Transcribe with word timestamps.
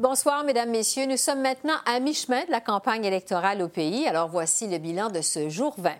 Bonsoir, 0.00 0.44
Mesdames, 0.44 0.70
Messieurs. 0.70 1.04
Nous 1.04 1.18
sommes 1.18 1.42
maintenant 1.42 1.74
à 1.84 2.00
mi-chemin 2.00 2.46
de 2.46 2.50
la 2.50 2.62
campagne 2.62 3.04
électorale 3.04 3.60
au 3.60 3.68
pays. 3.68 4.08
Alors 4.08 4.30
voici 4.30 4.66
le 4.66 4.78
bilan 4.78 5.10
de 5.10 5.20
ce 5.20 5.50
jour 5.50 5.74
20. 5.76 5.90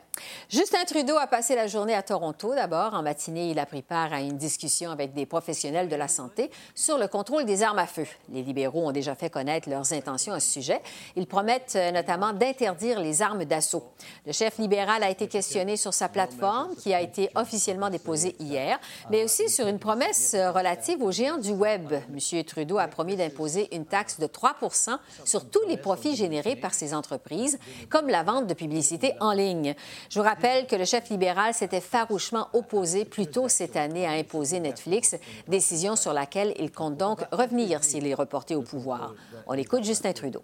Justin 0.48 0.84
Trudeau 0.84 1.16
a 1.16 1.26
passé 1.26 1.54
la 1.54 1.66
journée 1.66 1.94
à 1.94 2.02
Toronto. 2.02 2.54
D'abord, 2.54 2.94
en 2.94 3.02
matinée, 3.02 3.50
il 3.50 3.58
a 3.58 3.66
pris 3.66 3.82
part 3.82 4.12
à 4.12 4.20
une 4.20 4.36
discussion 4.36 4.90
avec 4.90 5.12
des 5.12 5.26
professionnels 5.26 5.88
de 5.88 5.96
la 5.96 6.08
santé 6.08 6.50
sur 6.74 6.98
le 6.98 7.08
contrôle 7.08 7.44
des 7.44 7.62
armes 7.62 7.78
à 7.78 7.86
feu. 7.86 8.06
Les 8.32 8.42
libéraux 8.42 8.88
ont 8.88 8.92
déjà 8.92 9.14
fait 9.14 9.30
connaître 9.30 9.68
leurs 9.68 9.92
intentions 9.92 10.32
à 10.32 10.40
ce 10.40 10.50
sujet. 10.50 10.80
Ils 11.16 11.26
promettent 11.26 11.76
euh, 11.76 11.90
notamment 11.92 12.32
d'interdire 12.32 13.00
les 13.00 13.22
armes 13.22 13.44
d'assaut. 13.44 13.84
Le 14.26 14.32
chef 14.32 14.58
libéral 14.58 15.02
a 15.02 15.10
été 15.10 15.28
questionné 15.28 15.76
sur 15.76 15.94
sa 15.94 16.08
plateforme 16.08 16.74
qui 16.76 16.92
a 16.94 17.00
été 17.00 17.30
officiellement 17.34 17.90
déposée 17.90 18.36
hier, 18.38 18.78
mais 19.10 19.24
aussi 19.24 19.48
sur 19.48 19.66
une 19.66 19.78
promesse 19.78 20.34
euh, 20.34 20.50
relative 20.50 21.02
aux 21.02 21.12
géants 21.12 21.38
du 21.38 21.52
Web. 21.52 21.92
M. 21.92 22.44
Trudeau 22.44 22.78
a 22.78 22.88
promis 22.88 23.16
d'imposer 23.16 23.74
une 23.74 23.86
taxe 23.86 24.18
de 24.18 24.26
3% 24.26 24.96
sur 25.24 25.48
tous 25.48 25.66
les 25.68 25.76
profits 25.76 26.16
générés 26.16 26.56
par 26.56 26.74
ces 26.74 26.94
entreprises, 26.94 27.58
comme 27.88 28.08
la 28.08 28.22
vente 28.22 28.46
de 28.46 28.54
publicité 28.54 29.14
en 29.20 29.32
ligne. 29.32 29.74
Je 30.10 30.18
vous 30.18 30.24
rappelle 30.24 30.66
que 30.66 30.74
le 30.74 30.84
chef 30.84 31.08
libéral 31.08 31.54
s'était 31.54 31.80
farouchement 31.80 32.48
opposé 32.52 33.04
plus 33.04 33.28
tôt 33.28 33.48
cette 33.48 33.76
année 33.76 34.06
à 34.06 34.10
imposer 34.10 34.58
Netflix, 34.58 35.14
décision 35.46 35.94
sur 35.94 36.12
laquelle 36.12 36.52
il 36.58 36.72
compte 36.72 36.96
donc 36.96 37.20
revenir 37.30 37.84
s'il 37.84 38.08
est 38.08 38.14
reporté 38.14 38.56
au 38.56 38.62
pouvoir. 38.62 39.14
On 39.46 39.54
écoute 39.54 39.84
Justin 39.84 40.12
Trudeau. 40.12 40.42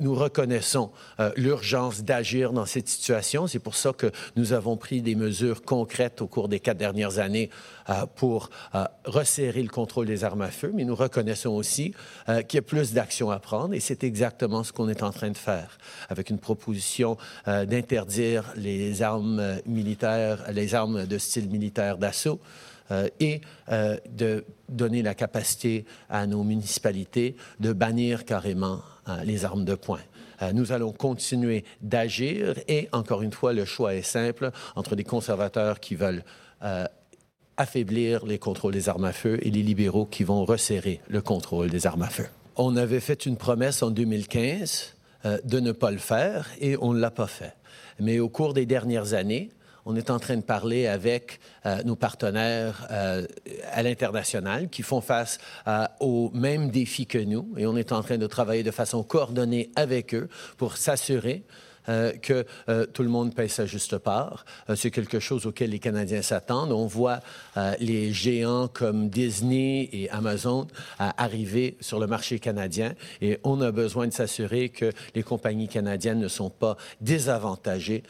Nous 0.00 0.14
reconnaissons 0.14 0.90
euh, 1.18 1.30
l'urgence 1.36 2.02
d'agir 2.02 2.52
dans 2.52 2.66
cette 2.66 2.88
situation. 2.88 3.46
C'est 3.46 3.58
pour 3.58 3.74
ça 3.74 3.92
que 3.92 4.10
nous 4.36 4.52
avons 4.52 4.76
pris 4.76 5.00
des 5.00 5.14
mesures 5.14 5.62
concrètes 5.62 6.20
au 6.20 6.26
cours 6.26 6.48
des 6.48 6.60
quatre 6.60 6.76
dernières 6.76 7.18
années 7.18 7.48
euh, 7.88 8.04
pour 8.14 8.50
euh, 8.74 8.84
resserrer 9.06 9.62
le 9.62 9.70
contrôle 9.70 10.06
des 10.06 10.24
armes 10.24 10.42
à 10.42 10.50
feu, 10.50 10.72
mais 10.74 10.84
nous 10.84 10.94
reconnaissons 10.94 11.50
aussi 11.50 11.94
qu'il 12.48 12.56
y 12.56 12.58
a 12.58 12.62
plus 12.62 12.92
d'actions 12.92 13.30
à 13.30 13.38
prendre 13.38 13.74
et 13.74 13.80
c'est 13.80 14.04
exactement 14.04 14.62
ce 14.62 14.72
qu'on 14.72 14.88
est 14.88 15.02
en 15.02 15.10
train 15.10 15.30
de 15.30 15.36
faire 15.36 15.78
avec 16.08 16.30
une 16.30 16.38
proposition 16.38 17.16
d'interdire 17.46 18.52
les 18.56 19.02
armes 19.02 19.58
militaires, 19.66 20.44
les 20.52 20.74
armes 20.74 21.06
de 21.06 21.18
style 21.18 21.48
militaire 21.48 21.98
d'assaut. 21.98 22.40
et 23.20 23.40
de 23.70 24.44
donner 24.68 25.02
la 25.02 25.14
capacité 25.14 25.84
à 26.08 26.26
nos 26.26 26.44
municipalités 26.44 27.36
de 27.60 27.72
bannir 27.72 28.24
carrément 28.24 28.80
les 29.24 29.44
armes 29.44 29.64
de 29.64 29.74
poing. 29.74 30.00
Euh, 30.42 30.52
nous 30.52 30.72
allons 30.72 30.92
continuer 30.92 31.64
d'agir 31.80 32.54
et, 32.68 32.88
encore 32.92 33.22
une 33.22 33.32
fois, 33.32 33.52
le 33.52 33.64
choix 33.64 33.94
est 33.94 34.02
simple 34.02 34.50
entre 34.76 34.96
des 34.96 35.04
conservateurs 35.04 35.80
qui 35.80 35.94
veulent 35.94 36.24
euh, 36.62 36.84
affaiblir 37.56 38.24
les 38.24 38.38
contrôles 38.38 38.72
des 38.72 38.88
armes 38.88 39.04
à 39.04 39.12
feu 39.12 39.38
et 39.42 39.50
les 39.50 39.62
libéraux 39.62 40.06
qui 40.06 40.24
vont 40.24 40.44
resserrer 40.44 41.00
le 41.08 41.20
contrôle 41.20 41.70
des 41.70 41.86
armes 41.86 42.02
à 42.02 42.08
feu. 42.08 42.26
On 42.56 42.76
avait 42.76 43.00
fait 43.00 43.26
une 43.26 43.36
promesse 43.36 43.82
en 43.82 43.90
2015 43.90 44.94
de 45.44 45.60
ne 45.60 45.72
pas 45.72 45.90
le 45.90 45.98
faire 45.98 46.48
et 46.60 46.76
on 46.80 46.92
ne 46.92 47.00
l'a 47.00 47.10
pas 47.10 47.26
fait. 47.26 47.54
Mais 47.98 48.20
au 48.20 48.28
cours 48.28 48.54
des 48.54 48.66
dernières 48.66 49.14
années, 49.14 49.50
on 49.88 49.96
est 49.96 50.10
en 50.10 50.18
train 50.18 50.36
de 50.36 50.42
parler 50.42 50.86
avec 50.86 51.40
euh, 51.64 51.82
nos 51.82 51.96
partenaires 51.96 52.86
euh, 52.90 53.26
à 53.72 53.82
l'international 53.82 54.68
qui 54.68 54.82
font 54.82 55.00
face 55.00 55.38
euh, 55.66 55.86
aux 55.98 56.30
mêmes 56.34 56.70
défis 56.70 57.06
que 57.06 57.16
nous. 57.16 57.48
Et 57.56 57.66
on 57.66 57.74
est 57.74 57.90
en 57.90 58.02
train 58.02 58.18
de 58.18 58.26
travailler 58.26 58.62
de 58.62 58.70
façon 58.70 59.02
coordonnée 59.02 59.70
avec 59.76 60.14
eux 60.14 60.28
pour 60.58 60.76
s'assurer 60.76 61.42
euh, 61.88 62.12
que 62.12 62.44
euh, 62.68 62.86
tout 62.86 63.02
le 63.02 63.08
monde 63.08 63.34
paye 63.34 63.48
sa 63.48 63.66
juste 63.66 63.98
part. 63.98 64.44
Euh, 64.68 64.76
c'est 64.76 64.90
quelque 64.90 65.20
chose 65.20 65.46
auquel 65.46 65.70
les 65.70 65.78
Canadiens 65.78 66.22
s'attendent. 66.22 66.72
On 66.72 66.86
voit 66.86 67.20
les 67.80 68.12
géants 68.12 68.68
comme 68.68 69.08
Disney 69.08 69.88
et 69.92 70.08
Amazon 70.10 70.66
arriver 70.98 71.76
sur 71.80 71.98
le 71.98 72.06
marché 72.06 72.38
canadien 72.38 72.94
et 73.20 73.38
on 73.42 73.60
a 73.60 73.72
besoin 73.72 74.06
de 74.06 74.12
s'assurer 74.12 74.68
que 74.68 74.92
les 75.14 75.22
compagnies 75.22 75.68
canadiennes 75.68 76.20
ne 76.20 76.28
sont 76.28 76.50
pas 76.50 76.76
désavantagées 77.00 78.02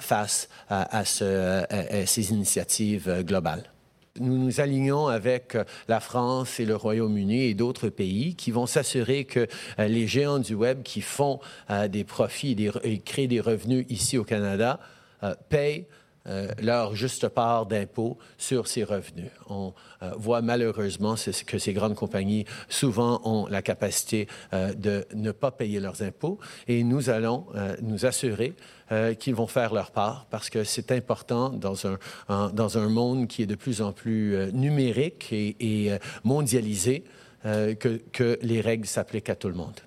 face 0.00 0.48
à 0.68 1.04
ces 1.04 2.30
initiatives 2.30 3.22
globales. 3.22 3.73
Nous 4.20 4.38
nous 4.38 4.60
alignons 4.60 5.08
avec 5.08 5.56
euh, 5.56 5.64
la 5.88 5.98
France 5.98 6.60
et 6.60 6.64
le 6.64 6.76
Royaume-Uni 6.76 7.46
et 7.46 7.54
d'autres 7.54 7.88
pays 7.88 8.36
qui 8.36 8.52
vont 8.52 8.66
s'assurer 8.66 9.24
que 9.24 9.48
euh, 9.80 9.88
les 9.88 10.06
géants 10.06 10.38
du 10.38 10.54
Web 10.54 10.84
qui 10.84 11.00
font 11.00 11.40
euh, 11.68 11.88
des 11.88 12.04
profits 12.04 12.56
et, 12.84 13.00
créent 13.00 13.26
des 13.26 13.40
revenus 13.40 13.84
ici 13.88 14.16
au 14.16 14.22
Canada 14.22 14.78
payent 15.48 15.86
leur 16.60 16.94
juste 16.94 17.28
part 17.28 17.66
d'impôts 17.66 18.18
sur 18.38 18.66
ces 18.66 18.84
revenus. 18.84 19.30
On 19.48 19.74
voit 20.16 20.42
malheureusement 20.42 21.16
que 21.46 21.58
ces 21.58 21.72
grandes 21.72 21.94
compagnies 21.94 22.44
souvent 22.68 23.20
ont 23.24 23.46
la 23.46 23.62
capacité 23.62 24.26
de 24.52 25.04
ne 25.14 25.32
pas 25.32 25.50
payer 25.50 25.80
leurs 25.80 26.02
impôts 26.02 26.38
et 26.66 26.82
nous 26.82 27.10
allons 27.10 27.46
nous 27.82 28.06
assurer 28.06 28.54
euh, 28.92 29.14
qui 29.14 29.32
vont 29.32 29.46
faire 29.46 29.72
leur 29.72 29.92
part 29.92 30.26
parce 30.28 30.50
que 30.50 30.62
c'est 30.62 30.92
important 30.92 31.48
dans 31.48 31.86
un, 31.86 32.50
dans 32.50 32.76
un 32.76 32.90
monde 32.90 33.28
qui 33.28 33.42
est 33.42 33.46
de 33.46 33.54
plus 33.54 33.80
en 33.80 33.92
plus 33.92 34.36
euh, 34.36 34.50
numérique 34.50 35.32
et, 35.32 35.90
euh, 35.90 35.98
mondialisé 36.22 37.04
que, 37.42 38.00
que 38.10 38.38
les 38.40 38.62
règles 38.62 38.86
s'appliquent 38.86 39.28
à 39.28 39.36
tout 39.36 39.48
le 39.48 39.54
monde. 39.54 39.78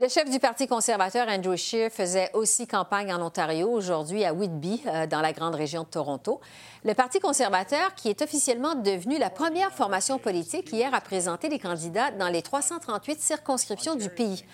Le 0.00 0.06
chef 0.06 0.30
du 0.30 0.38
Parti 0.38 0.68
conservateur, 0.68 1.26
Andrew 1.26 1.56
Scheer, 1.56 1.90
faisait 1.90 2.30
aussi 2.32 2.68
campagne 2.68 3.12
en 3.12 3.20
Ontario 3.20 3.68
aujourd'hui 3.68 4.24
à 4.24 4.32
Whitby, 4.32 4.80
dans 5.10 5.20
la 5.20 5.32
grande 5.32 5.56
région 5.56 5.82
de 5.82 5.88
Toronto. 5.88 6.40
Le 6.84 6.94
Parti 6.94 7.18
conservateur, 7.18 7.96
qui 7.96 8.08
est 8.08 8.22
officiellement 8.22 8.76
devenu 8.76 9.18
la 9.18 9.28
première 9.28 9.72
formation 9.72 10.20
politique 10.20 10.72
hier 10.72 10.94
à 10.94 11.00
présenter 11.00 11.48
des 11.48 11.58
candidats 11.58 12.12
dans 12.12 12.28
les 12.28 12.42
338 12.42 13.20
circonscriptions 13.20 13.96
du 13.96 14.08
pays. 14.08 14.44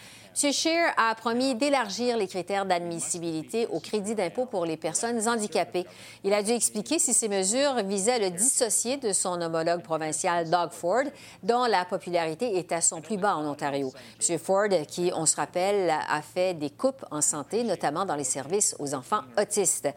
M. 0.43 0.53
Scheer 0.53 0.93
a 0.97 1.15
promis 1.15 1.55
d'élargir 1.55 2.17
les 2.17 2.27
critères 2.27 2.67
d'admissibilité 2.67 3.69
au 3.69 3.79
crédit 3.79 4.17
d'impôt 4.17 4.47
pour 4.47 4.67
les 4.67 4.77
personnes 4.77 5.29
handicapées. 5.29 5.87
Il 6.25 6.35
a 6.35 6.43
dû 6.43 6.51
expliquer 6.51 6.99
si 6.99 7.15
ces 7.15 7.29
mesures 7.29 7.77
visaient 7.85 8.15
à 8.15 8.19
le 8.19 8.31
dissocier 8.31 8.97
de 8.97 9.13
son 9.13 9.41
homologue 9.41 9.83
provincial 9.83 10.51
Doug 10.51 10.73
Ford, 10.73 11.05
dont 11.45 11.67
la 11.67 11.85
popularité 11.85 12.59
est 12.59 12.73
à 12.73 12.81
son 12.81 13.01
plus 13.01 13.17
bas 13.17 13.37
en 13.37 13.47
Ontario. 13.47 13.93
M. 14.29 14.39
Ford, 14.41 14.69
qui, 14.89 15.13
on 15.15 15.25
se 15.25 15.37
rappelle, 15.37 15.89
a 15.91 16.21
fait 16.21 16.55
des 16.55 16.71
coupes 16.71 17.05
en 17.13 17.21
santé, 17.21 17.63
notamment 17.63 18.05
dans 18.05 18.17
les 18.17 18.25
services 18.25 18.75
aux 18.81 18.93
enfants 18.93 19.23
autistes. 19.41 19.89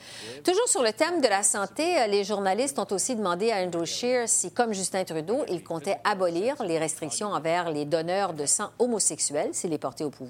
Toujours 0.44 0.68
sur 0.68 0.84
le 0.84 0.94
thème 0.94 1.20
de 1.20 1.28
la 1.28 1.42
santé, 1.42 2.08
les 2.10 2.24
journalistes 2.24 2.78
ont 2.78 2.88
aussi 2.92 3.16
demandé 3.16 3.52
à 3.52 3.64
Andrew 3.64 3.86
Scheer 3.86 4.30
si, 4.30 4.52
comme 4.52 4.72
Justin 4.72 5.04
Trudeau, 5.04 5.46
il 5.50 5.64
comptait 5.64 5.98
abolir 6.04 6.62
les 6.62 6.78
restrictions 6.78 7.30
envers 7.30 7.72
les 7.72 7.86
donneurs 7.86 8.34
de 8.34 8.46
sang 8.46 8.70
homosexuels 8.78 9.50
s'il 9.54 9.74
est 9.74 9.80
porté 9.80 10.04
au 10.04 10.12
pouvoir. 10.12 10.27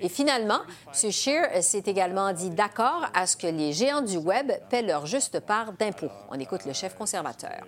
Et 0.00 0.08
finalement, 0.08 0.60
M. 0.86 1.10
Scheer 1.10 1.62
s'est 1.62 1.82
également 1.86 2.32
dit 2.32 2.50
d'accord 2.50 3.06
à 3.14 3.26
ce 3.26 3.36
que 3.36 3.46
les 3.46 3.72
géants 3.72 4.02
du 4.02 4.16
Web 4.16 4.52
paient 4.68 4.82
leur 4.82 5.06
juste 5.06 5.40
part 5.40 5.72
d'impôts. 5.72 6.10
On 6.30 6.38
écoute 6.38 6.64
le 6.64 6.72
chef 6.72 6.94
conservateur. 6.94 7.64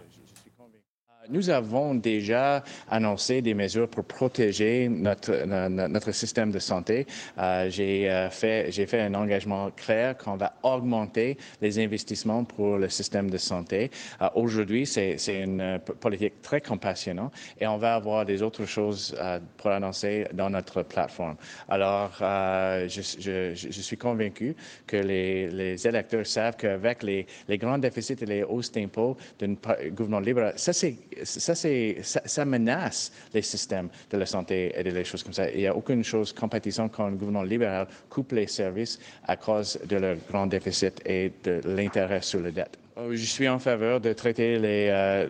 Nous 1.30 1.48
avons 1.48 1.94
déjà 1.94 2.62
annoncé 2.90 3.40
des 3.40 3.54
mesures 3.54 3.88
pour 3.88 4.04
protéger 4.04 4.88
notre, 4.88 5.44
notre 5.44 6.12
système 6.12 6.50
de 6.50 6.58
santé. 6.58 7.06
Euh, 7.38 7.70
j'ai 7.70 8.10
euh, 8.10 8.28
fait, 8.30 8.70
j'ai 8.70 8.86
fait 8.86 9.00
un 9.00 9.14
engagement 9.14 9.70
clair 9.70 10.16
qu'on 10.18 10.36
va 10.36 10.54
augmenter 10.62 11.38
les 11.62 11.78
investissements 11.78 12.44
pour 12.44 12.76
le 12.76 12.88
système 12.88 13.30
de 13.30 13.38
santé. 13.38 13.90
Euh, 14.20 14.28
aujourd'hui, 14.34 14.86
c'est, 14.86 15.16
c'est 15.18 15.40
une 15.40 15.78
politique 16.00 16.42
très 16.42 16.60
compassionnante 16.60 17.32
et 17.58 17.66
on 17.66 17.78
va 17.78 17.94
avoir 17.94 18.24
des 18.24 18.42
autres 18.42 18.66
choses 18.66 19.16
pour 19.56 19.70
annoncer 19.70 20.26
dans 20.34 20.50
notre 20.50 20.82
plateforme. 20.82 21.36
Alors, 21.68 22.12
je, 22.18 23.00
je, 23.18 23.54
je, 23.54 23.80
suis 23.80 23.96
convaincu 23.96 24.54
que 24.86 24.96
les, 24.96 25.48
les 25.48 25.86
électeurs 25.86 26.26
savent 26.26 26.56
qu'avec 26.56 27.02
les, 27.02 27.26
les 27.48 27.58
grands 27.58 27.78
déficits 27.78 28.16
et 28.20 28.26
les 28.26 28.42
hausses 28.42 28.72
d'impôts 28.72 29.16
d'un 29.38 29.54
gouvernement 29.90 30.20
libéral, 30.20 30.54
ça 30.56 30.72
c'est 30.72 30.96
ça, 31.22 32.44
menace 32.44 33.12
les 33.32 33.42
systèmes 33.42 33.88
de 34.10 34.18
la 34.18 34.26
santé 34.26 34.72
et 34.76 34.82
des 34.82 35.04
choses 35.04 35.22
comme 35.22 35.32
ça. 35.32 35.50
Il 35.50 35.58
n'y 35.58 35.66
a 35.66 35.74
aucune 35.74 36.04
chose 36.04 36.32
compétition 36.32 36.88
quand 36.88 37.08
le 37.08 37.16
gouvernement 37.16 37.42
libéral 37.42 37.86
coupe 38.08 38.32
les 38.32 38.46
services 38.46 38.98
à 39.26 39.36
cause 39.36 39.78
de 39.86 39.96
leur 39.96 40.16
grand 40.28 40.46
déficit 40.46 41.00
et 41.06 41.32
de 41.42 41.60
l'intérêt 41.64 42.22
sur 42.22 42.40
la 42.40 42.50
dette. 42.50 42.78
Oh, 42.96 43.10
je 43.10 43.24
suis 43.24 43.48
en 43.48 43.58
faveur 43.58 44.00
de 44.00 44.12
traiter 44.12 44.56
les, 44.56 44.88
euh, 44.88 45.26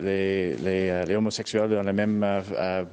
euh, 0.63 1.15
homosexuels 1.15 1.67
de 1.67 1.75
la 1.75 1.93
même 1.93 2.23
euh, 2.23 2.83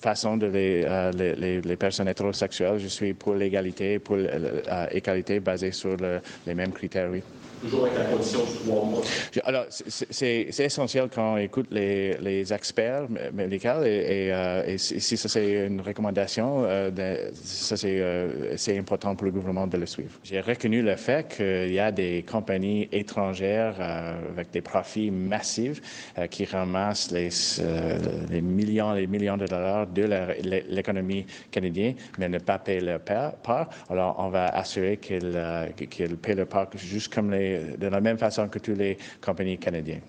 façon 0.00 0.36
les, 0.36 1.60
les, 1.60 1.76
personnes 1.76 2.08
hétérosexuelles. 2.08 2.78
Je 2.78 2.88
suis 2.88 3.12
pour 3.12 3.34
l'égalité, 3.34 3.98
pour 3.98 4.16
l'égalité 4.16 5.40
basée 5.40 5.72
sur 5.72 5.98
les 6.46 6.54
mêmes 6.54 6.72
critères, 6.72 7.10
oui 7.10 7.22
Alors, 9.44 9.66
c'est 9.68 10.48
essentiel 10.58 11.08
quand 11.14 11.34
on 11.34 11.36
écoute 11.36 11.68
les, 11.70 12.16
les 12.18 12.52
experts 12.52 13.06
médicaux 13.32 13.82
et, 13.84 14.32
euh, 14.32 14.76
si 14.78 15.16
ça 15.16 15.28
c'est 15.28 15.66
une 15.66 15.80
recommandation, 15.80 16.64
euh, 16.64 17.30
ça 17.42 17.74
euh, 17.84 18.54
c'est 18.56 18.78
important 18.78 19.14
pour 19.14 19.26
le 19.26 19.32
gouvernement 19.32 19.66
de 19.66 19.76
le 19.76 19.86
suivre. 19.86 20.18
J'ai 20.22 20.40
reconnu 20.40 20.82
le 20.82 20.96
fait 20.96 21.28
qu'il 21.36 21.72
y 21.72 21.78
a 21.78 21.92
des 21.92 22.24
compagnies 22.28 22.88
étrangères 22.92 23.80
avec 23.80 24.50
des 24.50 24.60
profits 24.60 25.10
massifs 25.10 25.80
qui 26.30 26.44
ramassent 26.44 27.10
les, 27.10 27.28
les 28.30 28.40
millions 28.40 28.94
et 28.94 29.06
millions 29.06 29.36
de 29.36 29.46
dollars 29.46 29.86
de 29.86 30.08
l'économie 30.68 31.26
canadienne, 31.50 31.94
mais 32.18 32.28
ne 32.28 32.38
pas 32.38 32.58
payer 32.58 32.80
leur 32.80 33.00
part. 33.00 33.68
Alors, 33.88 34.16
on 34.18 34.28
va 34.28 34.46
assurer 34.46 34.98
qu'ils 34.98 35.38
paient 36.22 36.34
leur 36.34 36.46
part 36.46 36.68
juste 36.76 37.12
comme 37.12 37.30
les 37.30 37.55
de 37.76 37.86
la 37.86 38.00
même 38.00 38.18
façon 38.18 38.48
que 38.48 38.58
toutes 38.58 38.78
les 38.78 38.98
compagnies 39.20 39.58
canadiennes. 39.58 40.02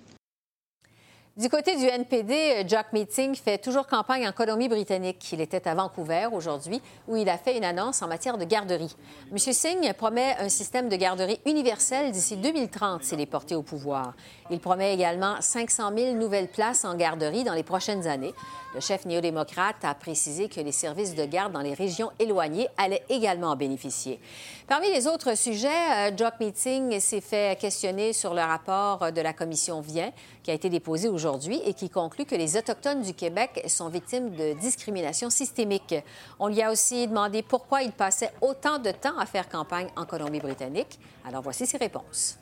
Du 1.38 1.50
côté 1.50 1.76
du 1.76 1.86
NPD, 1.86 2.64
Jack 2.66 2.94
Meeting 2.94 3.36
fait 3.36 3.60
toujours 3.60 3.86
campagne 3.86 4.28
en 4.28 4.32
Colombie-Britannique. 4.32 5.32
Il 5.32 5.40
était 5.40 5.68
à 5.68 5.76
Vancouver 5.76 6.30
aujourd'hui 6.34 6.82
où 7.08 7.16
il 7.16 7.30
a 7.30 7.38
fait 7.38 7.56
une 7.56 7.64
annonce 7.64 8.02
en 8.02 8.08
matière 8.08 8.40
de 8.40 8.44
garderie. 8.44 8.96
M. 9.32 9.38
Singh 9.38 9.94
promet 9.94 10.36
un 10.40 10.50
système 10.50 10.90
de 10.90 10.96
garderie 10.96 11.40
universel 11.46 12.12
d'ici 12.12 12.38
2030 12.38 13.04
s'il 13.04 13.22
est 13.22 13.28
porté 13.28 13.54
au 13.54 13.62
pouvoir. 13.62 14.16
Il 14.50 14.60
promet 14.60 14.96
également 14.96 15.36
500 15.40 15.92
000 15.96 16.16
nouvelles 16.16 16.48
places 16.48 16.84
en 16.86 16.96
garderie 16.96 17.44
dans 17.44 17.54
les 17.54 17.62
prochaines 17.62 18.08
années. 18.08 18.34
Le 18.74 18.80
chef 18.80 19.06
néo-démocrate 19.06 19.84
a 19.84 19.94
précisé 19.94 20.50
que 20.50 20.60
les 20.60 20.72
services 20.72 21.14
de 21.14 21.26
garde 21.26 21.54
dans 21.54 21.62
les 21.62 21.76
régions 21.76 22.10
éloignées 22.18 22.68
allaient 22.78 23.04
également 23.10 23.52
en 23.52 23.56
bénéficier. 23.56 24.20
Parmi 24.68 24.92
les 24.92 25.08
autres 25.08 25.38
sujets, 25.38 25.70
euh, 25.70 26.12
Jock 26.18 26.42
Meeting 26.42 27.00
s'est 27.00 27.22
fait 27.22 27.58
questionner 27.58 28.12
sur 28.12 28.34
le 28.34 28.42
rapport 28.42 29.14
de 29.14 29.22
la 29.22 29.32
commission 29.32 29.80
Vient 29.80 30.12
qui 30.44 30.52
a 30.52 30.54
été 30.54 30.70
déposé 30.70 31.08
aujourd'hui 31.08 31.62
et 31.66 31.74
qui 31.74 31.90
conclut 31.90 32.26
que 32.26 32.36
les 32.36 32.58
Autochtones 32.58 33.02
du 33.02 33.14
Québec 33.14 33.64
sont 33.68 33.88
victimes 33.88 34.32
de 34.32 34.60
discrimination 34.60 35.30
systémique. 35.30 35.96
On 36.38 36.50
lui 36.50 36.62
a 36.62 36.70
aussi 36.70 37.08
demandé 37.08 37.44
pourquoi 37.44 37.82
il 37.82 37.94
passait 37.94 38.32
autant 38.42 38.78
de 38.78 38.92
temps 38.92 39.18
à 39.18 39.26
faire 39.26 39.48
campagne 39.48 39.88
en 39.96 40.04
Colombie-Britannique. 40.04 41.00
Alors 41.26 41.44
voici 41.44 41.66
ses 41.66 41.78
réponses. 41.78 42.38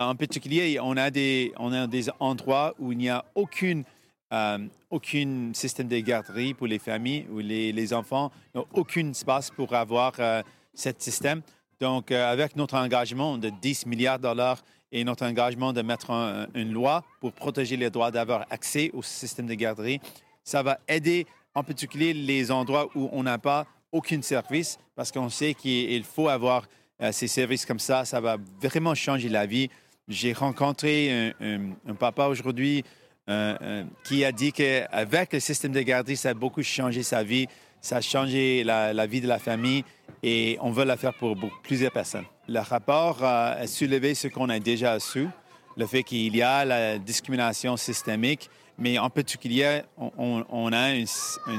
En 0.00 0.16
particulier, 0.16 0.80
on 0.82 0.96
a 0.96 1.12
des, 1.12 1.52
on 1.60 1.72
a 1.72 1.86
des 1.86 2.10
endroits 2.18 2.74
où 2.80 2.90
il 2.90 2.98
n'y 2.98 3.08
a 3.08 3.24
aucune 3.36 3.84
euh, 4.32 4.58
aucun 4.90 5.50
système 5.54 5.88
de 5.88 5.98
garderie 5.98 6.54
pour 6.54 6.68
les 6.68 6.78
familles 6.78 7.26
ou 7.32 7.38
les, 7.38 7.92
enfants, 7.92 8.30
aucun 8.72 9.10
espace 9.10 9.50
pour 9.50 9.74
avoir 9.74 10.12
euh, 10.20 10.42
ce 10.74 10.90
système. 10.98 11.42
Donc, 11.80 12.10
euh, 12.10 12.30
avec 12.30 12.56
notre 12.56 12.76
engagement 12.76 13.38
de 13.38 13.50
10 13.50 13.86
milliards 13.86 14.18
de 14.18 14.24
dollars 14.24 14.62
et 14.92 15.04
notre 15.04 15.24
engagement 15.24 15.72
de 15.72 15.82
mettre 15.82 16.10
une 16.54 16.72
loi 16.72 17.04
pour 17.20 17.32
protéger 17.32 17.76
les 17.76 17.90
droits 17.90 18.10
d'avoir 18.10 18.44
accès 18.50 18.90
au 18.92 19.02
système 19.02 19.46
de 19.46 19.54
garderie, 19.54 20.00
ça 20.42 20.62
va 20.64 20.78
aider 20.88 21.26
en 21.54 21.62
particulier 21.62 22.12
les 22.12 22.50
endroits 22.50 22.88
où 22.96 23.08
on 23.12 23.22
n'a 23.22 23.38
pas 23.38 23.66
aucun 23.92 24.20
service 24.20 24.78
parce 24.96 25.12
qu'on 25.12 25.28
sait 25.28 25.54
qu'il 25.54 26.02
faut 26.02 26.28
avoir 26.28 26.66
ces 27.12 27.28
services 27.28 27.64
comme 27.64 27.78
ça. 27.78 28.04
Ça 28.04 28.20
va 28.20 28.36
vraiment 28.60 28.96
changer 28.96 29.28
la 29.28 29.46
vie. 29.46 29.70
J'ai 30.08 30.32
rencontré 30.32 31.32
un 31.40 31.94
papa 31.94 32.26
aujourd'hui 32.26 32.82
euh, 33.30 33.56
euh, 33.62 33.84
qui 34.02 34.24
a 34.24 34.32
dit 34.32 34.50
qu'avec 34.50 35.32
le 35.32 35.38
système 35.38 35.70
de 35.70 35.80
garderie, 35.82 36.16
ça 36.16 36.30
a 36.30 36.34
beaucoup 36.34 36.64
changé 36.64 37.04
sa 37.04 37.22
vie, 37.22 37.46
ça 37.80 37.96
a 37.96 38.00
changé 38.00 38.64
la, 38.64 39.06
vie 39.06 39.20
de 39.20 39.28
la 39.28 39.38
famille 39.38 39.84
et 40.22 40.58
on 40.60 40.70
veut 40.70 40.84
la 40.84 40.96
faire 40.96 41.14
pour, 41.14 41.36
plusieurs 41.62 41.92
personnes. 41.92 42.24
Le 42.48 42.60
rapport 42.60 43.22
a 43.24 43.66
soulevé 43.66 44.14
ce 44.14 44.28
qu'on 44.28 44.48
a 44.48 44.58
déjà 44.58 44.98
su, 45.00 45.28
le 45.76 45.86
fait 45.86 46.02
qu'il 46.02 46.36
y 46.36 46.42
a 46.42 46.64
la 46.64 46.98
discrimination 46.98 47.76
systémique, 47.76 48.50
mais 48.78 48.98
en 48.98 49.10
particulier, 49.10 49.82
on, 49.96 50.72
a 50.72 50.94
une, 50.94 51.06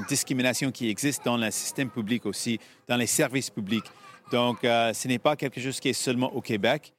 discrimination 0.08 0.72
qui 0.72 0.90
existe 0.90 1.24
dans 1.24 1.38
le 1.38 1.52
système 1.52 1.90
public 1.90 2.26
aussi, 2.26 2.60
dans 2.88 2.98
les 2.98 3.08
services 3.08 3.50
publics. 3.50 3.86
Donc, 4.32 4.64
euh, 4.64 4.94
ce 4.94 5.08
n'est 5.08 5.20
pas 5.20 5.36
quelque 5.36 5.60
chose 5.60 5.80
qui 5.80 5.90
est 5.90 5.94
seulement 5.94 6.34
au 6.34 6.42
Québec, 6.42 6.94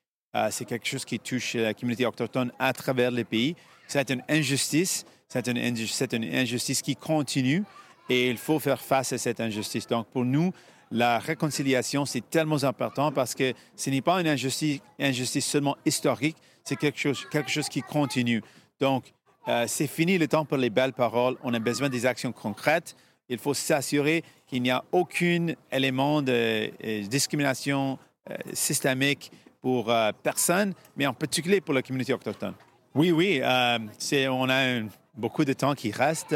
c'est 0.50 0.64
quelque 0.64 0.86
chose 0.86 1.04
qui 1.04 1.18
touche 1.18 1.54
la 1.54 1.74
communauté 1.74 2.06
autochtone 2.06 2.52
à 2.58 2.72
travers 2.72 3.10
le 3.10 3.24
pays. 3.24 3.54
C'est 3.86 4.10
une 4.10 4.22
injustice, 4.28 5.04
c'est 5.28 5.46
une, 5.46 5.58
injustice 5.58 6.80
qui 6.80 6.96
continue 6.96 7.64
et 8.08 8.28
il 8.28 8.36
faut 8.36 8.58
faire 8.58 8.80
face 8.80 9.12
à 9.12 9.18
cette 9.18 9.40
injustice. 9.40 9.86
Donc 9.86 10.06
pour 10.08 10.24
nous, 10.24 10.52
la 10.92 11.18
réconciliation, 11.18 12.04
c'est 12.04 12.28
tellement 12.28 12.62
important 12.64 13.12
parce 13.12 13.34
que 13.34 13.54
ce 13.76 13.90
n'est 13.90 14.02
pas 14.02 14.20
une 14.20 14.28
injustice, 14.28 15.46
seulement 15.46 15.76
historique, 15.86 16.36
c'est 16.64 16.76
quelque 16.76 16.98
chose, 16.98 17.24
quelque 17.30 17.50
chose 17.50 17.68
qui 17.68 17.80
continue. 17.80 18.42
Donc, 18.78 19.12
euh, 19.48 19.64
c'est 19.66 19.86
fini 19.86 20.18
le 20.18 20.28
temps 20.28 20.44
pour 20.44 20.58
les 20.58 20.70
belles 20.70 20.92
paroles. 20.92 21.36
On 21.42 21.54
a 21.54 21.58
besoin 21.58 21.88
des 21.88 22.04
actions 22.06 22.30
concrètes. 22.30 22.94
Il 23.28 23.38
faut 23.38 23.54
s'assurer 23.54 24.22
qu'il 24.46 24.62
n'y 24.62 24.70
a 24.70 24.84
aucun 24.92 25.54
élément 25.72 26.20
de 26.20 26.70
euh, 26.84 27.02
discrimination 27.06 27.98
euh, 28.30 28.36
systémique 28.52 29.32
pour 29.62 29.94
personne, 30.24 30.74
mais 30.96 31.06
en 31.06 31.14
particulier 31.14 31.60
pour 31.60 31.72
la 31.72 31.82
communauté 31.82 32.12
autochtone. 32.12 32.54
Oui, 32.96 33.12
oui. 33.12 33.40
On 33.40 34.50
a 34.50 34.80
beaucoup 35.14 35.44
de 35.44 35.52
temps 35.52 35.76
qui 35.76 35.92
reste. 35.92 36.34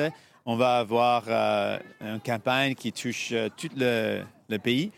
On 0.49 0.55
va 0.55 0.79
avoir 0.79 1.25
euh, 1.27 1.77
une 2.01 2.21
campagne 2.21 2.77
qui 2.77 2.93
touche 2.93 3.31
euh, 3.33 3.49
tout 3.57 3.69
le, 3.77 4.23
pays. 4.59 4.93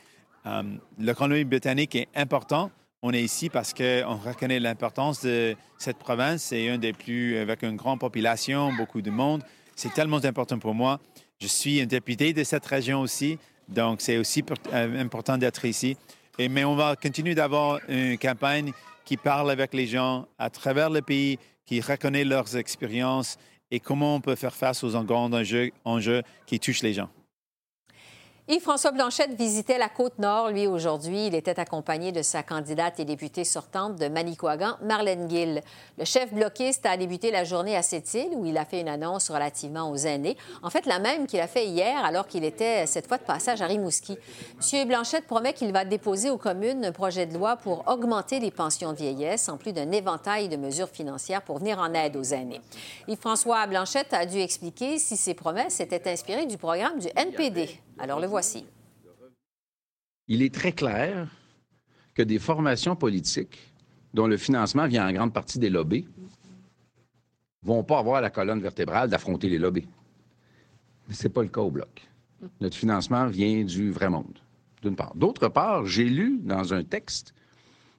L'économie 0.98 1.44
britannique 1.44 1.94
est 1.94 2.08
importante. 2.14 2.70
On 3.00 3.12
est 3.12 3.22
ici 3.22 3.48
parce 3.48 3.72
qu'on 3.72 4.16
reconnaît 4.16 4.60
l'importance 4.60 5.22
de 5.24 5.56
cette 5.78 5.96
province. 5.96 6.42
C'est 6.42 6.66
une 6.66 6.76
des 6.76 6.92
plus, 6.92 7.38
avec 7.38 7.62
une 7.62 7.76
grande 7.76 7.98
population, 7.98 8.74
beaucoup 8.74 9.00
de 9.00 9.10
monde. 9.10 9.42
C'est 9.74 9.92
tellement 9.94 10.22
important 10.22 10.58
pour 10.58 10.74
moi. 10.74 11.00
Je 11.40 11.46
suis 11.46 11.80
un 11.80 11.86
député 11.86 12.34
de 12.34 12.44
cette 12.44 12.66
région 12.66 13.00
aussi, 13.00 13.38
donc 13.68 14.02
c'est 14.02 14.18
aussi 14.18 14.44
important 14.72 15.38
d'être 15.38 15.64
ici. 15.64 15.96
Mais 16.38 16.64
on 16.64 16.76
va 16.76 16.94
continuer 16.94 17.34
d'avoir 17.34 17.80
une 17.88 18.18
campagne 18.18 18.72
qui 19.06 19.16
parle 19.16 19.50
avec 19.50 19.72
les 19.72 19.86
gens 19.86 20.26
à 20.38 20.50
travers 20.50 20.90
le 20.90 21.00
pays, 21.00 21.38
qui 21.64 21.80
reconnaît 21.80 22.24
leurs 22.24 22.56
expériences 22.56 23.38
et 23.70 23.80
comment 23.80 24.14
on 24.16 24.20
peut 24.20 24.34
faire 24.34 24.54
face 24.54 24.84
aux 24.84 24.90
grands 25.04 25.32
enjeux, 25.32 25.70
enjeux 25.84 26.22
qui 26.46 26.60
touchent 26.60 26.82
les 26.82 26.94
gens. 26.94 27.10
Yves-François 28.50 28.92
Blanchette 28.92 29.34
visitait 29.34 29.76
la 29.76 29.90
Côte-Nord, 29.90 30.48
lui, 30.48 30.66
aujourd'hui. 30.66 31.26
Il 31.26 31.34
était 31.34 31.60
accompagné 31.60 32.12
de 32.12 32.22
sa 32.22 32.42
candidate 32.42 32.98
et 32.98 33.04
députée 33.04 33.44
sortante 33.44 33.96
de 33.96 34.08
Manicouagan, 34.08 34.78
Marlène 34.80 35.28
Gill. 35.28 35.60
Le 35.98 36.04
chef 36.06 36.32
bloquiste 36.32 36.86
a 36.86 36.96
débuté 36.96 37.30
la 37.30 37.44
journée 37.44 37.76
à 37.76 37.82
Sept-Îles, 37.82 38.30
où 38.32 38.46
il 38.46 38.56
a 38.56 38.64
fait 38.64 38.80
une 38.80 38.88
annonce 38.88 39.30
relativement 39.30 39.90
aux 39.90 39.98
aînés. 39.98 40.38
En 40.62 40.70
fait, 40.70 40.86
la 40.86 40.98
même 40.98 41.26
qu'il 41.26 41.40
a 41.40 41.46
fait 41.46 41.66
hier, 41.66 42.02
alors 42.02 42.26
qu'il 42.26 42.42
était 42.42 42.86
cette 42.86 43.06
fois 43.06 43.18
de 43.18 43.22
passage 43.22 43.60
à 43.60 43.66
Rimouski. 43.66 44.16
M. 44.72 44.88
Blanchette 44.88 45.26
promet 45.26 45.52
qu'il 45.52 45.70
va 45.70 45.84
déposer 45.84 46.30
aux 46.30 46.38
communes 46.38 46.86
un 46.86 46.92
projet 46.92 47.26
de 47.26 47.34
loi 47.34 47.56
pour 47.56 47.86
augmenter 47.86 48.40
les 48.40 48.50
pensions 48.50 48.92
de 48.92 48.96
vieillesse, 48.96 49.50
en 49.50 49.58
plus 49.58 49.74
d'un 49.74 49.92
éventail 49.92 50.48
de 50.48 50.56
mesures 50.56 50.88
financières 50.88 51.42
pour 51.42 51.58
venir 51.58 51.78
en 51.78 51.92
aide 51.92 52.16
aux 52.16 52.24
aînés. 52.24 52.62
Yves-François 53.08 53.66
Blanchette 53.66 54.14
a 54.14 54.24
dû 54.24 54.38
expliquer 54.38 54.98
si 54.98 55.18
ses 55.18 55.34
promesses 55.34 55.80
étaient 55.80 56.10
inspirées 56.10 56.46
du 56.46 56.56
programme 56.56 56.98
du 56.98 57.08
NPD. 57.14 57.78
Alors 57.98 58.20
le 58.20 58.26
voici. 58.26 58.64
Il 60.28 60.42
est 60.42 60.54
très 60.54 60.72
clair 60.72 61.28
que 62.14 62.22
des 62.22 62.38
formations 62.38 62.96
politiques 62.96 63.58
dont 64.14 64.26
le 64.26 64.36
financement 64.36 64.86
vient 64.86 65.08
en 65.08 65.12
grande 65.12 65.32
partie 65.32 65.58
des 65.58 65.70
lobbies 65.70 66.06
vont 67.62 67.82
pas 67.82 67.98
avoir 67.98 68.20
la 68.20 68.30
colonne 68.30 68.60
vertébrale 68.60 69.10
d'affronter 69.10 69.48
les 69.48 69.58
lobbies. 69.58 69.88
Mais 71.08 71.14
ce 71.14 71.24
n'est 71.24 71.32
pas 71.32 71.42
le 71.42 71.48
cas 71.48 71.60
au 71.60 71.70
Bloc. 71.70 72.08
Notre 72.60 72.76
financement 72.76 73.26
vient 73.26 73.64
du 73.64 73.90
vrai 73.90 74.08
monde, 74.08 74.38
d'une 74.82 74.94
part. 74.94 75.14
D'autre 75.16 75.48
part, 75.48 75.86
j'ai 75.86 76.04
lu 76.04 76.38
dans 76.42 76.72
un 76.72 76.84
texte 76.84 77.34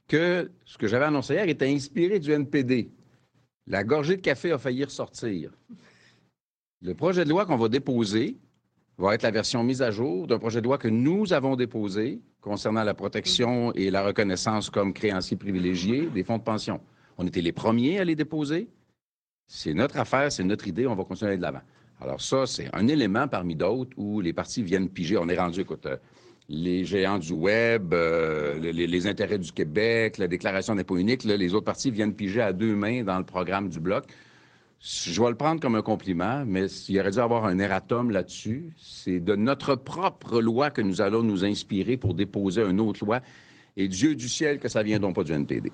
que 0.08 0.50
ce 0.66 0.78
que 0.78 0.88
j'avais 0.88 1.06
annoncé 1.06 1.34
hier 1.34 1.50
était 1.50 1.70
inspiré 1.70 2.20
du 2.20 2.32
NPD. 2.32 2.90
La 3.68 3.84
gorgée 3.84 4.16
de 4.16 4.22
café 4.22 4.52
a 4.52 4.58
failli 4.58 4.84
ressortir. 4.84 5.52
Le 6.82 6.94
projet 6.96 7.26
de 7.26 7.30
loi 7.30 7.46
qu'on 7.46 7.58
va 7.58 7.68
déposer 7.68 8.38
va 9.00 9.16
être 9.16 9.24
la 9.24 9.32
version 9.32 9.64
mise 9.64 9.82
à 9.82 9.92
jour 9.92 10.28
d'un 10.28 10.40
projet 10.40 10.60
de 10.60 10.66
loi 10.66 10.78
que 10.78 10.90
nous 10.90 11.32
avons 11.32 11.56
déposé 11.56 12.20
concernant 12.42 12.84
la 12.84 12.94
protection 12.94 13.72
et 13.74 13.90
la 13.92 14.04
reconnaissance 14.04 14.70
comme 14.70 14.94
créanciers 14.94 15.38
privilégiés 15.38 16.08
des 16.08 16.24
fonds 16.24 16.38
de 16.38 16.44
pension. 16.44 16.82
On 17.18 17.26
était 17.26 17.42
les 17.42 17.54
premiers 17.54 18.00
à 18.00 18.04
les 18.04 18.16
déposer. 18.16 18.68
C'est 19.48 19.74
notre 19.74 19.98
affaire, 19.98 20.32
c'est 20.32 20.44
notre 20.44 20.68
idée, 20.68 20.86
on 20.86 20.96
va 20.96 21.06
continuer 21.06 21.30
à 21.30 21.32
aller 21.32 21.38
de 21.38 21.44
l'avant. 21.44 21.62
Alors 22.02 22.22
ça, 22.22 22.46
c'est 22.46 22.70
un 22.74 22.88
élément 22.88 23.28
parmi 23.28 23.56
d'autres 23.56 23.92
où 23.98 24.22
les 24.22 24.34
partis 24.34 24.64
viennent 24.64 24.90
piger. 24.90 25.18
On 25.18 25.28
est 25.28 25.38
rendu, 25.38 25.62
écoute, 25.62 25.86
euh, 25.86 25.98
les 26.50 26.84
géants 26.84 27.20
du 27.20 27.34
Web, 27.34 27.94
euh, 27.94 28.60
les, 28.60 29.08
intérêts 29.08 29.38
du 29.38 29.52
Québec, 29.52 30.18
la 30.18 30.28
déclaration 30.28 30.76
d'impôt 30.76 30.98
unique, 30.98 31.24
les 31.24 31.54
autres 31.54 31.66
partis 31.66 31.92
viennent 31.92 32.14
piger 32.14 32.42
à 32.42 32.54
deux 32.54 32.76
mains 32.76 33.04
dans 33.04 33.18
le 33.18 33.26
programme 33.26 33.70
du 33.70 33.80
Bloc. 33.80 34.06
Je 34.82 35.22
vais 35.22 35.30
le 35.30 35.36
prendre 35.36 35.60
comme 35.60 35.76
un 35.76 35.82
compliment, 35.82 36.46
mais 36.46 36.68
il 36.88 37.00
aurait 37.00 37.12
dû 37.12 37.20
avoir 37.20 37.46
un 37.46 37.60
erratum 37.60 38.12
là-dessus. 38.12 38.72
C'est 38.78 39.20
de 39.20 39.36
notre 39.36 39.76
propre 39.76 40.42
loi 40.42 40.70
que 40.72 40.82
nous 40.82 41.02
allons 41.02 41.22
nous 41.22 41.44
inspirer 41.44 41.98
pour 41.98 42.14
déposer 42.14 42.64
une 42.64 42.80
autre 42.80 43.04
loi. 43.04 43.20
Et 43.76 43.90
Dieu 43.90 44.16
du 44.16 44.30
ciel 44.30 44.60
que 44.60 44.70
ça 44.70 44.82
vient 44.82 45.00
donc 45.00 45.16
pas 45.16 45.24
du 45.24 45.34
NPD. 45.34 45.72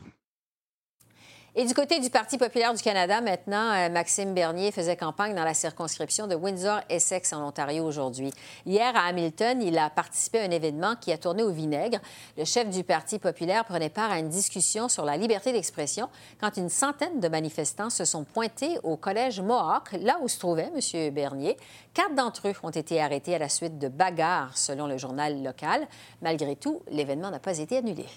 Et 1.58 1.64
du 1.64 1.74
côté 1.74 2.02
du 2.02 2.10
Parti 2.10 2.38
populaire 2.38 2.74
du 2.74 2.84
Canada, 2.84 3.22
maintenant, 3.22 3.72
euh, 3.72 3.90
Maxime 3.90 4.34
Bernier 4.34 4.74
faisait 4.74 4.98
campagne 4.98 5.34
dans 5.34 5.46
la 5.46 5.54
circonscription 5.54 6.28
de 6.28 6.36
Windsor-Essex 6.36 7.32
en 7.32 7.48
Ontario 7.48 7.86
aujourd'hui. 7.86 8.34
Hier, 8.66 8.94
à 8.94 9.06
Hamilton, 9.06 9.62
il 9.62 9.78
a 9.78 9.90
participé 9.90 10.40
à 10.40 10.44
un 10.44 10.52
événement 10.52 10.98
qui 11.00 11.14
a 11.14 11.18
tourné 11.18 11.44
au 11.44 11.52
vinaigre. 11.52 12.00
Le 12.38 12.44
chef 12.44 12.70
du 12.70 12.84
Parti 12.84 13.20
populaire 13.20 13.64
prenait 13.64 13.88
part 13.88 14.12
à 14.12 14.20
une 14.20 14.28
discussion 14.28 14.90
sur 14.90 15.06
la 15.06 15.16
liberté 15.16 15.54
d'expression 15.54 16.10
quand 16.42 16.58
une 16.58 16.68
centaine 16.68 17.22
de 17.22 17.28
manifestants 17.30 17.90
se 17.90 18.04
sont 18.04 18.26
pointés 18.26 18.78
au 18.84 18.98
collège 18.98 19.40
Mohawk, 19.40 19.94
là 20.02 20.18
où 20.22 20.28
se 20.28 20.38
trouvait 20.38 20.70
M. 20.76 21.14
Bernier. 21.14 21.56
Quatre 21.94 22.16
d'entre 22.16 22.50
eux 22.50 22.54
ont 22.64 22.70
été 22.70 23.00
arrêtés 23.00 23.34
à 23.34 23.40
la 23.40 23.48
suite 23.48 23.80
de 23.80 23.88
bagarres, 23.88 24.58
selon 24.58 24.88
le 24.88 24.98
journal 24.98 25.42
local. 25.42 25.88
Malgré 26.22 26.58
tout, 26.58 26.82
l'événement 26.92 27.32
n'a 27.32 27.40
pas 27.40 27.60
été 27.60 27.78
annulé. 27.78 28.08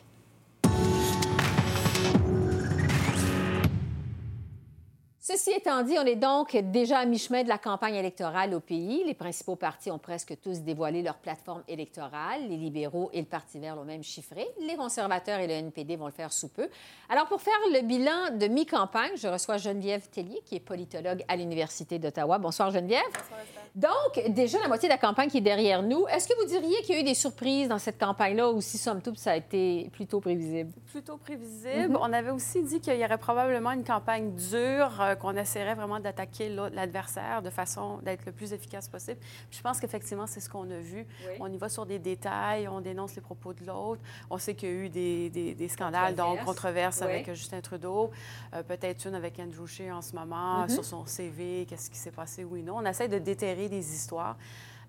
Ceci 5.30 5.50
étant 5.50 5.82
dit, 5.82 5.94
on 5.99 6.06
est 6.06 6.16
donc 6.16 6.56
déjà 6.56 7.00
à 7.00 7.04
mi-chemin 7.04 7.42
de 7.42 7.50
la 7.50 7.58
campagne 7.58 7.97
électorale 7.97 8.54
au 8.54 8.61
pays. 8.61 9.04
Les 9.04 9.12
principaux 9.12 9.56
partis 9.56 9.90
ont 9.90 9.99
presque 9.99 10.35
tous 10.40 10.62
dévoilé 10.62 11.02
leur 11.02 11.16
plateforme 11.16 11.62
électorale. 11.68 12.49
Les 12.49 12.56
libéraux 12.56 13.11
et 13.12 13.20
le 13.20 13.26
Parti 13.26 13.58
vert 13.58 13.76
l'ont 13.76 13.85
même 13.85 14.02
chiffré. 14.02 14.49
Les 14.66 14.75
conservateurs 14.76 15.38
et 15.40 15.47
le 15.47 15.52
NPD 15.52 15.97
vont 15.97 16.06
le 16.06 16.12
faire 16.12 16.32
sous 16.32 16.49
peu. 16.49 16.70
Alors, 17.11 17.26
pour 17.26 17.42
faire 17.42 17.52
le 17.75 17.82
bilan 17.82 18.38
de 18.38 18.47
mi-campagne, 18.47 19.11
je 19.16 19.28
reçois 19.28 19.58
Geneviève 19.58 20.08
Tellier, 20.08 20.40
qui 20.47 20.54
est 20.54 20.61
politologue 20.61 21.23
à 21.28 21.37
l'Université 21.37 21.99
d'Ottawa. 21.99 22.38
Bonsoir, 22.38 22.70
Geneviève. 22.70 23.02
Bonsoir, 23.12 23.40
donc, 23.75 24.30
déjà 24.30 24.58
la 24.58 24.66
moitié 24.66 24.88
de 24.88 24.94
la 24.94 24.99
campagne 24.99 25.28
qui 25.28 25.38
est 25.38 25.42
derrière 25.42 25.82
nous. 25.82 26.06
Est-ce 26.08 26.26
que 26.26 26.35
vous 26.40 26.47
diriez 26.47 26.80
qu'il 26.82 26.94
y 26.94 26.99
a 26.99 27.00
eu 27.00 27.04
des 27.04 27.14
surprises 27.14 27.68
dans 27.68 27.78
cette 27.78 27.99
campagne-là 27.99 28.50
ou 28.50 28.61
si, 28.61 28.78
somme 28.78 29.00
toute, 29.00 29.18
ça 29.18 29.32
a 29.32 29.37
été 29.37 29.88
plutôt 29.92 30.20
prévisible? 30.20 30.73
Plutôt 30.90 31.16
prévisible. 31.16 31.94
Mm-hmm. 31.94 31.99
On 32.00 32.12
avait 32.12 32.30
aussi 32.30 32.62
dit 32.62 32.80
qu'il 32.80 32.97
y 32.97 33.04
aurait 33.04 33.18
probablement 33.18 33.70
une 33.70 33.85
campagne 33.85 34.35
dure, 34.35 35.00
euh, 35.00 35.14
qu'on 35.19 35.37
essaierait 35.37 35.75
vraiment 35.75 36.01
d'attaquer 36.01 36.49
l'adversaire 36.49 37.43
de 37.43 37.51
façon 37.51 37.99
d'être 37.99 38.25
le 38.27 38.33
plus 38.33 38.53
efficace 38.53 38.89
possible. 38.89 39.19
je 39.51 39.61
pense 39.61 39.81
qu'effectivement, 39.81 40.27
c'est 40.27 40.41
ce 40.41 40.49
qu'on 40.49 40.71
a 40.71 40.79
vu. 40.79 41.07
On 41.41 41.53
y 41.53 41.57
va 41.57 41.69
sur 41.69 41.87
des 41.87 41.99
détails, 41.99 42.69
on 42.69 42.81
dénonce 42.81 43.15
les 43.15 43.23
propos 43.23 43.53
de 43.53 43.65
l'autre. 43.65 44.01
On 44.31 44.39
sait 44.39 44.55
qu'il 44.55 44.69
y 44.69 44.73
a 44.73 44.75
eu 44.75 44.89
des, 44.89 45.55
des, 45.55 45.69
scandales, 45.69 46.15
donc 46.15 46.45
controverses 46.45 47.03
avec 47.03 47.33
Justin 47.33 47.61
Trudeau, 47.61 48.11
euh, 48.55 48.63
peut-être 48.63 49.07
une 49.07 49.15
avec 49.15 49.39
Andrew 49.39 49.67
Scheer 49.67 49.95
en 49.95 50.03
ce 50.03 50.15
moment, 50.15 50.65
mm-hmm. 50.65 50.75
sur 50.75 50.85
son 50.85 51.05
CV, 51.07 51.67
qu'est-ce 51.69 51.91
qui 51.91 51.99
s'est 51.99 52.11
passé, 52.11 52.45
oui, 52.45 52.63
non. 52.63 52.77
On 52.77 52.85
essaie 52.85 53.09
de 53.09 53.19
déterrer 53.19 53.69
des 53.69 53.95
histoires. 53.95 54.37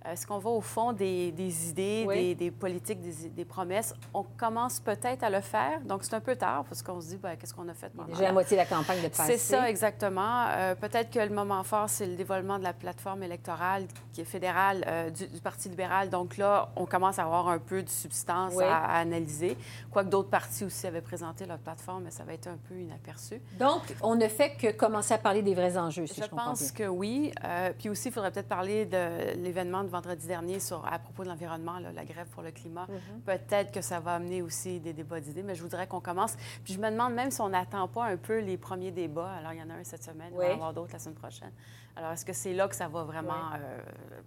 Est-ce 0.06 0.26
qu'on 0.26 0.38
va 0.38 0.50
au 0.50 0.62
fond 0.62 0.94
des, 0.94 1.28
idées, 1.70 2.36
des, 2.36 2.52
politiques, 2.52 3.00
des, 3.34 3.46
promesses? 3.46 3.94
On 4.14 4.24
commence 4.24 4.80
peut-être 4.80 5.24
à 5.24 5.30
le 5.30 5.42
faire. 5.42 5.82
Donc, 5.82 6.04
c'est 6.04 6.14
un 6.14 6.22
peu 6.22 6.38
tard 6.38 6.64
parce 6.64 6.82
qu'on 6.82 7.02
se 7.02 7.08
dit, 7.08 7.18
ben, 7.18 7.36
qu'est-ce 7.36 7.54
qu'on 7.54 7.68
a 7.68 7.74
fait 7.74 7.90
pendant... 7.90 8.08
Déjà 8.08 8.24
la 8.24 8.32
moitié 8.32 8.56
de 8.56 8.62
la 8.62 8.66
campagne 8.66 9.02
de 9.02 9.10
passé. 9.10 9.34
C'est 9.34 9.38
ça, 9.38 9.70
exactement. 9.70 10.46
Euh, 10.52 10.76
peut-être 10.76 11.10
que 11.10 11.20
le 11.20 11.30
moment 11.30 11.64
fort, 11.64 11.90
c'est 11.90 12.06
le 12.06 12.16
dévoilement 12.16 12.58
de 12.58 12.64
la 12.64 12.72
plateforme 12.72 13.24
électorale 13.24 13.88
qui 14.14 14.22
est 14.22 14.26
fédérale 14.26 14.86
euh, 14.88 15.10
du, 15.10 15.28
Parti 15.44 15.70
libéral. 15.70 16.10
Donc 16.10 16.38
là, 16.38 16.70
on 16.76 16.86
commence 16.86 17.20
à 17.20 17.24
avoir 17.24 17.48
un 17.50 17.60
peu 17.60 17.84
de 17.84 17.90
substance 17.90 18.58
à, 18.60 18.78
à, 18.78 19.00
analyser. 19.00 19.58
Quoique 19.92 20.10
d'autres 20.10 20.30
partis 20.30 20.64
aussi 20.64 20.86
avaient 20.88 21.02
présenté 21.02 21.46
leur 21.46 21.60
plateforme, 21.60 22.04
mais 22.04 22.12
ça 22.12 22.24
va 22.24 22.34
être 22.34 22.48
un 22.48 22.58
peu 22.68 22.76
inaperçu. 22.76 23.42
Donc, 23.58 23.82
on 24.02 24.16
ne 24.16 24.28
fait 24.28 24.52
que 24.52 24.72
commencer 24.72 25.14
à 25.14 25.18
parler 25.18 25.42
des 25.42 25.56
vrais 25.56 25.78
enjeux, 25.78 26.08
si 26.08 26.22
je, 26.22 26.26
je 26.26 26.30
pense 26.30 26.72
que 26.72 26.84
oui. 26.88 27.32
Euh, 27.44 27.72
puis 27.78 27.90
aussi, 27.90 28.10
il 28.10 28.12
faudrait 28.12 28.32
peut-être 28.32 28.48
parler 28.48 28.86
de 28.86 29.36
l'événement 29.38 29.84
vendredi 29.90 30.28
dernier 30.28 30.60
sur, 30.60 30.86
à 30.86 31.00
propos 31.00 31.24
de 31.24 31.30
l'environnement, 31.30 31.80
la 31.80 32.06
grève 32.06 32.28
pour 32.28 32.44
le 32.44 32.52
climat. 32.52 32.88
Mhm. 32.88 33.22
Peut-être 33.26 33.72
que 33.72 33.82
ça 33.82 34.00
va 34.00 34.16
amener 34.16 34.42
aussi 34.42 34.80
des 34.80 34.94
débats 34.94 35.20
d'idées, 35.20 35.44
mais 35.44 35.56
je 35.56 35.62
voudrais 35.62 35.88
qu'on 35.88 36.00
commence. 36.02 36.36
Puis 36.64 36.74
je 36.74 36.80
me 36.80 36.90
demande 36.90 37.14
même 37.14 37.32
si 37.32 37.42
on 37.42 37.50
n'attend 37.50 37.88
pas 37.88 38.06
un 38.06 38.18
peu 38.18 38.40
les 38.40 38.58
premiers 38.58 38.92
débats. 38.92 39.32
Alors, 39.40 39.54
il 39.54 39.60
y 39.60 39.64
en 39.64 39.70
a 39.70 39.74
un 39.74 39.84
cette 39.84 40.04
semaine, 40.04 40.30
il 40.32 40.38
va 40.38 40.48
y 40.48 40.52
en 40.52 40.56
avoir 40.56 40.74
d'autres 40.74 40.94
la 40.94 41.00
semaine 41.00 41.16
prochaine. 41.16 41.52
Alors, 41.96 42.12
est-ce 42.14 42.24
que 42.24 42.32
c'est 42.32 42.54
là 42.54 42.68
que 42.70 42.76
ça 42.76 42.88
va 42.88 43.04
vraiment 43.04 43.34
euh, 43.34 43.80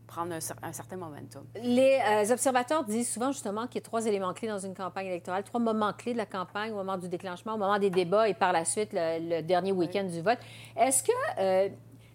prendre 0.07 0.35
un, 0.35 0.73
certain 0.73 0.97
momentum? 0.97 1.45
Les 1.63 1.99
euh, 2.07 2.33
observateurs 2.33 2.85
disent 2.85 3.11
souvent 3.11 3.33
justement 3.33 3.67
qu'il 3.67 3.77
y 3.77 3.79
a 3.79 3.83
trois 3.83 4.05
éléments 4.05 4.35
clés 4.35 4.49
dans 4.49 4.59
une 4.59 4.75
campagne 4.75 5.07
électorale, 5.07 5.43
trois 5.43 5.61
moments 5.61 5.93
clés 5.95 6.13
de 6.13 6.19
la 6.19 6.27
campagne, 6.27 6.73
au 6.73 6.77
moment 6.77 6.99
du 6.99 7.09
déclenchement, 7.09 7.55
au 7.55 7.59
moment 7.59 7.79
des 7.79 7.89
débats 7.89 8.29
et 8.29 8.35
par 8.35 8.53
la 8.53 8.67
suite 8.67 8.91
le, 8.93 9.41
dernier 9.41 9.73
week-end 9.73 10.05
du 10.05 10.21
vote. 10.21 10.39
Est-ce 10.77 11.03
que 11.03 11.13
euh, 11.39 11.69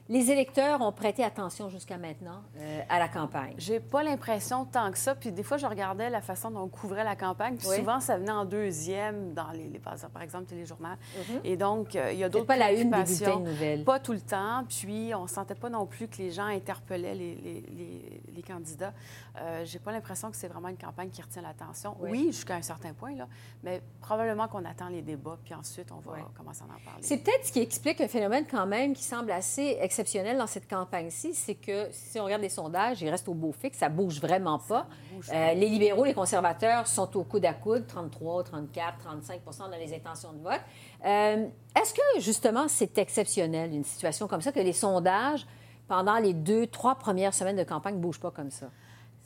les 0.10 0.32
électeurs 0.32 0.82
ont 0.82 0.92
prêté 0.92 1.24
attention 1.24 1.70
jusqu'à 1.70 1.98
maintenant 1.98 2.42
euh, 2.58 2.82
à 2.88 3.00
la 3.00 3.10
campagne. 3.10 3.54
J'ai 3.58 3.80
pas 3.80 4.04
l'impression 4.04 4.66
tant 4.66 4.90
que 4.92 4.98
ça. 4.98 5.16
Puis 5.16 5.32
des 5.32 5.44
fois, 5.44 5.58
je 5.58 5.66
regardais 5.66 6.10
la 6.10 6.22
façon 6.22 6.50
dont 6.50 6.62
on 6.62 6.68
couvrait 6.70 7.04
la 7.04 7.16
campagne. 7.16 7.58
Puis 7.58 7.68
souvent, 7.68 8.00
ça 8.00 8.18
venait 8.18 8.32
en 8.32 8.46
deuxième 8.46 9.34
dans 9.34 9.52
les, 9.52 9.68
les 9.68 9.80
par 9.80 10.22
exemple, 10.22 10.46
téléjournal. 10.46 10.98
Mm 11.18 11.34
Et 11.44 11.58
donc, 11.58 11.96
euh, 11.96 12.12
il 12.14 12.20
y 12.20 12.24
a 12.24 12.30
d'autres 12.30 12.46
pas 12.46 12.58
la 12.58 12.72
une 12.72 12.90
des 12.90 13.04
bulletins 13.04 13.40
nouvelles. 13.40 13.84
Pas 13.84 14.00
tout 14.00 14.14
le 14.14 14.22
temps. 14.22 14.64
Puis, 14.70 15.14
on 15.14 15.28
sentait 15.28 15.56
pas 15.56 15.70
non 15.70 15.86
plus 15.86 16.08
que 16.08 16.18
les 16.18 16.32
gens 16.32 16.46
interpellaient 16.46 17.16
les, 17.16 17.36
les, 17.36 18.22
les, 18.34 18.42
candidats. 18.42 18.94
Euh, 19.38 19.66
J'ai 19.66 19.80
pas 19.80 19.92
l'impression 19.92 20.32
que 20.32 20.38
c'est 20.38 20.48
vraiment 20.48 20.70
une 20.70 20.78
campagne 20.78 21.10
qui 21.10 21.22
retient 21.22 21.42
l'attention. 21.42 21.98
Oui, 22.00 22.28
jusqu'à 22.28 22.56
un 22.56 22.62
certain 22.62 22.94
point, 22.94 23.14
là. 23.16 23.28
Mais 23.64 23.82
probablement 24.02 24.48
qu'on 24.48 24.64
attend 24.64 24.88
les 24.88 25.02
débats. 25.02 25.38
Puis 25.44 25.54
ensuite, 25.54 25.92
on 25.92 26.00
va 26.00 26.18
commencer 26.36 26.62
à 26.62 26.66
en 26.66 26.80
parler. 26.86 27.02
C'est 27.02 27.18
peut-être 27.18 27.46
ce 27.46 27.52
qui 27.52 27.60
explique 27.60 28.00
un 28.00 28.08
phénomène 28.08 28.46
quand 28.50 28.66
même 28.66 28.94
qui 28.94 29.04
semble 29.04 29.32
assez 29.32 29.78
exceptionnel 29.98 30.38
dans 30.38 30.46
cette 30.46 30.70
campagne-ci, 30.70 31.34
c'est 31.34 31.56
que 31.56 31.88
si 31.92 32.20
on 32.20 32.26
regarde 32.26 32.44
les 32.44 32.50
sondages, 32.50 33.02
il 33.02 33.10
reste 33.10 33.28
au 33.28 33.34
beau 33.34 33.52
fixe, 33.52 33.80
ça 33.80 33.90
bouge 33.90 34.22
vraiment 34.22 34.60
pas. 34.60 34.86
Euh, 35.34 35.54
les 35.56 35.70
libéraux, 35.70 36.06
les 36.06 36.14
conservateurs 36.14 36.86
sont 36.86 37.18
au 37.18 37.24
coude 37.24 37.46
à 37.46 37.54
coude, 37.54 37.88
33, 37.88 38.44
34, 38.44 38.98
35% 39.04 39.72
dans 39.72 39.78
les 39.78 39.96
intentions 39.96 40.34
de 40.34 40.44
vote. 40.44 40.62
Euh, 41.04 41.48
est-ce 41.76 41.96
que, 41.96 42.22
justement, 42.22 42.68
c'est 42.68 43.00
exceptionnel, 43.00 43.74
une 43.74 43.84
situation 43.84 44.28
comme 44.28 44.42
ça, 44.42 44.52
que 44.52 44.60
les 44.60 44.74
sondages, 44.74 45.48
pendant 45.88 46.20
les 46.20 46.34
deux, 46.34 46.68
trois 46.68 46.94
premières 46.94 47.34
semaines 47.34 47.58
de 47.58 47.64
campagne, 47.64 47.96
ne 47.96 48.00
bougent 48.00 48.20
pas 48.20 48.32
comme 48.32 48.52
ça? 48.52 48.68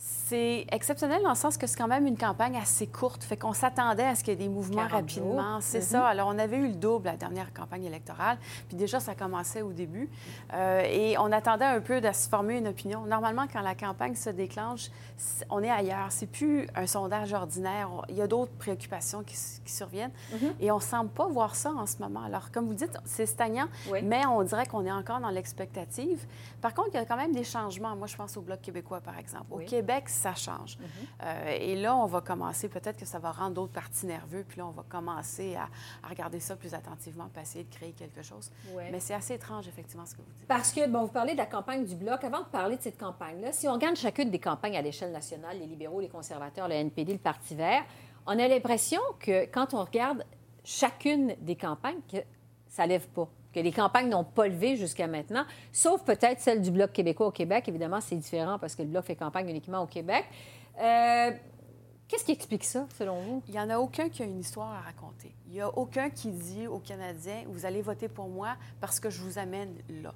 C'est 0.03 0.65
exceptionnel 0.72 1.22
dans 1.22 1.29
le 1.29 1.36
sens 1.36 1.58
que 1.58 1.67
c'est 1.67 1.77
quand 1.77 1.88
même 1.88 2.08
une 2.08 2.17
campagne 2.17 2.58
assez 2.58 2.88
courte. 2.88 3.24
Fait 3.24 3.38
qu'on 3.38 3.53
s'attendait 3.53 4.05
à 4.05 4.15
ce 4.15 4.24
qu'il 4.24 4.31
y 4.31 4.34
ait 4.34 4.48
des 4.48 4.50
mouvements 4.50 4.88
rapidement. 4.88 5.62
C'est 5.62 5.77
mm-hmm. 5.77 5.81
ça. 5.81 6.08
Alors, 6.08 6.27
on 6.27 6.39
avait 6.39 6.58
eu 6.58 6.70
le 6.70 6.74
double 6.74 7.05
la 7.05 7.17
dernière 7.17 7.53
campagne 7.53 7.84
électorale. 7.84 8.39
Puis 8.67 8.75
déjà, 8.75 9.00
ça 9.00 9.13
commençait 9.13 9.62
au 9.62 9.74
début. 9.74 10.10
Euh, 10.53 10.81
et 10.89 11.20
on 11.20 11.31
attendait 11.31 11.65
un 11.65 11.81
peu 11.81 12.01
de 12.01 12.12
se 12.13 12.27
former 12.27 12.58
une 12.58 12.67
opinion. 12.67 13.05
Normalement, 13.05 13.46
quand 13.51 13.62
la 13.62 13.75
campagne 13.75 14.15
se 14.15 14.31
déclenche, 14.31 14.89
on 15.49 15.61
est 15.63 15.69
ailleurs. 15.69 16.07
C'est 16.09 16.27
plus 16.27 16.67
un 16.75 16.87
sondage 16.87 17.33
ordinaire. 17.33 17.89
Il 18.09 18.15
y 18.15 18.21
a 18.21 18.27
d'autres 18.27 18.53
préoccupations 18.53 19.23
qui, 19.23 19.35
surviennent. 19.65 20.11
Mm-hmm. 20.33 20.53
Et 20.59 20.71
on 20.71 20.77
ne 20.77 20.81
semble 20.81 21.09
pas 21.09 21.27
voir 21.27 21.55
ça 21.55 21.71
en 21.71 21.85
ce 21.85 21.97
moment. 21.99 22.23
Alors, 22.23 22.51
comme 22.51 22.65
vous 22.65 22.73
dites, 22.73 22.97
c'est 23.05 23.25
stagnant, 23.25 23.67
mais 24.03 24.25
on 24.25 24.43
dirait 24.43 24.65
qu'on 24.65 24.85
est 24.85 24.91
encore 24.91 25.19
dans 25.19 25.29
l'expectative. 25.29 26.25
Par 26.61 26.73
contre, 26.73 26.89
il 26.93 26.95
y 26.95 26.99
a 26.99 27.05
quand 27.05 27.17
même 27.17 27.33
des 27.33 27.43
changements. 27.43 27.95
Moi, 27.95 28.07
je 28.07 28.15
pense 28.15 28.35
au 28.37 28.41
Bloc 28.41 28.61
québécois, 28.61 29.01
par 29.01 29.17
exemple. 29.17 29.45
Au 29.49 29.59
Québec, 29.59 30.09
ça 30.09 30.35
change. 30.35 30.77
Mhm. 30.77 30.87
Euh, 31.23 31.57
et 31.59 31.75
là, 31.75 31.95
on 31.95 32.05
va 32.05 32.21
commencer, 32.21 32.67
peut-être 32.67 32.97
que 32.97 33.05
ça 33.05 33.19
va 33.19 33.31
rendre 33.31 33.55
d'autres 33.55 33.73
parties 33.73 34.05
nerveux, 34.05 34.45
puis 34.47 34.57
là, 34.57 34.67
on 34.67 34.71
va 34.71 34.83
commencer 34.87 35.55
à, 35.55 35.67
regarder 36.07 36.39
ça 36.39 36.55
plus 36.55 36.73
attentivement, 36.73 37.29
puis 37.31 37.41
essayer 37.41 37.63
de 37.63 37.73
créer 37.73 37.91
quelque 37.91 38.21
chose. 38.21 38.51
Mais 38.91 38.99
c'est 38.99 39.13
assez 39.13 39.35
étrange, 39.35 39.67
effectivement, 39.67 40.05
ce 40.05 40.15
que 40.15 40.21
vous 40.21 40.31
dites. 40.37 40.47
Parce 40.47 40.71
que, 40.71 40.87
bon, 40.87 41.03
vous 41.03 41.11
parlez 41.11 41.33
de 41.33 41.37
la 41.37 41.45
campagne 41.45 41.85
du 41.85 41.95
Bloc. 41.95 42.23
Avant 42.23 42.39
de 42.39 42.45
parler 42.45 42.77
de 42.77 42.81
cette 42.81 42.99
campagne-là, 42.99 43.51
si 43.51 43.67
on 43.67 43.73
regarde 43.73 43.95
chacune 43.95 44.29
des 44.29 44.39
campagnes 44.39 44.77
à 44.77 44.81
l'échelle 44.81 45.11
les 45.53 45.65
libéraux, 45.65 46.00
les 46.00 46.10
conservateurs, 46.10 46.68
le 46.68 46.75
NPD, 46.75 47.13
le 47.13 47.20
Parti 47.20 47.56
vert, 47.56 47.84
on 48.25 48.38
a 48.38 48.48
l'impression 48.48 49.01
que 49.20 49.46
quand 49.46 49.74
on 49.74 49.84
regarde 49.84 50.25
chacune 50.63 51.36
des 51.41 51.56
campagnes, 51.56 52.00
que 52.12 52.18
ça 52.68 52.86
lève 52.86 53.08
pas 53.10 53.27
que 53.53 53.60
les 53.60 53.72
campagnes 53.72 54.10
n'ont 54.10 54.24
pas 54.24 54.48
levé 54.48 54.77
jusqu'à 54.77 55.08
maintenant, 55.08 55.46
sauf 55.72 56.03
peut-être 56.03 56.39
celle 56.39 56.62
du 56.62 56.72
Bloc 56.72 56.94
québécois 56.94 57.27
au 57.27 57.32
Québec. 57.32 57.68
Évidemment, 57.68 58.01
c'est 58.01 58.15
différent 58.15 58.58
parce 58.58 58.75
que 58.75 58.82
le 58.82 58.88
Bloc 58.88 59.06
fait 59.06 59.15
campagne 59.15 59.50
uniquement 59.50 59.82
au 59.82 59.88
Québec. 59.88 60.25
Euh, 60.82 61.32
qu'est-ce 62.08 62.24
qui 62.24 62.32
explique 62.32 62.63
ça, 62.63 62.88
selon 62.98 63.22
vous? 63.22 63.44
Il 63.48 63.53
n'y 63.53 63.60
en 63.60 63.70
a 63.70 63.77
aucun 63.77 64.10
qui 64.10 64.22
a 64.24 64.25
une 64.25 64.39
histoire 64.39 64.72
à 64.72 64.82
raconter. 64.82 65.36
Il 65.48 65.53
n'y 65.53 65.62
a 65.62 65.70
aucun 65.77 66.10
qui 66.10 66.30
dit 66.32 66.68
aux 66.68 66.80
Canadiens, 66.80 67.44
vous 67.48 67.65
allez 67.65 67.82
voter 67.82 68.08
pour 68.08 68.30
moi 68.30 68.56
parce 68.80 69.00
que 69.00 69.10
je 69.10 69.22
vous 69.22 69.38
amène 69.38 69.75
là 69.89 70.13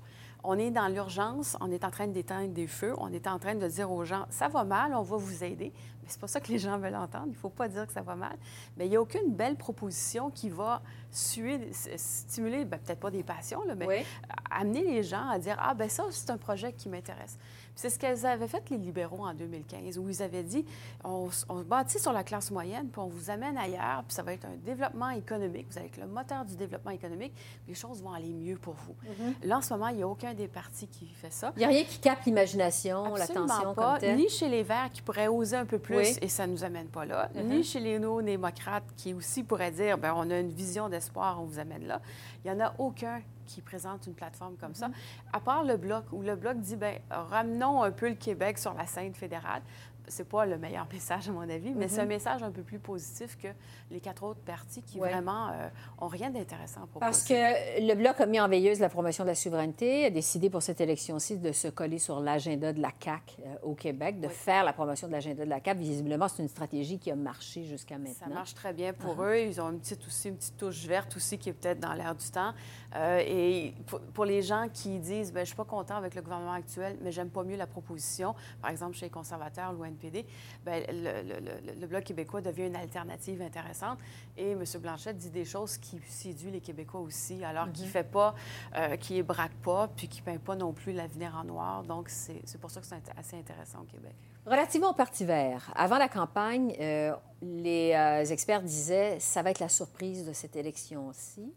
on 0.47 0.57
est 0.57 0.71
dans 0.71 0.87
l'urgence, 0.87 1.57
on 1.61 1.71
est 1.71 1.83
en 1.83 1.91
train 1.91 2.07
d'éteindre 2.07 2.53
des 2.53 2.67
feux, 2.67 2.93
on 2.97 3.11
est 3.11 3.27
en 3.27 3.39
train 3.39 3.55
de 3.55 3.67
dire 3.67 3.91
aux 3.91 4.05
gens, 4.05 4.25
ça 4.29 4.47
va 4.47 4.63
mal, 4.63 4.93
on 4.93 5.01
va 5.01 5.17
vous 5.17 5.43
aider. 5.43 5.71
Mais 6.01 6.07
c'est 6.07 6.19
pas 6.19 6.27
ça 6.27 6.39
que 6.39 6.51
les 6.51 6.59
gens 6.59 6.77
veulent 6.77 6.95
entendre. 6.95 7.25
Il 7.27 7.31
ne 7.31 7.37
faut 7.37 7.49
pas 7.49 7.67
dire 7.67 7.87
que 7.87 7.93
ça 7.93 8.01
va 8.01 8.15
mal. 8.15 8.37
Mais 8.77 8.85
il 8.85 8.89
n'y 8.89 8.95
a 8.95 9.01
aucune 9.01 9.33
belle 9.33 9.55
proposition 9.55 10.29
qui 10.29 10.49
va 10.49 10.81
suer, 11.11 11.71
stimuler, 11.73 12.65
ben, 12.65 12.79
peut-être 12.79 12.99
pas 12.99 13.11
des 13.11 13.23
passions, 13.23 13.61
mais 13.75 14.05
amener 14.51 14.83
les 14.83 15.03
gens 15.03 15.27
à 15.29 15.39
dire, 15.39 15.57
ah 15.59 15.73
ben 15.73 15.89
ça, 15.89 16.05
c'est 16.11 16.29
un 16.29 16.37
projet 16.37 16.73
qui 16.73 16.89
m'intéresse. 16.89 17.37
C'est 17.75 17.89
ce 17.89 17.99
qu'elles 17.99 18.25
avaient 18.25 18.47
fait, 18.47 18.69
les 18.69 18.77
libéraux, 18.77 19.25
en 19.25 19.33
2015, 19.33 19.97
où 19.97 20.09
ils 20.09 20.21
avaient 20.23 20.43
dit 20.43 20.65
on, 21.03 21.29
on 21.49 21.59
se 21.59 21.63
bâtit 21.65 21.99
sur 21.99 22.13
la 22.13 22.23
classe 22.23 22.51
moyenne, 22.51 22.87
puis 22.89 22.99
on 23.01 23.07
vous 23.07 23.29
amène 23.29 23.57
ailleurs, 23.57 24.03
puis 24.07 24.15
ça 24.15 24.23
va 24.23 24.33
être 24.33 24.45
un 24.45 24.55
développement 24.65 25.09
économique. 25.09 25.67
Vous 25.69 25.77
allez 25.77 25.87
être 25.87 25.97
le 25.97 26.07
moteur 26.07 26.45
du 26.45 26.55
développement 26.55 26.91
économique, 26.91 27.33
les 27.67 27.73
choses 27.75 28.01
vont 28.01 28.13
aller 28.13 28.33
mieux 28.33 28.57
pour 28.57 28.73
vous. 28.75 28.95
Mm-hmm. 29.05 29.47
Là, 29.47 29.57
en 29.57 29.61
ce 29.61 29.73
moment, 29.73 29.87
il 29.89 29.97
n'y 29.97 30.03
a 30.03 30.07
aucun 30.07 30.33
des 30.33 30.47
partis 30.47 30.87
qui 30.87 31.07
fait 31.07 31.31
ça. 31.31 31.51
Il 31.55 31.59
n'y 31.59 31.65
a 31.65 31.69
rien 31.69 31.83
qui 31.83 31.99
capte 31.99 32.25
l'imagination, 32.25 33.13
l'attention 33.15 33.73
pas, 33.73 33.99
comme 33.99 34.15
ni 34.15 34.29
chez 34.29 34.47
les 34.49 34.63
Verts 34.63 34.89
qui 34.93 35.01
pourraient 35.01 35.27
oser 35.27 35.57
un 35.57 35.65
peu 35.65 35.79
plus 35.79 35.97
Oui. 35.97 36.17
et 36.21 36.27
ça 36.27 36.47
ne 36.47 36.53
nous 36.53 36.63
amène 36.63 36.87
pas 36.87 37.05
là, 37.05 37.29
Mhm. 37.35 37.47
ni 37.49 37.63
chez 37.63 37.79
les 37.79 37.99
néo-démocrates 37.99 38.83
qui 38.95 39.13
aussi 39.13 39.43
pourraient 39.43 39.71
dire 39.71 39.97
ben 39.97 40.13
on 40.15 40.29
a 40.31 40.39
une 40.39 40.51
vision 40.51 40.89
d'espoir, 40.89 41.41
on 41.41 41.45
vous 41.45 41.59
amène 41.59 41.85
là. 41.87 42.01
Il 42.43 42.51
n'y 42.51 42.57
en 42.61 42.65
a 42.65 42.73
aucun 42.77 43.21
qui 43.45 43.61
présente 43.61 44.07
une 44.07 44.13
plateforme 44.13 44.55
comme 44.57 44.75
ça, 44.75 44.89
à 45.33 45.39
part 45.39 45.63
le 45.63 45.77
Bloc, 45.77 46.05
où 46.11 46.21
le 46.21 46.35
Bloc 46.35 46.59
dit 46.59 46.75
ben 46.75 46.99
ramenons 47.09 47.83
un 47.83 47.91
peu 47.91 48.09
le 48.09 48.15
Québec 48.15 48.57
sur 48.57 48.73
la 48.73 48.85
scène 48.85 49.13
fédérale. 49.13 49.61
C'est 50.07 50.27
pas 50.27 50.45
le 50.45 50.57
meilleur 50.57 50.87
message, 50.93 51.29
à 51.29 51.31
mon 51.31 51.49
avis, 51.49 51.73
mais 51.73 51.87
c'est 51.87 52.01
un 52.01 52.05
message 52.05 52.43
un 52.43 52.51
peu 52.51 52.61
plus 52.61 52.79
positif 52.79 53.37
que 53.37 53.47
les 53.91 53.99
quatre 53.99 54.23
autres 54.23 54.39
partis 54.41 54.81
qui 54.81 54.97
Mhm. 54.97 55.03
Ouais. 55.03 55.11
vraiment 55.11 55.49
euh, 55.49 55.67
ont 55.99 56.07
rien 56.07 56.29
d'intéressant 56.29 56.83
à 56.83 56.87
proposer. 56.87 56.99
Parce 56.99 57.23
que 57.23 57.85
le 57.87 57.93
Bloc 57.95 58.19
a 58.21 58.25
mis 58.25 58.39
en 58.39 58.47
veilleuse 58.47 58.79
la 58.79 58.89
promotion 58.89 59.23
de 59.23 59.29
la 59.29 59.35
souveraineté, 59.35 60.05
a 60.05 60.09
décidé 60.09 60.49
pour 60.49 60.61
cette 60.61 60.79
élection-ci 60.81 61.37
de 61.37 61.51
se 61.51 61.67
coller 61.67 61.99
sur 61.99 62.19
l'agenda 62.19 62.71
de 62.73 62.81
la 62.81 62.91
CAQ 63.03 63.35
euh, 63.45 63.55
au 63.63 63.75
Québec, 63.75 64.19
de 64.19 64.27
faire 64.27 64.63
la 64.63 64.73
promotion 64.73 65.07
de 65.07 65.11
l'agenda 65.13 65.43
de 65.45 65.49
la 65.49 65.59
CAQ. 65.63 65.79
Visiblement, 65.79 66.27
c'est 66.27 66.41
une 66.43 66.49
stratégie 66.49 66.97
qui 66.99 67.11
a 67.11 67.15
marché 67.15 67.63
jusqu'à 67.63 67.95
Ça 67.95 67.99
maintenant. 68.01 68.35
marche 68.35 68.53
très 68.53 68.73
bien 68.73 68.93
pour 68.93 69.15
Uh-huh. 69.15 69.25
eux. 69.29 69.39
Ils 69.47 69.61
ont 69.61 69.69
une 69.71 69.79
petite, 69.79 70.05
aussi, 70.07 70.29
une 70.29 70.37
petite 70.37 70.57
touche 70.57 70.85
verte 70.85 71.15
aussi 71.15 71.37
qui 71.37 71.49
est 71.49 71.53
peut-être 71.53 71.79
dans 71.79 71.93
l'air 71.93 72.15
du 72.15 72.29
temps. 72.29 72.53
Euh, 72.95 73.21
et 73.25 73.73
pour, 73.87 73.99
pour 73.99 74.25
les 74.25 74.41
gens 74.41 74.67
qui 74.73 74.99
disent 74.99 75.31
ben, 75.33 75.41
Je 75.41 75.47
suis 75.47 75.55
pas 75.55 75.65
content 75.65 75.95
avec 75.95 76.15
le 76.15 76.21
gouvernement 76.21 76.53
actuel, 76.53 76.97
mais 77.01 77.11
j'aime 77.11 77.29
pas 77.29 77.43
mieux 77.43 77.57
la 77.57 77.67
proposition, 77.67 78.33
par 78.61 78.71
exemple 78.71 78.95
chez 78.95 79.05
les 79.07 79.09
conservateurs 79.11 79.73
ou 79.77 79.83
NPD, 79.95 80.25
ben, 80.63 80.83
le, 80.89 81.21
le- 81.23 81.39
le- 81.73 81.79
le 81.81 81.87
Bloc 81.87 82.03
québécois 82.03 82.41
devient 82.41 82.67
une 82.67 82.75
alternative 82.75 83.41
intéressante. 83.41 83.97
Et 84.37 84.51
M. 84.51 84.63
Blanchette 84.79 85.17
dit 85.17 85.29
des 85.29 85.45
choses 85.45 85.77
qui 85.77 85.99
séduisent 86.07 86.51
les 86.51 86.61
Québécois 86.61 87.01
aussi, 87.01 87.43
alors 87.43 87.71
qu'il 87.71 87.87
fait 87.87 88.03
pas, 88.03 88.35
euh, 88.75 88.95
qu'il 88.97 89.23
braque 89.23 89.55
pas, 89.63 89.87
puis 89.95 90.07
qu'il 90.07 90.23
peint 90.23 90.37
pas 90.37 90.55
non 90.55 90.73
plus 90.73 90.93
l'avenir 90.93 91.35
en 91.35 91.43
noir. 91.43 91.83
Donc, 91.83 92.09
c'est 92.09 92.59
pour 92.59 92.69
ça 92.71 92.81
que 92.81 92.87
c'est 92.87 92.95
assez 93.17 93.37
intéressant 93.37 93.79
au 93.81 93.85
Québec. 93.85 94.13
Relativement 94.45 94.91
au 94.91 94.93
Parti 94.93 95.25
vert, 95.25 95.71
avant 95.75 95.97
la 95.97 96.07
campagne, 96.07 96.75
euh, 96.79 97.15
les 97.41 97.93
euh, 97.95 98.23
experts 98.25 98.61
disaient 98.61 99.19
ça 99.19 99.41
va 99.41 99.49
être 99.51 99.59
la 99.59 99.69
surprise 99.69 100.25
de 100.25 100.33
cette 100.33 100.55
élection-ci. 100.55 101.51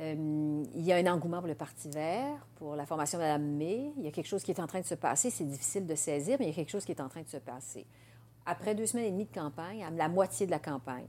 Euh, 0.00 0.64
il 0.74 0.82
y 0.82 0.92
a 0.92 0.96
un 0.96 1.06
engouement 1.06 1.38
pour 1.38 1.48
le 1.48 1.54
Parti 1.54 1.90
vert, 1.90 2.46
pour 2.56 2.74
la 2.74 2.86
formation 2.86 3.18
de 3.18 3.24
Mme 3.24 3.56
May. 3.56 3.92
Il 3.98 4.04
y 4.04 4.08
a 4.08 4.10
quelque 4.10 4.28
chose 4.28 4.42
qui 4.42 4.50
est 4.50 4.60
en 4.60 4.66
train 4.66 4.80
de 4.80 4.86
se 4.86 4.94
passer. 4.94 5.28
C'est 5.30 5.44
difficile 5.44 5.86
de 5.86 5.94
saisir, 5.94 6.36
mais 6.38 6.46
il 6.46 6.48
y 6.48 6.52
a 6.52 6.54
quelque 6.54 6.70
chose 6.70 6.84
qui 6.84 6.92
est 6.92 7.00
en 7.00 7.08
train 7.08 7.22
de 7.22 7.28
se 7.28 7.36
passer. 7.36 7.86
Après 8.46 8.74
deux 8.74 8.86
semaines 8.86 9.06
et 9.06 9.10
demie 9.10 9.26
de 9.26 9.34
campagne, 9.34 9.86
la 9.94 10.08
moitié 10.08 10.46
de 10.46 10.50
la 10.50 10.58
campagne, 10.58 11.06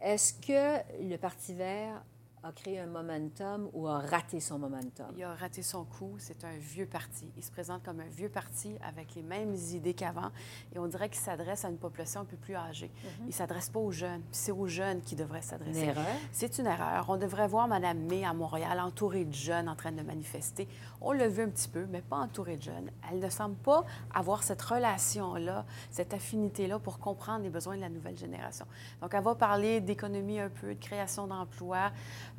est-ce 0.00 0.34
que 0.34 1.02
le 1.02 1.16
Parti 1.16 1.52
vert 1.54 2.04
a 2.44 2.50
créé 2.50 2.80
un 2.80 2.86
momentum 2.86 3.70
ou 3.72 3.86
a 3.86 4.00
raté 4.00 4.40
son 4.40 4.58
momentum? 4.58 5.06
Il 5.16 5.22
a 5.22 5.34
raté 5.34 5.62
son 5.62 5.84
coup. 5.84 6.14
C'est 6.18 6.44
un 6.44 6.56
vieux 6.58 6.86
parti. 6.86 7.30
Il 7.36 7.44
se 7.44 7.52
présente 7.52 7.84
comme 7.84 8.00
un 8.00 8.08
vieux 8.08 8.28
parti 8.28 8.76
avec 8.82 9.14
les 9.14 9.22
mêmes 9.22 9.54
idées 9.54 9.94
qu'avant. 9.94 10.30
Et 10.74 10.78
on 10.78 10.86
dirait 10.88 11.08
qu'il 11.08 11.20
s'adresse 11.20 11.64
à 11.64 11.68
une 11.68 11.78
population 11.78 12.22
un 12.22 12.24
peu 12.24 12.36
plus 12.36 12.56
âgée. 12.56 12.90
Il 13.20 13.26
ne 13.26 13.32
s'adresse 13.32 13.70
pas 13.70 13.78
aux 13.78 13.92
jeunes. 13.92 14.22
Puis 14.22 14.40
c'est 14.40 14.52
aux 14.52 14.66
jeunes 14.66 15.02
qui 15.02 15.14
devraient 15.14 15.42
s'adresser. 15.42 15.92
C'est 16.32 16.58
une 16.58 16.66
erreur. 16.66 17.06
On 17.08 17.16
devrait 17.16 17.46
voir 17.46 17.68
Mme 17.68 18.06
May 18.06 18.24
à 18.24 18.32
Montréal 18.32 18.80
entourée 18.80 19.24
de 19.24 19.34
jeunes 19.34 19.68
en 19.68 19.76
train 19.76 19.92
de 19.92 20.02
manifester. 20.02 20.66
On 21.00 21.12
l'a 21.12 21.28
vu 21.28 21.42
un 21.42 21.48
petit 21.48 21.68
peu, 21.68 21.86
mais 21.90 22.00
pas 22.00 22.16
entourée 22.16 22.56
de 22.56 22.62
jeunes. 22.62 22.90
Elle 23.10 23.20
ne 23.20 23.28
semble 23.28 23.56
pas 23.56 23.84
avoir 24.14 24.42
cette 24.42 24.62
relation-là, 24.62 25.64
cette 25.90 26.14
affinité-là 26.14 26.78
pour 26.78 26.98
comprendre 26.98 27.42
les 27.44 27.50
besoins 27.50 27.76
de 27.76 27.80
la 27.80 27.88
nouvelle 27.88 28.16
génération. 28.16 28.66
Donc, 29.00 29.14
elle 29.14 29.22
va 29.22 29.34
parler 29.34 29.80
d'économie 29.80 30.40
un 30.40 30.48
peu, 30.48 30.74
de 30.74 30.80
création 30.80 31.26
d'emplois, 31.26 31.90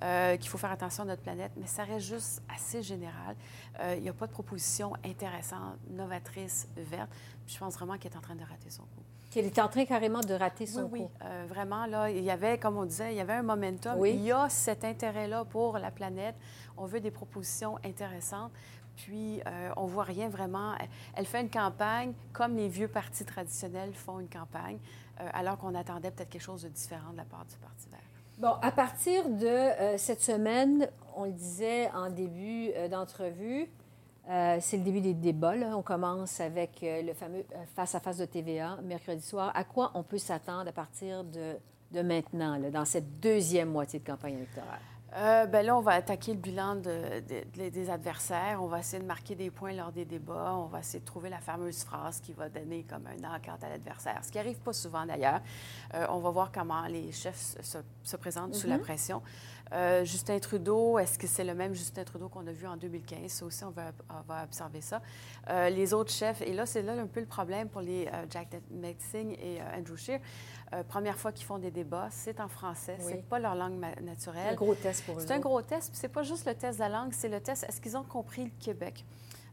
euh, 0.01 0.37
qu'il 0.37 0.49
faut 0.49 0.57
faire 0.57 0.71
attention 0.71 1.03
à 1.03 1.05
notre 1.07 1.21
planète, 1.21 1.51
mais 1.57 1.67
ça 1.67 1.83
reste 1.83 2.07
juste 2.07 2.41
assez 2.53 2.81
général. 2.83 3.35
Euh, 3.79 3.95
il 3.97 4.03
n'y 4.03 4.09
a 4.09 4.13
pas 4.13 4.27
de 4.27 4.31
proposition 4.31 4.93
intéressante, 5.05 5.75
novatrice, 5.89 6.67
verte. 6.77 7.09
Puis 7.45 7.55
je 7.55 7.59
pense 7.59 7.75
vraiment 7.75 7.97
qu'elle 7.97 8.11
est 8.11 8.17
en 8.17 8.21
train 8.21 8.35
de 8.35 8.43
rater 8.43 8.69
son 8.69 8.83
coup. 8.83 9.03
Qu'elle 9.31 9.45
est 9.45 9.59
en 9.59 9.67
train 9.67 9.85
carrément 9.85 10.19
de 10.21 10.33
rater 10.33 10.65
son 10.67 10.83
Oui, 10.83 10.89
oui, 10.93 10.99
coup. 11.01 11.11
euh, 11.23 11.45
vraiment, 11.47 11.85
là, 11.87 12.09
il 12.09 12.23
y 12.23 12.29
avait, 12.31 12.57
comme 12.59 12.77
on 12.77 12.85
disait, 12.85 13.13
il 13.13 13.17
y 13.17 13.21
avait 13.21 13.33
un 13.33 13.41
momentum. 13.43 13.97
Oui. 13.97 14.11
Il 14.13 14.21
y 14.21 14.31
a 14.31 14.47
cet 14.49 14.83
intérêt-là 14.83 15.43
pour 15.45 15.77
la 15.79 15.89
planète. 15.89 16.35
On 16.77 16.85
veut 16.85 16.99
des 16.99 17.09
propositions 17.11 17.77
intéressantes. 17.83 18.51
Puis, 18.95 19.41
euh, 19.47 19.71
on 19.75 19.87
voit 19.87 20.03
rien 20.03 20.29
vraiment. 20.29 20.75
Elle- 20.79 20.87
Elle 21.15 21.25
fait 21.25 21.41
une 21.41 21.49
campagne 21.49 22.13
comme 22.31 22.55
les 22.55 22.67
vieux 22.69 22.87
partis 22.87 23.25
traditionnels 23.25 23.91
font 23.95 24.19
une 24.19 24.29
campagne, 24.29 24.77
euh, 25.19 25.27
alors 25.33 25.57
qu'on 25.57 25.73
attendait 25.73 26.11
peut-être 26.11 26.29
quelque 26.29 26.41
chose 26.43 26.61
de 26.61 26.69
différent 26.69 27.11
de 27.11 27.17
la 27.17 27.25
part 27.25 27.43
du 27.45 27.55
Parti 27.57 27.89
vert. 27.89 27.99
Bon, 28.39 28.53
à 28.63 28.71
partir 28.71 29.29
de 29.29 29.45
euh, 29.45 29.97
cette 29.97 30.21
semaine, 30.21 30.87
on 31.15 31.25
le 31.25 31.31
disait 31.31 31.89
en 31.91 32.09
début 32.09 32.71
euh, 32.75 32.87
d'entrevue, 32.87 33.69
euh, 34.27 34.57
c'est 34.59 34.77
le 34.77 34.83
début 34.83 35.01
des 35.01 35.13
débats. 35.13 35.53
On 35.75 35.83
commence 35.83 36.39
avec 36.39 36.79
le 36.81 37.13
fameux 37.13 37.45
face-à-face 37.75 38.17
de 38.17 38.25
TVA 38.25 38.79
mercredi 38.83 39.21
soir. 39.21 39.51
À 39.53 39.63
quoi 39.63 39.91
on 39.93 40.01
peut 40.01 40.17
s'attendre 40.17 40.67
à 40.67 40.71
partir 40.71 41.23
de, 41.23 42.01
maintenant, 42.01 42.59
dans 42.71 42.85
cette 42.85 43.19
deuxième 43.19 43.69
moitié 43.69 43.99
de 43.99 44.05
campagne 44.05 44.35
électorale? 44.35 44.79
Euh, 45.15 45.45
ben 45.45 45.63
là, 45.63 45.77
on 45.77 45.81
va 45.81 45.91
attaquer 45.91 46.33
le 46.33 46.39
bilan 46.39 46.75
de- 46.75 47.19
de- 47.55 47.69
des 47.69 47.89
adversaires. 47.91 48.59
On 48.63 48.65
va 48.67 48.79
essayer 48.79 48.99
de 49.01 49.07
marquer 49.07 49.35
des 49.35 49.51
points 49.51 49.73
lors 49.73 49.91
des 49.91 50.05
débats. 50.05 50.55
On 50.55 50.65
va 50.65 50.79
essayer 50.79 51.01
de 51.01 51.05
trouver 51.05 51.29
la 51.29 51.37
fameuse 51.39 51.83
phrase 51.83 52.19
qui 52.19 52.33
va 52.33 52.49
donner 52.49 52.83
comme 52.83 53.05
un 53.05 53.35
encant 53.35 53.57
à 53.61 53.69
l'adversaire, 53.69 54.19
ce 54.23 54.31
qui 54.31 54.39
arrive 54.39 54.57
pas 54.59 54.73
souvent 54.73 55.05
d'ailleurs. 55.05 55.41
Euh, 55.93 56.07
on 56.09 56.17
va 56.17 56.31
voir 56.31 56.51
comment 56.51 56.85
les 56.87 57.11
chefs 57.11 57.55
se, 57.61 57.77
se 58.03 58.15
présentent 58.17 58.55
sous 58.55 58.67
la 58.67 58.79
pression. 58.79 59.21
Euh, 59.71 60.03
Justin 60.03 60.37
Trudeau, 60.39 60.97
est-ce 60.99 61.17
que 61.17 61.25
c'est 61.27 61.43
le 61.43 61.53
même 61.55 61.73
Justin 61.73 62.03
Trudeau 62.03 62.27
qu'on 62.29 62.45
a 62.47 62.51
vu 62.51 62.67
en 62.67 62.75
2015? 62.77 63.31
Ça 63.31 63.45
aussi, 63.45 63.63
on 63.63 63.69
va, 63.71 63.91
on 64.09 64.21
va 64.27 64.43
observer 64.43 64.81
ça. 64.81 65.01
Euh, 65.49 65.69
les 65.69 65.93
autres 65.93 66.11
chefs, 66.11 66.41
et 66.41 66.53
là, 66.53 66.65
c'est 66.65 66.81
là 66.81 66.93
un 66.93 67.07
peu 67.07 67.19
le 67.21 67.25
problème 67.27 67.69
pour 67.69 67.81
les 67.81 68.09
Jack 68.29 68.49
Metzing 68.71 69.31
et 69.39 69.59
Andrew 69.77 69.95
Scheer. 69.95 70.19
Euh, 70.73 70.83
première 70.83 71.17
fois 71.17 71.31
qu'ils 71.31 71.45
font 71.45 71.59
des 71.59 71.71
débats, 71.71 72.07
c'est 72.09 72.39
en 72.39 72.47
français, 72.47 72.97
Oui. 73.01 73.11
c'est 73.13 73.23
pas 73.29 73.37
leur 73.39 73.53
langue 73.55 73.73
ma- 73.77 73.89
Un 73.97 74.01
naturelle. 74.01 74.55
gros 74.55 74.73
test 74.75 75.05
pour 75.05 75.17
eux. 75.17 75.21
C'est 75.21 75.31
un 75.31 75.39
gros 75.39 75.61
test. 75.61 75.89
Puis 75.91 75.99
c'est 75.99 76.07
pas 76.09 76.23
juste 76.23 76.45
le 76.47 76.55
test 76.55 76.79
de 76.79 76.83
la 76.83 76.89
langue, 76.89 77.13
c'est 77.13 77.29
le 77.29 77.39
test 77.41 77.63
est-ce 77.69 77.79
qu'ils 77.79 77.95
ont 77.95 78.03
compris 78.03 78.45
le 78.45 78.51
Québec? 78.59 79.05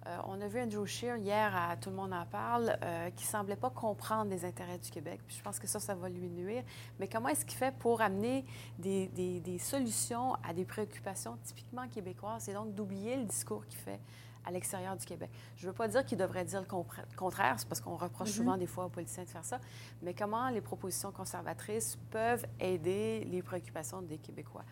Euh, 0.06 0.16
on 0.28 0.40
a 0.40 0.46
vu 0.48 0.58
Andrew 0.62 0.86
Scheer 0.86 1.16
hier 1.18 1.54
à 1.54 1.76
Tout 1.76 1.90
le 1.90 1.96
monde 1.96 2.14
en 2.14 2.24
parle, 2.24 2.74
euh, 2.82 3.10
qui 3.10 3.26
semblait 3.26 3.54
pas 3.56 3.68
comprendre 3.68 4.30
les 4.30 4.46
intérêts 4.46 4.78
du 4.78 4.90
Québec. 4.90 5.20
Puis 5.26 5.36
je 5.36 5.42
pense 5.42 5.58
que 5.58 5.66
ça, 5.66 5.78
ça 5.78 5.94
va 5.94 6.08
lui 6.08 6.30
nuire. 6.30 6.62
Mais 6.98 7.06
comment 7.06 7.28
est-ce 7.28 7.44
qu'il 7.44 7.58
fait 7.58 7.74
pour 7.76 8.00
amener 8.00 8.46
des, 8.78 9.08
des- 9.08 9.40
des 9.40 9.58
solutions 9.58 10.34
à 10.42 10.54
des 10.54 10.64
préoccupations 10.64 11.36
typiquement 11.44 11.86
québécoises? 11.86 12.44
C'est 12.44 12.54
donc 12.54 12.74
d'oublier 12.74 13.16
le 13.16 13.24
discours 13.24 13.66
qu'il 13.66 13.78
fait 13.78 14.00
à 14.44 14.50
l'extérieur 14.50 14.96
du 14.96 15.04
Québec. 15.04 15.30
Je 15.56 15.66
ne 15.66 15.70
veux 15.70 15.76
pas 15.76 15.88
dire 15.88 16.04
qu'il 16.04 16.18
devrait 16.18 16.44
dire 16.44 16.60
le 16.60 17.16
contraire, 17.16 17.54
c'est 17.58 17.68
parce 17.68 17.80
qu'on 17.80 17.96
reproche 17.96 18.30
souvent 18.30 18.56
des 18.56 18.66
fois 18.66 18.86
aux 18.86 18.88
politiciens 18.88 19.24
de 19.24 19.28
faire 19.28 19.44
ça, 19.44 19.60
mais 20.02 20.14
comment 20.14 20.48
les 20.48 20.60
propositions 20.60 21.12
conservatrices 21.12 21.98
peuvent 22.10 22.46
aider 22.58 23.24
les 23.24 23.42
préoccupations 23.42 24.02
des 24.02 24.18
Québécois? 24.18 24.64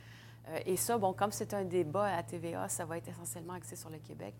Euh, 0.48 0.58
et 0.66 0.76
ça, 0.76 0.96
bon, 0.98 1.12
comme 1.12 1.32
c'est 1.32 1.54
un 1.54 1.64
débat 1.64 2.16
à 2.16 2.22
TVA, 2.22 2.68
ça 2.68 2.84
va 2.84 2.98
être 2.98 3.08
essentiellement 3.08 3.54
axé 3.54 3.76
sur 3.76 3.90
le 3.90 3.98
Québec. 3.98 4.34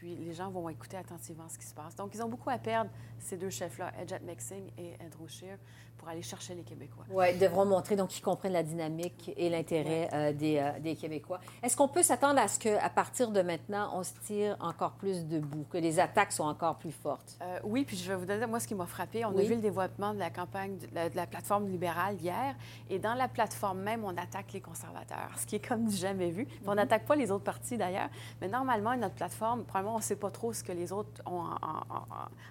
Puis 0.00 0.16
les 0.16 0.32
gens 0.32 0.48
vont 0.48 0.66
écouter 0.70 0.96
attentivement 0.96 1.46
ce 1.50 1.58
qui 1.58 1.66
se 1.66 1.74
passe. 1.74 1.94
Donc, 1.94 2.14
ils 2.14 2.22
ont 2.22 2.28
beaucoup 2.28 2.48
à 2.48 2.56
perdre, 2.56 2.88
ces 3.18 3.36
deux 3.36 3.50
chefs-là, 3.50 3.92
Edget 4.00 4.20
Mexing 4.20 4.70
et 4.78 4.94
Andrew 5.04 5.28
Scheer, 5.28 5.58
pour 5.98 6.08
aller 6.08 6.22
chercher 6.22 6.54
les 6.54 6.62
Québécois. 6.62 7.04
Oui, 7.10 7.26
ils 7.34 7.38
devront 7.38 7.66
montrer 7.66 7.94
donc 7.96 8.08
qu'ils 8.08 8.24
comprennent 8.24 8.54
la 8.54 8.62
dynamique 8.62 9.34
et 9.36 9.50
l'intérêt 9.50 10.08
euh, 10.14 10.32
des, 10.32 10.56
euh, 10.56 10.78
des 10.80 10.96
Québécois. 10.96 11.38
Est-ce 11.62 11.76
qu'on 11.76 11.88
peut 11.88 12.02
s'attendre 12.02 12.40
à 12.40 12.48
ce 12.48 12.58
qu'à 12.58 12.88
partir 12.88 13.30
de 13.30 13.42
maintenant, 13.42 13.90
on 13.92 14.02
se 14.02 14.14
tire 14.24 14.56
encore 14.60 14.92
plus 14.92 15.26
debout, 15.26 15.66
que 15.70 15.76
les 15.76 16.00
attaques 16.00 16.32
soient 16.32 16.46
encore 16.46 16.78
plus 16.78 16.92
fortes? 16.92 17.36
Euh, 17.42 17.58
oui, 17.64 17.84
puis 17.84 17.98
je 17.98 18.10
vais 18.10 18.16
vous 18.16 18.24
donner, 18.24 18.46
moi, 18.46 18.58
ce 18.60 18.66
qui 18.66 18.74
m'a 18.74 18.86
frappé. 18.86 19.26
On 19.26 19.34
Oui. 19.34 19.44
a 19.44 19.48
vu 19.48 19.56
le 19.56 19.60
développement 19.60 20.14
de 20.14 20.18
la 20.18 20.30
campagne 20.30 20.78
de 20.78 20.86
la, 20.94 21.10
de 21.10 21.16
la 21.16 21.26
plateforme 21.26 21.68
libérale 21.68 22.16
hier. 22.18 22.54
Et 22.88 22.98
dans 22.98 23.12
la 23.12 23.28
plateforme 23.28 23.80
même, 23.80 24.02
on 24.02 24.16
attaque 24.16 24.54
les 24.54 24.62
conservateurs, 24.62 25.32
ce 25.36 25.44
qui 25.44 25.56
est 25.56 25.68
comme 25.68 25.84
du 25.86 25.94
jamais 25.94 26.30
vu. 26.30 26.46
Puis 26.46 26.60
On 26.66 26.74
n'attaque 26.76 27.04
pas 27.04 27.16
les 27.16 27.30
autres 27.30 27.44
partis, 27.44 27.76
d'ailleurs. 27.76 28.08
Mais 28.40 28.48
normalement, 28.48 28.96
notre 28.96 29.16
plateforme, 29.16 29.64
probablement, 29.64 29.89
on 29.94 29.98
ne 29.98 30.02
sait 30.02 30.16
pas 30.16 30.30
trop 30.30 30.52
ce 30.52 30.62
que 30.64 30.72
les 30.72 30.92
autres 30.92 31.22
ont 31.26 31.40
en, 31.40 31.54
en- 31.54 31.96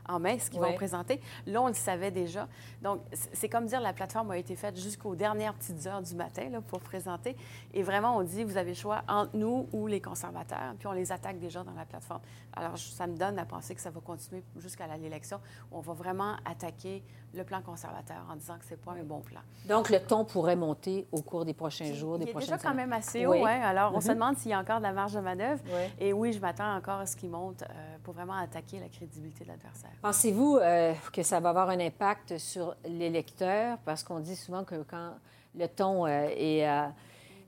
en- 0.10 0.14
en 0.16 0.20
main, 0.20 0.38
ce 0.40 0.50
qu'ils 0.50 0.60
vont 0.60 0.68
présenter. 0.76 1.22
Là, 1.46 1.62
on 1.62 1.68
le 1.68 1.74
savait 1.74 2.12
déjà. 2.12 2.48
Donc, 2.82 3.02
c'est 3.14 3.50
comme 3.50 3.66
dire 3.66 3.82
la 3.82 3.94
plateforme 3.94 4.32
a 4.32 4.38
été 4.38 4.56
faite 4.56 4.76
jusqu'aux 4.80 5.16
dernières 5.16 5.54
petites 5.54 5.86
heures 5.88 6.02
du 6.02 6.16
matin 6.16 6.50
là, 6.50 6.62
pour 6.62 6.80
présenter. 6.80 7.36
Et 7.74 7.84
vraiment, 7.84 8.18
on 8.18 8.24
dit, 8.24 8.44
vous 8.44 8.58
avez 8.58 8.70
le 8.72 8.76
choix 8.76 9.04
entre 9.08 9.36
nous 9.36 9.68
ou 9.72 9.88
les 9.88 10.02
conservateurs. 10.02 10.74
Puis 10.78 10.88
on 10.88 10.92
les 10.94 11.12
attaque 11.12 11.40
déjà 11.40 11.64
dans 11.64 11.74
la 11.74 11.86
plateforme. 11.86 12.22
Alors, 12.54 12.78
ça 12.78 13.08
me 13.08 13.16
donne 13.18 13.38
à 13.40 13.46
penser 13.46 13.76
que 13.76 13.82
ça 13.82 13.90
va 13.90 14.00
continuer 14.02 14.44
jusqu'à 14.58 14.88
l'élection, 14.98 15.40
où 15.72 15.78
on 15.78 15.82
va 15.82 15.94
vraiment 15.94 16.36
attaquer 16.46 17.04
le 17.34 17.44
plan 17.44 17.62
conservateur 17.62 18.18
en 18.32 18.36
disant 18.36 18.56
que 18.58 18.66
c'est 18.68 18.82
pas 18.82 18.92
un 18.94 19.04
bon 19.04 19.20
plan. 19.20 19.42
Donc, 19.68 19.90
le 19.90 20.00
ton 20.00 20.26
pourrait 20.26 20.56
monter 20.56 21.06
au 21.12 21.22
cours 21.22 21.46
des 21.46 21.54
prochains 21.54 21.94
jours, 21.94 22.18
des 22.18 22.26
prochaines 22.26 22.50
Il 22.50 22.54
est 22.54 22.58
déjà 22.58 22.70
quand 22.70 22.76
même 22.76 22.92
assez 22.92 23.26
Oui. 23.28 23.40
haut. 23.42 23.46
Hein? 23.46 23.62
Alors, 23.64 23.92
on 23.96 24.02
se 24.02 24.08
Mhm. 24.08 24.14
demande 24.16 24.38
s'il 24.38 24.52
y 24.52 24.54
a 24.54 24.60
encore 24.60 24.78
de 24.80 24.84
la 24.84 24.94
marge 24.94 25.14
de 25.14 25.20
manœuvre. 25.20 25.62
Oui. 25.66 25.82
Et 26.00 26.12
oui, 26.14 26.34
je 26.34 26.40
m'attends 26.40 26.76
encore 26.76 27.00
à 27.00 27.06
ce 27.06 27.16
qu'il 27.16 27.30
monte 27.30 27.62
euh, 27.64 27.98
pour 28.04 28.14
vraiment 28.16 28.34
attaquer 28.34 28.80
la 28.80 28.90
crédibilité 28.90 29.44
de 29.44 29.50
l'adversaire. 29.50 29.92
Pensez-vous 30.02 30.58
euh, 30.58 30.94
que 31.14 31.22
ça 31.22 31.40
va 31.40 31.50
avoir 31.50 31.70
un 31.70 31.80
impact 31.80 32.38
sur 32.40 32.76
l'électeur? 32.86 33.78
Parce 33.86 34.04
qu'on 34.04 34.20
dit 34.20 34.36
souvent 34.36 34.64
que 34.64 34.82
quand 34.90 35.12
le 35.56 35.68
ton 35.68 36.08
euh, 36.08 36.28
est, 36.36 36.68
euh, 36.68 36.88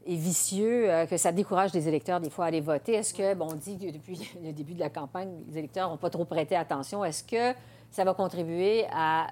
vicieux, 0.08 0.90
que 1.10 1.18
ça 1.18 1.32
décourage 1.32 1.74
les 1.74 1.88
électeurs 1.88 2.20
des 2.20 2.30
fois 2.30 2.46
à 2.46 2.48
aller 2.48 2.62
voter. 2.62 2.94
Est-ce 2.94 3.14
que, 3.14 3.34
bon, 3.36 3.50
on 3.52 3.56
dit 3.56 3.78
que 3.78 3.92
depuis 3.92 4.32
le 4.44 4.52
début 4.52 4.74
de 4.74 4.80
la 4.80 4.90
campagne, 4.90 5.30
les 5.48 5.58
électeurs 5.60 5.90
n'ont 5.90 5.98
pas 5.98 6.10
trop 6.10 6.26
prêté 6.26 6.56
attention. 6.56 7.04
Est-ce 7.06 7.24
que 7.24 7.58
ça 7.92 8.04
va 8.04 8.14
contribuer 8.14 8.86
à 8.92 9.28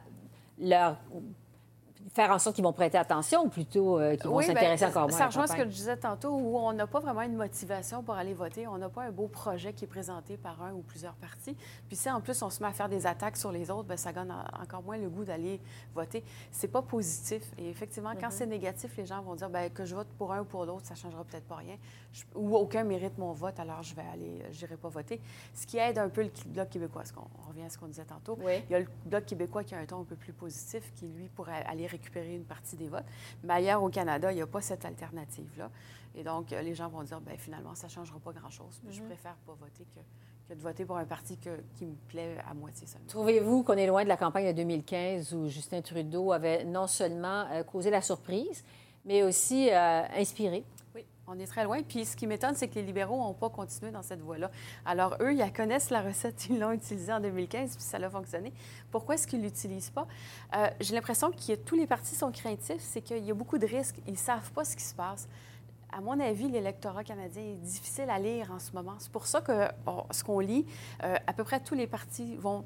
leur 0.60 0.98
faire 2.14 2.32
en 2.32 2.40
sorte 2.40 2.56
qu'ils 2.56 2.64
vont 2.64 2.74
prêter 2.74 2.98
attention 2.98 3.44
ou 3.46 3.50
plutôt 3.50 4.00
euh, 4.00 4.16
qu'ils 4.16 4.30
vont 4.30 4.38
Oui, 4.38 4.46
bien, 4.46 4.54
s'intéresser 4.56 4.86
encore 4.86 5.10
moins 5.10 5.18
Ça 5.18 5.28
rejoint 5.28 5.48
ce 5.48 5.54
que 5.54 5.64
je 5.64 5.68
disais 5.76 5.98
tantôt, 5.98 6.30
où 6.32 6.58
on 6.58 6.74
n'a 6.74 6.88
pas 6.88 7.00
vraiment 7.00 7.22
une 7.22 7.36
motivation 7.36 8.02
pour 8.04 8.16
aller 8.16 8.34
voter. 8.34 8.68
On 8.68 8.78
n'a 8.78 8.90
pas 8.90 9.04
un 9.04 9.12
beau 9.12 9.28
projet 9.28 9.74
qui 9.74 9.84
est 9.86 9.88
présenté 9.88 10.38
par 10.38 10.62
un 10.64 10.72
ou 10.74 10.80
plusieurs 10.82 11.14
partis. 11.16 11.56
Puis 11.88 11.98
si 11.98 12.10
en 12.10 12.22
plus 12.22 12.42
on 12.42 12.50
se 12.50 12.64
met 12.64 12.70
à 12.70 12.74
faire 12.74 12.90
des 12.90 13.06
attaques 13.06 13.38
sur 13.38 13.52
les 13.52 13.70
autres, 13.70 13.84
bien, 13.88 13.98
ça 13.98 14.12
donne 14.14 14.32
en- 14.32 14.62
encore 14.64 14.82
moins 14.82 14.98
le 14.98 15.10
goût 15.10 15.24
d'aller 15.26 15.60
voter. 15.94 16.24
C'est 16.52 16.68
pas 16.70 16.82
positif. 16.82 17.44
Et 17.58 17.70
effectivement, 17.70 18.14
quand 18.20 18.32
c'est 18.32 18.48
négatif, 18.48 18.96
les 18.98 19.06
gens 19.06 19.22
vont 19.22 19.36
dire 19.36 19.50
bien, 19.50 19.70
que 19.70 19.86
je 19.86 19.94
vote 19.96 20.08
pour 20.18 20.32
un 20.34 20.42
ou 20.42 20.46
pour 20.46 20.66
l'autre, 20.66 20.86
ça 20.86 20.96
changera 20.96 21.24
peut-être 21.26 21.48
pas 21.48 21.56
rien. 21.58 21.76
Je- 22.14 22.24
ou 22.36 22.56
aucun 22.56 22.84
mérite 22.84 23.18
mon 23.18 23.34
vote, 23.34 23.60
alors 23.60 23.84
je 23.84 23.94
vais 23.94 24.02
aller, 24.14 24.42
euh, 24.42 24.48
j'irai 24.52 24.78
pas 24.78 24.90
voter. 24.90 25.22
Ce 25.54 25.68
qui 25.68 25.78
aide 25.78 25.98
un 26.00 26.10
peu 26.10 26.24
le 26.24 26.32
Bloc 26.48 26.70
québécois. 26.70 27.04
Ce 27.06 27.14
qu'on- 27.14 27.28
on 27.46 27.48
revient 27.50 27.64
à 27.66 27.70
ce 27.70 27.78
qu'on 27.78 27.88
disait 27.88 28.06
tantôt. 28.06 28.38
Oui. 28.42 28.64
Il 28.70 28.72
y 28.72 28.76
a 28.76 28.80
le 28.80 28.88
Bloc 29.06 29.26
québécois 29.26 29.64
qui 29.64 29.76
a 29.76 29.80
un 29.80 29.86
ton 29.86 30.00
un 30.02 30.04
peu 30.06 30.16
plus 30.16 30.34
positif, 30.34 30.92
qui, 30.96 31.06
lui, 31.08 31.28
pourrait 31.28 31.64
aller 31.68 31.86
récupérer 31.90 32.36
une 32.36 32.46
partie 32.46 32.76
des 32.76 32.88
votes. 32.88 33.06
Mais 33.44 33.54
ailleurs, 33.56 33.84
au 33.84 33.90
Canada, 33.90 34.32
il 34.32 34.36
n'y 34.36 34.42
a 34.42 34.48
pas 34.48 34.62
cette 34.62 34.86
alternative-là. 34.86 35.70
Et 36.16 36.24
donc, 36.24 36.52
euh, 36.54 36.62
les 36.62 36.74
gens 36.74 36.90
vont 36.90 37.04
dire, 37.04 37.22
ben 37.22 37.38
finalement, 37.38 37.76
ça 37.76 37.88
ne 37.88 37.92
changera 37.92 38.20
pas 38.20 38.32
grand-chose. 38.32 38.82
Mais 38.86 38.92
je 38.92 39.02
préfère 39.04 39.36
pas 39.46 39.54
voter 39.60 39.86
que, 39.96 40.00
que 40.50 40.54
de 40.58 40.62
voter 40.62 40.86
pour 40.86 40.98
un 40.98 41.06
parti 41.06 41.38
que- 41.38 41.62
qui 41.76 41.86
me 41.86 41.96
plaît 42.08 42.38
à 42.50 42.54
moitié 42.54 42.88
seulement. 42.88 43.08
Trouvez-vous 43.08 43.64
qu'on 43.64 43.74
est 43.78 43.88
loin 43.88 44.04
de 44.04 44.10
la 44.10 44.18
campagne 44.18 44.48
de 44.48 44.52
2015 44.54 45.34
où 45.34 45.48
Justin 45.48 45.82
Trudeau 45.82 46.32
avait 46.32 46.64
non 46.66 46.88
seulement 46.88 47.46
euh, 47.52 47.64
causé 47.64 47.90
la 47.92 48.02
surprise, 48.02 48.64
mais 49.06 49.22
aussi 49.24 49.70
euh, 49.72 50.02
inspiré? 50.16 50.64
On 51.32 51.38
est 51.38 51.46
très 51.46 51.64
loin. 51.64 51.82
Puis 51.84 52.06
ce 52.06 52.16
qui 52.16 52.26
m'étonne, 52.26 52.56
c'est 52.56 52.68
que 52.68 52.76
les 52.76 52.82
libéraux 52.82 53.18
n'ont 53.18 53.34
pas 53.34 53.50
continué 53.50 53.92
dans 53.92 54.02
cette 54.02 54.22
voie-là. 54.22 54.50
Alors, 54.86 55.16
eux, 55.22 55.34
ils 55.34 55.54
connaissent 55.54 55.92
la 55.92 56.02
recette, 56.02 56.48
ils 56.50 56.60
l'ont 56.60 56.72
utilisée 56.72 57.14
en 57.14 57.20
2015, 57.20 57.76
puis 57.76 57.84
ça 57.84 57.98
a 57.98 58.10
fonctionné. 58.10 58.52
Pourquoi 58.90 59.16
est-ce 59.16 59.28
qu'ils 59.28 59.40
ne 59.40 59.46
l'utilisent 59.46 59.92
pas? 59.92 60.08
Euh, 60.56 60.68
J'ai 60.80 60.96
l'impression 60.96 61.32
que 61.32 61.56
tous 61.56 61.76
les 61.76 61.86
partis 61.86 62.16
sont 62.16 62.32
craintifs, 62.32 62.82
c'est 62.82 63.02
qu'il 63.02 63.24
y 63.24 63.30
a 63.30 63.34
beaucoup 63.36 63.60
de 63.60 63.68
risques. 63.68 63.98
Ils 64.08 64.14
ne 64.14 64.18
savent 64.18 64.52
pas 64.52 64.66
ce 64.66 64.76
qui 64.76 64.84
se 64.84 64.96
passe. 64.96 65.28
À 65.92 66.02
mon 66.02 66.20
avis, 66.20 66.50
l'électorat 66.50 67.04
canadien 67.04 67.44
est 67.44 67.56
difficile 67.56 68.10
à 68.10 68.18
lire 68.18 68.52
en 68.52 68.60
ce 68.60 68.72
moment. 68.74 68.96
C'est 69.00 69.12
pour 69.12 69.28
ça 69.28 69.42
que 69.42 69.68
ce 70.12 70.24
qu'on 70.24 70.40
lit, 70.40 70.66
euh, 71.04 71.16
à 71.28 71.34
peu 71.34 71.44
près 71.44 71.60
tous 71.60 71.76
les 71.76 71.88
partis 71.88 72.36
vont 72.38 72.64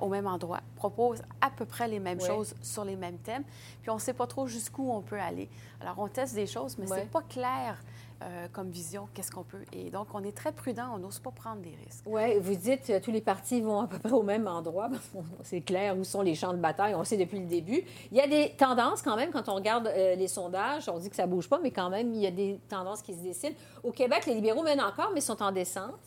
au 0.00 0.08
même 0.08 0.26
endroit, 0.26 0.60
proposent 0.76 1.22
à 1.40 1.50
peu 1.50 1.64
près 1.64 1.88
les 1.88 1.98
mêmes 1.98 2.18
Ouais. 2.20 2.26
choses 2.28 2.54
sur 2.62 2.84
les 2.84 2.96
mêmes 2.96 3.18
thèmes, 3.18 3.44
puis 3.80 3.90
on 3.90 3.94
ne 3.94 4.00
sait 4.00 4.12
pas 4.14 4.26
trop 4.26 4.46
jusqu'où 4.46 4.90
on 4.90 5.00
peut 5.02 5.18
aller. 5.20 5.48
Alors, 5.80 5.96
on 5.98 6.08
teste 6.08 6.34
des 6.34 6.46
choses, 6.46 6.78
mais 6.78 6.88
Ouais. 6.90 7.00
c'est 7.00 7.10
pas 7.10 7.22
clair 7.22 7.78
euh, 8.24 8.46
comme 8.52 8.70
vision, 8.70 9.08
qu'est-ce 9.12 9.32
qu'on 9.32 9.42
peut. 9.42 9.64
Et 9.72 9.90
donc, 9.90 10.06
on 10.14 10.22
est 10.22 10.30
très 10.36 10.52
prudent, 10.52 10.84
on 10.94 10.98
n'ose 10.98 11.18
pas 11.18 11.32
prendre 11.32 11.60
des 11.60 11.74
risques. 11.84 12.04
Oui, 12.06 12.38
vous 12.38 12.54
dites 12.54 12.86
que 12.86 13.00
tous 13.00 13.10
les 13.10 13.20
partis 13.20 13.60
vont 13.60 13.80
à 13.80 13.86
peu 13.88 13.98
près 13.98 14.12
au 14.12 14.22
même 14.22 14.46
endroit. 14.46 14.88
C'est 15.42 15.60
clair 15.60 15.96
où 15.98 16.04
sont 16.04 16.22
les 16.22 16.36
champs 16.36 16.52
de 16.52 16.58
bataille, 16.58 16.94
on 16.94 17.00
le 17.00 17.04
sait 17.04 17.16
depuis 17.16 17.40
le 17.40 17.46
début. 17.46 17.82
Il 18.12 18.16
y 18.16 18.20
a 18.20 18.28
des 18.28 18.54
tendances 18.56 19.02
quand 19.02 19.16
même, 19.16 19.32
quand 19.32 19.48
on 19.48 19.56
regarde 19.56 19.88
euh, 19.88 20.14
les 20.14 20.28
sondages, 20.28 20.88
on 20.88 20.98
dit 21.00 21.10
que 21.10 21.16
ça 21.16 21.26
bouge 21.26 21.48
pas, 21.48 21.58
mais 21.60 21.72
quand 21.72 21.90
même, 21.90 22.14
il 22.14 22.20
y 22.20 22.26
a 22.28 22.30
des 22.30 22.60
tendances 22.68 23.02
qui 23.02 23.12
se 23.12 23.18
dessinent. 23.18 23.56
Au 23.82 23.90
Québec, 23.90 24.24
les 24.26 24.34
libéraux 24.34 24.62
mènent 24.62 24.80
encore, 24.80 25.10
mais 25.12 25.20
sont 25.20 25.42
en 25.42 25.50
descente. 25.50 25.98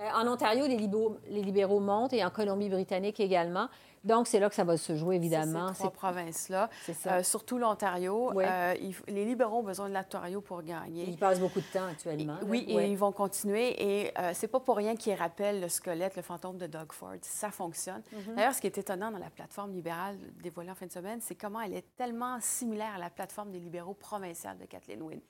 Euh, 0.00 0.08
en 0.14 0.26
Ontario, 0.26 0.66
les 0.66 0.76
libéraux, 0.76 1.18
les 1.28 1.42
libéraux 1.42 1.80
montent 1.80 2.12
et 2.12 2.24
en 2.24 2.30
Colombie-Britannique 2.30 3.20
également. 3.20 3.68
Donc, 4.04 4.26
c'est 4.26 4.38
là 4.38 4.50
que 4.50 4.54
ça 4.54 4.64
va 4.64 4.76
se 4.76 4.94
jouer, 4.96 5.16
évidemment. 5.16 5.68
Ces 5.68 5.74
trois 5.74 5.90
provinces-là, 5.90 6.68
C'est 6.82 6.92
ça. 6.92 7.14
Euh, 7.14 7.22
surtout 7.22 7.56
l'Ontario. 7.56 8.30
Oui. 8.34 8.44
Euh, 8.46 8.74
il 8.80 8.94
les 9.08 9.24
libéraux 9.24 9.60
ont 9.60 9.62
besoin 9.62 9.88
de 9.88 9.94
l'Ontario 9.94 10.42
pour 10.42 10.62
gagner. 10.62 11.06
Ils 11.08 11.16
passent 11.16 11.40
beaucoup 11.40 11.60
de 11.60 11.72
temps 11.72 11.86
actuellement. 11.90 12.36
Oui, 12.46 12.66
et 12.68 12.86
ils 12.90 12.98
vont 12.98 13.12
continuer. 13.12 13.82
Et 13.82 14.12
euh, 14.18 14.32
c'est 14.34 14.48
pas 14.48 14.60
pour 14.60 14.76
rien 14.76 14.94
qu'ils 14.94 15.14
rappellent 15.14 15.60
le 15.60 15.68
squelette, 15.68 16.16
le 16.16 16.22
fantôme 16.22 16.58
de 16.58 16.66
Doug 16.66 16.92
Ford. 16.92 17.16
Ça 17.22 17.50
fonctionne. 17.50 18.02
Mm-hmm. 18.12 18.34
D'ailleurs, 18.34 18.54
ce 18.54 18.60
qui 18.60 18.66
est 18.66 18.76
étonnant 18.76 19.10
dans 19.10 19.18
la 19.18 19.30
plateforme 19.30 19.72
libérale 19.72 20.18
dévoilée 20.42 20.70
en 20.70 20.74
fin 20.74 20.86
de 20.86 20.92
semaine, 20.92 21.20
c'est 21.22 21.34
comment 21.34 21.62
elle 21.62 21.74
est 21.74 21.96
tellement 21.96 22.38
similaire 22.40 22.92
à 22.96 22.98
la 22.98 23.10
plateforme 23.10 23.50
des 23.50 23.60
libéraux 23.60 23.94
provinciales 23.94 24.58
de 24.58 24.66
Kathleen 24.66 25.00
Wynne. 25.00 25.22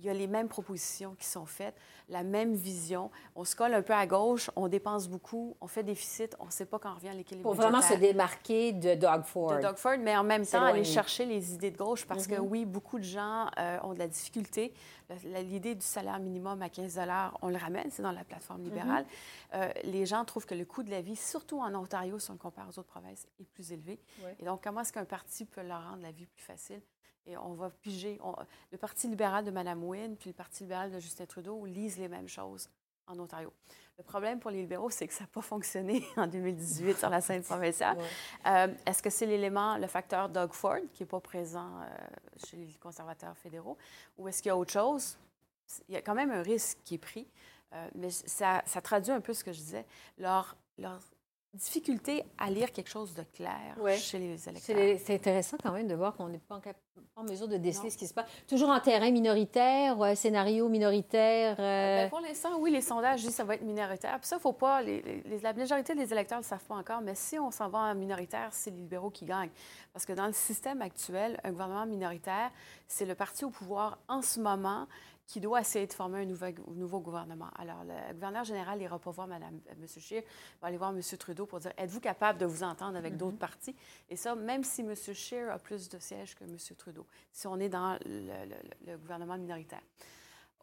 Il 0.00 0.06
y 0.06 0.08
a 0.08 0.14
les 0.14 0.26
mêmes 0.26 0.48
propositions 0.48 1.14
qui 1.18 1.26
sont 1.26 1.44
faites, 1.44 1.74
la 2.08 2.22
même 2.22 2.54
vision. 2.54 3.10
On 3.36 3.44
se 3.44 3.54
colle 3.54 3.74
un 3.74 3.82
peu 3.82 3.92
à 3.92 4.06
gauche, 4.06 4.50
on 4.56 4.66
dépense 4.66 5.08
beaucoup, 5.08 5.56
on 5.60 5.66
fait 5.66 5.82
déficit, 5.82 6.34
on 6.40 6.46
ne 6.46 6.50
sait 6.50 6.64
pas 6.64 6.78
quand 6.78 6.94
revient 6.94 7.10
l'équilibre 7.14 7.42
Pour 7.42 7.54
vraiment 7.54 7.82
se 7.82 7.94
démarquer 7.94 8.72
de 8.72 8.94
Doug 8.94 9.24
Ford. 9.24 9.56
de 9.56 9.60
Doug 9.62 9.76
Ford, 9.76 9.96
mais 10.00 10.16
en 10.16 10.24
même 10.24 10.46
temps 10.46 10.64
aller 10.64 10.84
chercher 10.84 11.26
les 11.26 11.52
idées 11.52 11.70
de 11.70 11.76
gauche 11.76 12.06
parce 12.06 12.26
que 12.26 12.36
Mhm. 12.36 12.46
oui, 12.48 12.64
beaucoup 12.64 12.98
de 12.98 13.04
gens 13.04 13.48
euh, 13.58 13.78
ont 13.82 13.92
de 13.92 13.98
la 13.98 14.08
difficulté. 14.08 14.72
L'idée 15.24 15.74
du 15.74 15.84
salaire 15.84 16.18
minimum 16.18 16.62
à 16.62 16.70
15 16.70 16.98
on 17.42 17.48
le 17.48 17.56
ramène, 17.56 17.90
c'est 17.90 18.02
dans 18.02 18.12
la 18.12 18.24
plateforme 18.24 18.62
libérale. 18.62 19.04
Mhm. 19.04 19.60
Euh, 19.60 19.72
les 19.84 20.06
gens 20.06 20.24
trouvent 20.24 20.46
que 20.46 20.54
le 20.54 20.64
coût 20.64 20.82
de 20.82 20.90
la 20.90 21.02
vie, 21.02 21.16
surtout 21.16 21.60
en 21.60 21.74
Ontario, 21.74 22.18
si 22.18 22.30
on 22.30 22.34
le 22.34 22.38
compare 22.38 22.66
aux 22.68 22.78
autres 22.78 22.88
provinces, 22.88 23.26
est 23.38 23.44
plus 23.44 23.72
élevé. 23.72 24.00
Et 24.38 24.44
donc, 24.44 24.62
comment 24.64 24.80
est-ce 24.80 24.92
qu'un 24.92 25.04
parti 25.04 25.44
peut 25.44 25.62
leur 25.62 25.82
rendre 25.90 26.02
la 26.02 26.12
vie 26.12 26.26
plus 26.26 26.42
facile? 26.42 26.80
Et 27.26 27.36
on 27.36 27.54
va 27.54 27.70
piger. 27.70 28.18
on- 28.22 28.34
le 28.72 28.78
Parti 28.78 29.08
libéral 29.08 29.44
de 29.44 29.50
Mme 29.50 29.82
Wynne 29.84 30.16
puis 30.16 30.30
le 30.30 30.34
Parti 30.34 30.64
libéral 30.64 30.90
de 30.90 30.98
Justin 30.98 31.26
Trudeau 31.26 31.64
lisent 31.66 31.98
les 31.98 32.08
mêmes 32.08 32.28
choses 32.28 32.68
en 33.06 33.18
Ontario. 33.18 33.52
Le 33.98 34.04
problème 34.04 34.40
pour 34.40 34.50
les 34.50 34.60
libéraux, 34.62 34.88
c'est 34.88 35.06
que 35.06 35.12
ça 35.12 35.24
n'a 35.24 35.28
pas 35.28 35.42
fonctionné 35.42 36.02
en 36.16 36.26
2018 36.26 36.96
sur 36.98 37.10
la 37.10 37.20
scène 37.20 37.42
provinciale. 37.42 37.98
Ouais. 37.98 38.04
Euh, 38.46 38.74
Est-ce 38.86 39.02
que 39.02 39.10
c'est 39.10 39.26
l'élément, 39.26 39.76
le 39.76 39.86
facteur 39.86 40.28
Doug 40.28 40.52
Ford, 40.52 40.78
qui 40.94 41.02
n'est 41.02 41.06
pas 41.08 41.20
présent 41.20 41.80
euh, 41.82 41.88
chez 42.46 42.56
les 42.56 42.72
conservateurs 42.80 43.36
fédéraux, 43.36 43.76
ou 44.16 44.26
est-ce 44.28 44.42
qu'il 44.42 44.48
y 44.48 44.52
a 44.52 44.56
autre 44.56 44.72
chose? 44.72 45.18
Il 45.88 45.94
y 45.94 45.98
a 45.98 46.02
quand 46.02 46.14
même 46.14 46.30
un 46.30 46.42
risque 46.42 46.78
qui 46.84 46.94
est 46.94 46.98
pris, 46.98 47.28
euh, 47.74 47.88
mais 47.94 48.10
ça, 48.10 48.62
ça 48.64 48.80
traduit 48.80 49.12
un 49.12 49.20
peu 49.20 49.34
ce 49.34 49.44
que 49.44 49.52
je 49.52 49.58
disais, 49.58 49.86
leur, 50.18 50.56
leur 50.78 50.98
difficulté 51.52 52.24
à 52.38 52.48
lire 52.50 52.70
quelque 52.72 52.88
chose 52.88 53.12
de 53.14 53.22
clair 53.34 53.76
Ouais. 53.80 53.96
chez 53.96 54.18
les 54.18 54.48
électeurs. 54.48 54.76
c'est 55.04 55.14
intéressant 55.14 55.56
quand 55.62 55.72
même 55.72 55.88
de 55.88 55.94
voir 55.94 56.14
qu'on 56.14 56.28
n'est 56.28 56.38
pas 56.38 56.54
en, 56.56 56.60
cap- 56.60 56.76
pas 57.14 57.20
en 57.20 57.24
mesure 57.24 57.48
de 57.48 57.56
déceler 57.56 57.84
Non. 57.86 57.90
ce 57.90 57.98
qui 57.98 58.06
se 58.06 58.14
passe. 58.14 58.26
Toujours 58.46 58.68
en 58.70 58.78
terrain 58.78 59.10
minoritaire, 59.10 59.98
ou 59.98 60.04
un 60.04 60.14
scénario 60.14 60.68
minoritaire. 60.68 61.56
euh, 61.58 62.04
Ben, 62.04 62.08
pour 62.10 62.20
l'instant, 62.20 62.50
oui, 62.60 62.70
les 62.70 62.80
sondages 62.80 63.20
disent 63.20 63.30
que 63.30 63.34
ça 63.34 63.44
va 63.44 63.56
être 63.56 63.62
minoritaire. 63.64 64.18
Puis 64.20 64.28
ça, 64.28 64.38
faut 64.38 64.52
pas. 64.52 64.80
les- 64.82 65.02
les- 65.02 65.40
la 65.40 65.52
majorité 65.52 65.94
des 65.94 66.12
électeurs 66.12 66.38
ne 66.38 66.44
le 66.44 66.48
savent 66.48 66.64
pas 66.64 66.76
encore, 66.76 67.00
mais 67.00 67.14
si 67.16 67.38
on 67.38 67.50
s'en 67.50 67.68
va 67.68 67.78
en 67.80 67.94
minoritaire, 67.94 68.48
c'est 68.52 68.70
les 68.70 68.76
libéraux 68.76 69.10
qui 69.10 69.24
gagnent. 69.24 69.50
Parce 69.92 70.06
que 70.06 70.12
dans 70.12 70.26
le 70.26 70.32
système 70.32 70.80
actuel, 70.82 71.40
un 71.42 71.50
gouvernement 71.50 71.86
minoritaire, 71.86 72.50
c'est 72.86 73.06
le 73.06 73.14
parti 73.16 73.44
au 73.44 73.50
pouvoir 73.50 73.98
en 74.08 74.22
ce 74.22 74.38
moment 74.38 74.86
qui 75.30 75.40
doit 75.40 75.60
essayer 75.60 75.86
de 75.86 75.92
former 75.92 76.22
un 76.22 76.24
nouvel, 76.24 76.56
nouveau 76.74 76.98
gouvernement. 76.98 77.48
Alors, 77.56 77.84
le 77.84 78.14
gouverneur 78.14 78.42
général 78.42 78.80
n'ira 78.80 78.98
pas 78.98 79.12
voir 79.12 79.28
Mme, 79.28 79.60
M. 79.70 79.86
Scheer, 79.86 80.24
va 80.60 80.66
aller 80.66 80.76
voir 80.76 80.90
M. 80.90 81.00
Trudeau 81.18 81.46
pour 81.46 81.60
dire 81.60 81.72
êtes-vous 81.78 82.00
capable 82.00 82.40
de 82.40 82.46
vous 82.46 82.64
entendre 82.64 82.96
avec 82.98 83.16
d'autres 83.16 83.38
partis? 83.38 83.76
Et 84.08 84.16
ça, 84.16 84.34
même 84.34 84.64
si 84.64 84.80
M. 84.80 84.92
Scheer 84.96 85.48
a 85.52 85.58
plus 85.60 85.88
de 85.88 86.00
sièges 86.00 86.34
que 86.34 86.42
M. 86.42 86.56
Trudeau, 86.76 87.06
si 87.32 87.46
on 87.46 87.60
est 87.60 87.68
dans 87.68 87.96
le- 88.04 88.44
le- 88.48 88.92
le 88.92 88.98
gouvernement 88.98 89.38
minoritaire. 89.38 89.82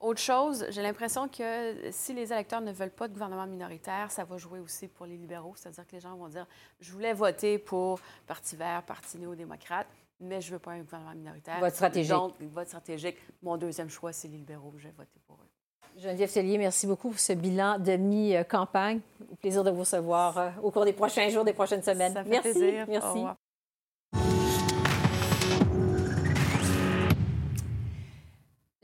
Autre 0.02 0.20
chose, 0.20 0.66
j'ai 0.70 0.82
l'impression 0.82 1.30
que 1.30 1.90
si 1.92 2.14
les 2.14 2.32
électeurs 2.34 2.62
ne 2.62 2.74
veulent 2.74 2.92
pas 2.92 3.08
de 3.08 3.14
gouvernement 3.14 3.48
minoritaire, 3.48 4.12
ça 4.12 4.26
va 4.26 4.38
jouer 4.38 4.60
aussi 4.60 4.90
pour 4.90 5.06
les 5.06 5.16
libéraux. 5.16 5.54
C'est-à-dire 5.56 5.88
que 5.88 5.94
les 5.94 6.02
gens 6.02 6.16
vont 6.18 6.28
dire 6.28 6.46
Je 6.82 6.92
voulais 6.92 7.14
voter 7.14 7.58
pour 7.58 8.00
Parti 8.28 8.58
vert, 8.58 8.84
Parti 8.84 9.18
néo-démocrate, 9.18 9.88
mais 10.20 10.42
je 10.42 10.48
ne 10.50 10.54
veux 10.54 10.60
pas 10.60 10.72
un 10.72 10.80
gouvernement 10.82 11.14
minoritaire. 11.16 11.60
Vote 11.60 11.74
stratégique. 11.74 12.12
Donc, 12.12 12.34
vote 12.54 12.68
stratégique. 12.68 13.18
Mon 13.42 13.58
deuxième 13.58 13.90
choix, 13.90 14.12
c'est 14.14 14.28
les 14.28 14.38
libéraux. 14.38 14.74
Je 14.78 14.84
vais 14.88 14.94
voter 14.98 15.20
pour 15.26 15.36
eux. 15.36 16.00
Geneviève 16.00 16.32
Tellier, 16.32 16.58
merci 16.60 16.86
beaucoup 16.86 17.10
pour 17.10 17.20
ce 17.20 17.34
bilan 17.34 17.80
de 17.80 17.94
mi-campagne. 17.94 19.00
Au 19.32 19.36
plaisir 19.36 19.64
de 19.64 19.72
vous 19.72 19.80
recevoir 19.80 20.38
euh, 20.38 20.50
au 20.62 20.70
cours 20.70 20.86
des 20.86 20.94
prochains 20.94 21.28
jours, 21.30 21.44
des 21.44 21.54
prochaines 21.54 21.82
semaines. 21.82 22.14
Ça 22.14 22.24
fait 22.24 22.30
merci. 22.30 22.52
plaisir. 22.52 22.86
Au 22.88 22.92
Merci. 22.92 23.08
revoir. 23.08 23.36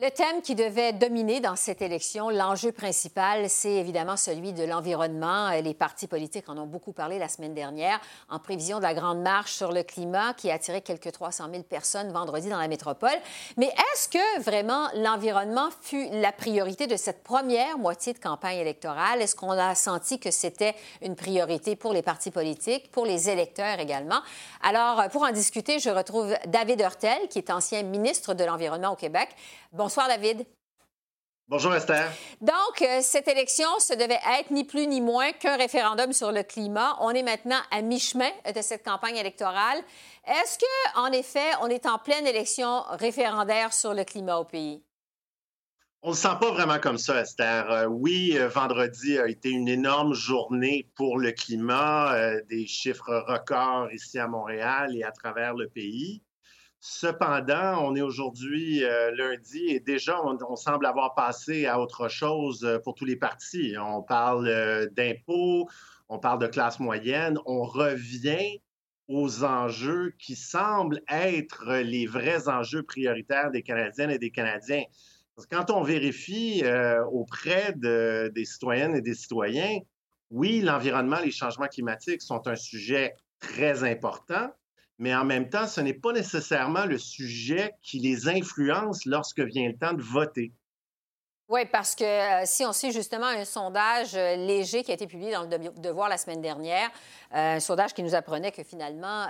Le 0.04 0.12
thème 0.12 0.42
qui 0.42 0.54
devait 0.54 0.92
dominer 0.92 1.39
dans 1.39 1.56
cette 1.56 1.82
élection, 1.82 2.30
l'enjeu 2.30 2.74
principal, 2.74 3.50
c'est 3.50 3.72
évidemment 3.72 4.18
celui 4.18 4.52
de 4.52 4.66
l'environnement. 4.66 5.52
Les 5.52 5.74
partis 5.74 6.08
politiques 6.08 6.50
en 6.50 6.58
ont 6.58 6.66
beaucoup 6.66 6.92
parlé 6.92 7.20
la 7.20 7.30
semaine 7.30 7.54
dernière 7.54 8.02
en 8.30 8.38
prévision 8.38 8.80
de 8.80 8.84
la 8.84 8.94
grande 8.94 9.22
marche 9.22 9.54
sur 9.54 9.72
le 9.72 9.82
climat 9.82 10.34
qui 10.34 10.52
a 10.52 10.56
attiré 10.56 10.82
quelques 10.82 11.13
300 11.13 11.46
000 11.50 11.63
personnes 11.63 12.12
vendredi 12.12 12.50
dans 12.50 12.58
la 12.58 12.68
métropole. 12.68 13.18
Mais 13.56 13.68
est-ce 13.68 14.10
que 14.10 14.42
vraiment 14.42 14.89
l'environnement 14.96 15.70
fut 15.82 16.10
la 16.12 16.34
priorité 16.34 16.86
de 16.86 16.98
cette 16.98 17.24
première 17.24 17.78
moitié 17.78 18.12
de 18.12 18.20
campagne 18.20 18.58
électorale? 18.58 19.22
Est-ce 19.22 19.38
qu'on 19.38 19.52
a 19.52 19.74
senti 19.74 20.20
que 20.20 20.32
c'était 20.32 20.76
une 21.02 21.16
priorité 21.16 21.78
pour 21.78 21.94
les 21.94 22.02
partis 22.02 22.32
politiques, 22.32 22.92
pour 22.92 23.06
les 23.06 23.30
électeurs 23.30 23.80
également? 23.80 24.20
Alors, 24.63 25.10
pour 25.12 25.24
en 25.24 25.32
discuter, 25.32 25.80
je 25.80 25.89
retrouve 25.89 26.36
David 26.48 26.82
Hurtel, 26.82 27.30
qui 27.30 27.38
est 27.38 27.50
ancien 27.50 27.84
ministre 27.84 28.34
de 28.34 28.44
l'Environnement 28.44 28.92
au 28.92 28.98
Québec. 28.98 29.30
Bonsoir, 29.72 29.92
David. 30.01 30.45
Bonjour, 31.49 31.75
Esther. 31.75 32.10
Donc, 32.41 32.82
euh, 32.82 33.01
cette 33.01 33.27
élection, 33.27 33.67
ce 33.79 33.93
devait 33.93 34.19
être 34.39 34.49
ni 34.49 34.63
plus 34.63 34.88
ni 34.88 35.01
moins 35.01 35.34
qu'un 35.34 35.58
référendum 35.58 36.13
sur 36.13 36.32
le 36.32 36.41
climat. 36.41 36.97
On 37.01 37.12
est 37.12 37.21
maintenant 37.21 37.60
à 37.69 37.82
mi-chemin 37.82 38.32
de 38.56 38.62
cette 38.62 38.84
campagne 38.84 39.17
électorale. 39.17 39.79
Est-ce 40.25 40.58
que, 40.58 40.99
en 40.99 41.12
effet, 41.12 41.51
on 41.62 41.67
est 41.67 41.86
en 41.86 41.99
pleine 41.99 42.25
élection 42.25 42.84
référendaire 42.91 43.73
sur 43.73 43.93
le 43.93 44.03
climat 44.03 44.38
au 44.38 44.45
pays? 44.45 44.82
On 46.01 46.10
ne 46.10 46.13
le 46.13 46.17
sent 46.17 46.36
pas 46.39 46.51
vraiment 46.51 46.79
comme 46.79 46.97
ça, 46.97 47.21
Esther. 47.21 47.69
Euh, 47.69 47.86
oui, 47.86 48.38
euh, 48.38 48.47
vendredi 48.47 49.19
a 49.19 49.27
été 49.27 49.49
une 49.49 49.67
énorme 49.67 50.13
journée 50.13 50.89
pour 50.95 51.19
le 51.19 51.34
climat, 51.34 52.15
des 52.49 52.65
chiffres 52.65 53.25
records 53.27 53.91
ici 53.91 54.17
à 54.17 54.27
Montréal 54.27 54.95
et 54.95 55.03
à 55.03 55.12
travers 55.12 55.53
le 55.53 55.67
pays. 55.67 56.23
Cependant, 56.86 57.82
on 57.82 57.96
est 57.96 58.02
aujourd'hui 58.02 58.84
euh, 58.84 59.10
lundi 59.15 59.67
et 59.69 59.80
déjà, 59.80 60.22
on, 60.22 60.58
semble 60.58 60.86
avoir 60.86 61.15
passé 61.15 61.65
à 61.65 61.80
autre 61.80 62.10
chose 62.10 62.65
euh, 62.65 62.78
pour 62.78 62.93
tous 62.93 63.06
les 63.06 63.15
partis. 63.15 63.76
On 63.80 64.04
parle 64.04 64.50
euh, 64.50 64.89
d'impôts, 64.91 65.69
on 66.10 66.19
parle 66.19 66.39
de 66.39 66.48
classe 66.48 66.82
moyenne, 66.82 67.39
on 67.46 67.63
revient 67.63 68.60
aux 69.08 69.46
enjeux 69.46 70.13
qui 70.19 70.36
semblent 70.36 71.00
être 71.10 71.74
les 71.74 72.06
vrais 72.06 72.50
enjeux 72.50 72.84
prioritaires 72.84 73.50
des 73.50 73.63
Canadiennes 73.63 74.12
et 74.12 74.19
des 74.19 74.32
Canadiens. 74.32 74.84
Parce 75.38 75.48
que 75.48 75.56
quand 75.56 75.72
on 75.72 75.84
vérifie 75.84 76.63
auprès 77.13 77.74
des 77.78 78.46
citoyennes 78.46 78.96
et 78.96 79.02
des 79.02 79.15
citoyens, 79.15 79.80
oui, 80.32 80.60
l'environnement, 80.60 81.19
les 81.24 81.32
changements 81.32 81.67
climatiques 81.67 82.22
sont 82.22 82.46
un 82.46 82.58
sujet 82.58 83.15
très 83.39 83.89
important, 83.89 84.50
mais 84.99 85.13
en 85.15 85.25
même 85.25 85.49
temps, 85.49 85.67
ce 85.67 85.82
n'est 85.82 85.93
pas 85.93 86.13
nécessairement 86.13 86.86
le 86.86 86.97
sujet 86.97 87.73
qui 87.82 87.99
les 87.99 88.27
influence 88.27 89.06
lorsque 89.06 89.41
vient 89.41 89.67
le 89.67 89.77
temps 89.77 89.93
de 89.93 90.01
voter. 90.01 90.53
Oui, 91.49 91.65
parce 91.65 91.93
que 91.93 92.06
euh, 92.06 92.43
si 92.45 92.65
on 92.65 92.71
suit 92.71 92.93
justement 92.93 93.25
un 93.25 93.43
sondage 93.43 94.15
euh, 94.15 94.38
léger 94.38 94.82
qui 94.82 94.91
a 94.91 94.93
été 94.93 95.08
publié 95.08 95.34
dans 95.34 95.41
le 95.41 95.49
Devoir 95.82 96.08
la 96.08 96.17
semaine 96.17 96.41
dernière, 96.41 96.89
euh, 97.36 97.58
un 97.58 97.60
sondage 97.60 97.93
qui 97.93 98.01
nous 98.01 98.15
apprenait 98.15 98.53
que 98.53 98.63
finalement, 98.63 99.27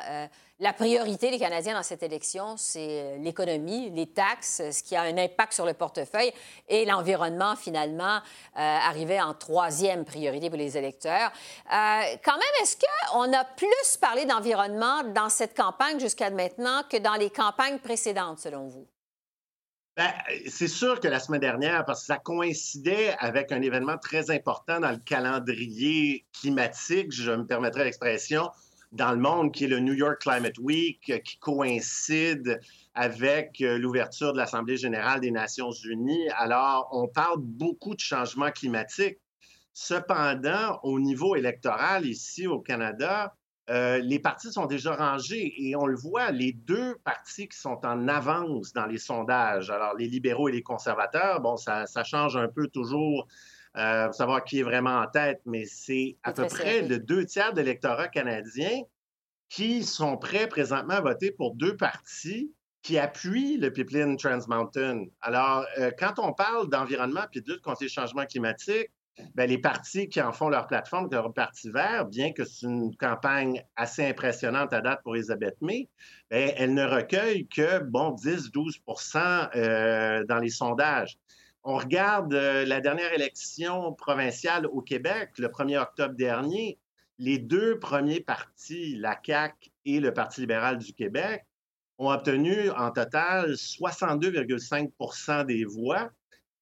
la 0.60 0.74
priorité 0.74 1.32
des 1.32 1.40
Canadiens 1.40 1.74
dans 1.74 1.84
cette 1.84 2.04
élection, 2.04 2.56
c'est 2.56 3.18
l'économie, 3.18 3.90
les 3.90 4.08
taxes, 4.08 4.62
ce 4.72 4.84
qui 4.84 4.96
a 4.96 5.02
un 5.02 5.18
impact 5.18 5.54
sur 5.54 5.66
le 5.66 5.74
portefeuille, 5.74 6.32
et 6.70 6.86
l'environnement, 6.86 7.56
finalement, 7.56 8.20
arrivait 8.56 9.22
en 9.22 9.34
troisième 9.34 10.06
priorité 10.06 10.50
pour 10.50 10.60
les 10.60 10.78
électeurs. 10.78 11.32
quand 11.70 12.38
même, 12.38 12.62
est-ce 12.62 12.78
qu'on 12.78 13.34
a 13.34 13.44
plus 13.44 13.98
parlé 14.00 14.26
d'environnement 14.26 15.04
dans 15.04 15.30
cette 15.30 15.56
campagne 15.56 16.00
jusqu'à 16.00 16.30
maintenant 16.30 16.84
que 16.90 16.98
dans 16.98 17.16
les 17.16 17.30
campagnes 17.30 17.80
précédentes, 17.80 18.40
selon 18.40 18.68
vous? 18.68 18.86
Ben, 19.96 20.12
c'est 20.48 20.68
sûr 20.68 21.00
que 21.00 21.08
la 21.08 21.20
semaine 21.20 21.42
dernière, 21.42 21.86
parce 21.86 22.02
que 22.02 22.06
ça 22.08 22.18
coïncidait 22.18 23.16
avec 23.20 23.52
un 23.52 23.62
événement 23.62 24.00
très 24.00 24.32
important 24.32 24.80
dans 24.80 24.90
le 24.90 24.98
calendrier 24.98 26.26
climatique, 26.34 27.12
je 27.12 27.32
me 27.32 27.46
permettrai 27.46 27.84
l'expression, 27.84 28.50
dans 28.92 29.12
le 29.12 29.18
monde, 29.18 29.52
qui 29.52 29.66
est 29.66 29.68
le 29.68 29.80
New 29.80 29.94
York 29.94 30.22
Climate 30.22 30.58
Week, 30.58 31.22
qui 31.24 31.38
coïncide 31.38 32.60
avec 32.96 33.62
euh, 33.62 33.78
l'ouverture 33.78 34.34
de 34.34 34.38
l'Assemblée 34.38 34.78
générale 34.78 35.22
des 35.22 35.32
Nations 35.32 35.72
unies. 35.72 36.30
Alors, 36.38 36.90
on 36.92 37.08
parle 37.08 37.40
beaucoup 37.40 37.94
de 37.94 38.00
changement 38.00 38.52
climatique. 38.52 39.20
Cependant, 39.74 40.80
au 40.84 41.00
niveau 41.00 41.36
électoral, 41.36 42.06
ici 42.06 42.48
au 42.48 42.60
Canada, 42.60 43.36
euh, 43.70 44.00
les 44.00 44.20
partis 44.20 44.52
sont 44.52 44.66
déjà 44.66 44.96
rangés 44.96 45.54
et 45.58 45.76
on 45.76 45.86
le 45.86 45.96
voit, 45.96 46.32
les 46.32 46.52
deux 46.52 46.96
partis 47.06 47.48
qui 47.48 47.58
sont 47.58 47.80
en 47.86 48.08
avance 48.10 48.74
dans 48.74 48.86
les 48.86 48.98
sondages, 48.98 49.70
alors 49.70 49.96
les 49.96 50.08
libéraux 50.08 50.50
et 50.50 50.52
les 50.52 50.64
conservateurs, 50.64 51.40
bon, 51.40 51.56
ça, 51.56 51.86
change 52.04 52.36
un 52.36 52.50
peu 52.50 52.68
toujours 52.68 53.28
euh, 53.78 54.08
pour 54.08 54.16
savoir 54.16 54.44
qui 54.44 54.60
est 54.60 54.64
vraiment 54.64 55.00
en 55.00 55.08
tête, 55.08 55.42
mais 55.46 55.64
c'est 55.66 56.18
à 56.24 56.34
peu 56.34 56.46
près 56.48 56.82
le 56.82 57.00
deux 57.00 57.26
tiers 57.26 57.54
de 57.54 57.62
l'électorat 57.62 58.10
canadien 58.10 58.82
qui 59.48 59.84
sont 59.84 60.18
prêts 60.18 60.48
présentement 60.48 60.96
à 60.96 61.02
voter 61.02 61.32
pour 61.32 61.56
deux 61.56 61.78
partis 61.78 62.52
qui 62.82 63.00
appuient 63.00 63.58
le 63.58 63.72
pipeline 63.72 64.18
Trans 64.18 64.46
Mountain. 64.48 65.06
Alors, 65.22 65.66
euh, 65.78 65.90
quand 65.98 66.20
on 66.20 66.34
parle 66.34 66.70
d'environnement 66.70 67.22
et 67.34 67.40
de 67.40 67.54
lutte 67.54 67.62
contre 67.62 67.84
les 67.84 67.90
changements 67.90 68.26
climatiques, 68.26 68.92
ben, 69.36 69.50
les 69.50 69.58
partis 69.58 70.10
qui 70.10 70.22
en 70.22 70.32
font 70.32 70.50
leur 70.50 70.68
plateforme, 70.68 71.08
leur 71.12 71.34
parti 71.34 71.70
vert, 71.70 72.06
bien 72.06 72.34
que 72.34 72.46
c'est 72.46 72.66
une 72.66 72.96
campagne 72.96 73.64
assez 73.76 74.06
impressionnante 74.06 74.74
à 74.74 74.82
date 74.82 75.02
pour 75.04 75.16
Elisabeth 75.16 75.56
May, 75.62 75.90
ben, 76.30 76.52
elle 76.56 76.74
ne 76.74 76.84
recueille 76.84 77.48
que, 77.48 77.80
bon, 77.84 78.16
10-12% 78.16 79.50
euh, 79.56 80.24
dans 80.26 80.40
les 80.40 80.50
sondages. 80.50 81.18
On 81.64 81.78
regarde 81.78 82.34
euh, 82.34 82.66
la 82.66 82.82
dernière 82.82 83.14
élection 83.14 83.94
provinciale 83.94 84.66
au 84.66 84.82
Québec, 84.82 85.30
le 85.38 85.48
1er 85.48 85.78
octobre 85.78 86.16
dernier, 86.16 86.80
les 87.20 87.38
deux 87.38 87.80
premiers 87.80 88.20
partis, 88.20 88.96
la 88.98 89.18
CAQ 89.24 89.72
et 89.86 90.00
le 90.00 90.14
Parti 90.14 90.42
libéral 90.42 90.78
du 90.78 90.94
Québec, 90.94 91.46
ont 92.00 92.10
obtenu 92.10 92.70
en 92.72 92.92
total 92.92 93.52
62,5% 93.52 95.46
des 95.46 95.64
voix 95.64 96.10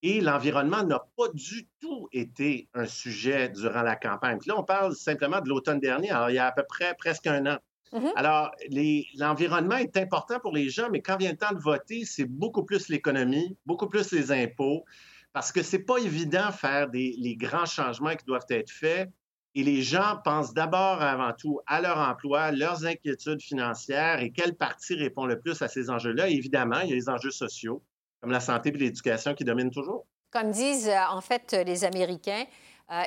et 0.03 0.21
l'environnement 0.21 0.83
n'a 0.83 0.99
pas 1.15 1.27
du 1.33 1.67
tout 1.79 2.07
été 2.11 2.67
un 2.73 2.85
sujet 2.85 3.49
durant 3.49 3.83
la 3.83 3.95
campagne. 3.95 4.39
Puis 4.39 4.49
là, 4.49 4.55
on 4.57 4.63
parle 4.63 4.95
simplement 4.95 5.41
de 5.41 5.49
l'automne 5.49 5.79
dernier, 5.79 6.09
alors 6.11 6.29
il 6.29 6.35
y 6.35 6.39
a 6.39 6.47
à 6.47 6.51
peu 6.51 6.63
près 6.67 6.95
presque 6.97 7.27
un 7.27 7.45
an. 7.45 7.57
Mm-hmm. 7.93 8.11
Alors, 8.15 8.51
l'environnement 9.17 9.75
est 9.75 9.97
important 9.97 10.39
pour 10.39 10.53
les 10.53 10.69
gens, 10.69 10.89
mais 10.91 11.01
quand 11.01 11.17
vient 11.17 11.31
le 11.31 11.37
temps 11.37 11.53
de 11.53 11.59
voter, 11.59 12.05
c'est 12.05 12.25
beaucoup 12.25 12.63
plus 12.63 12.89
l'économie, 12.89 13.57
beaucoup 13.65 13.87
plus 13.87 14.11
les 14.11 14.31
impôts, 14.31 14.85
parce 15.33 15.51
que 15.51 15.61
c'est 15.61 15.79
pas 15.79 15.97
évident 15.97 16.47
de 16.47 16.53
faire 16.53 16.89
des, 16.89 17.15
les 17.17 17.35
grands 17.35 17.65
changements 17.65 18.15
qui 18.15 18.25
doivent 18.25 18.45
être 18.49 18.71
faits. 18.71 19.09
Et 19.53 19.63
les 19.63 19.81
gens 19.81 20.17
pensent 20.23 20.53
d'abord 20.53 21.01
avant 21.01 21.33
tout 21.37 21.59
à 21.67 21.81
leur 21.81 21.97
emploi, 21.97 22.51
leurs 22.51 22.85
inquiétudes 22.85 23.41
financières 23.41 24.21
et 24.21 24.31
quel 24.31 24.55
parti 24.55 24.95
répond 24.95 25.25
le 25.25 25.41
plus 25.41 25.61
à 25.61 25.67
ces 25.67 25.89
enjeux-là. 25.89 26.29
Évidemment, 26.29 26.79
il 26.79 26.89
y 26.89 26.93
a 26.93 26.95
les 26.95 27.09
enjeux 27.09 27.31
sociaux 27.31 27.83
comme 28.21 28.31
la 28.31 28.39
santé 28.39 28.69
et 28.69 28.73
l'éducation 28.73 29.33
qui 29.33 29.43
dominent 29.43 29.71
toujours. 29.71 30.05
Comme 30.31 30.51
disent 30.51 30.87
euh, 30.87 30.99
en 31.11 31.21
fait 31.21 31.53
les 31.65 31.83
Américains, 31.83 32.45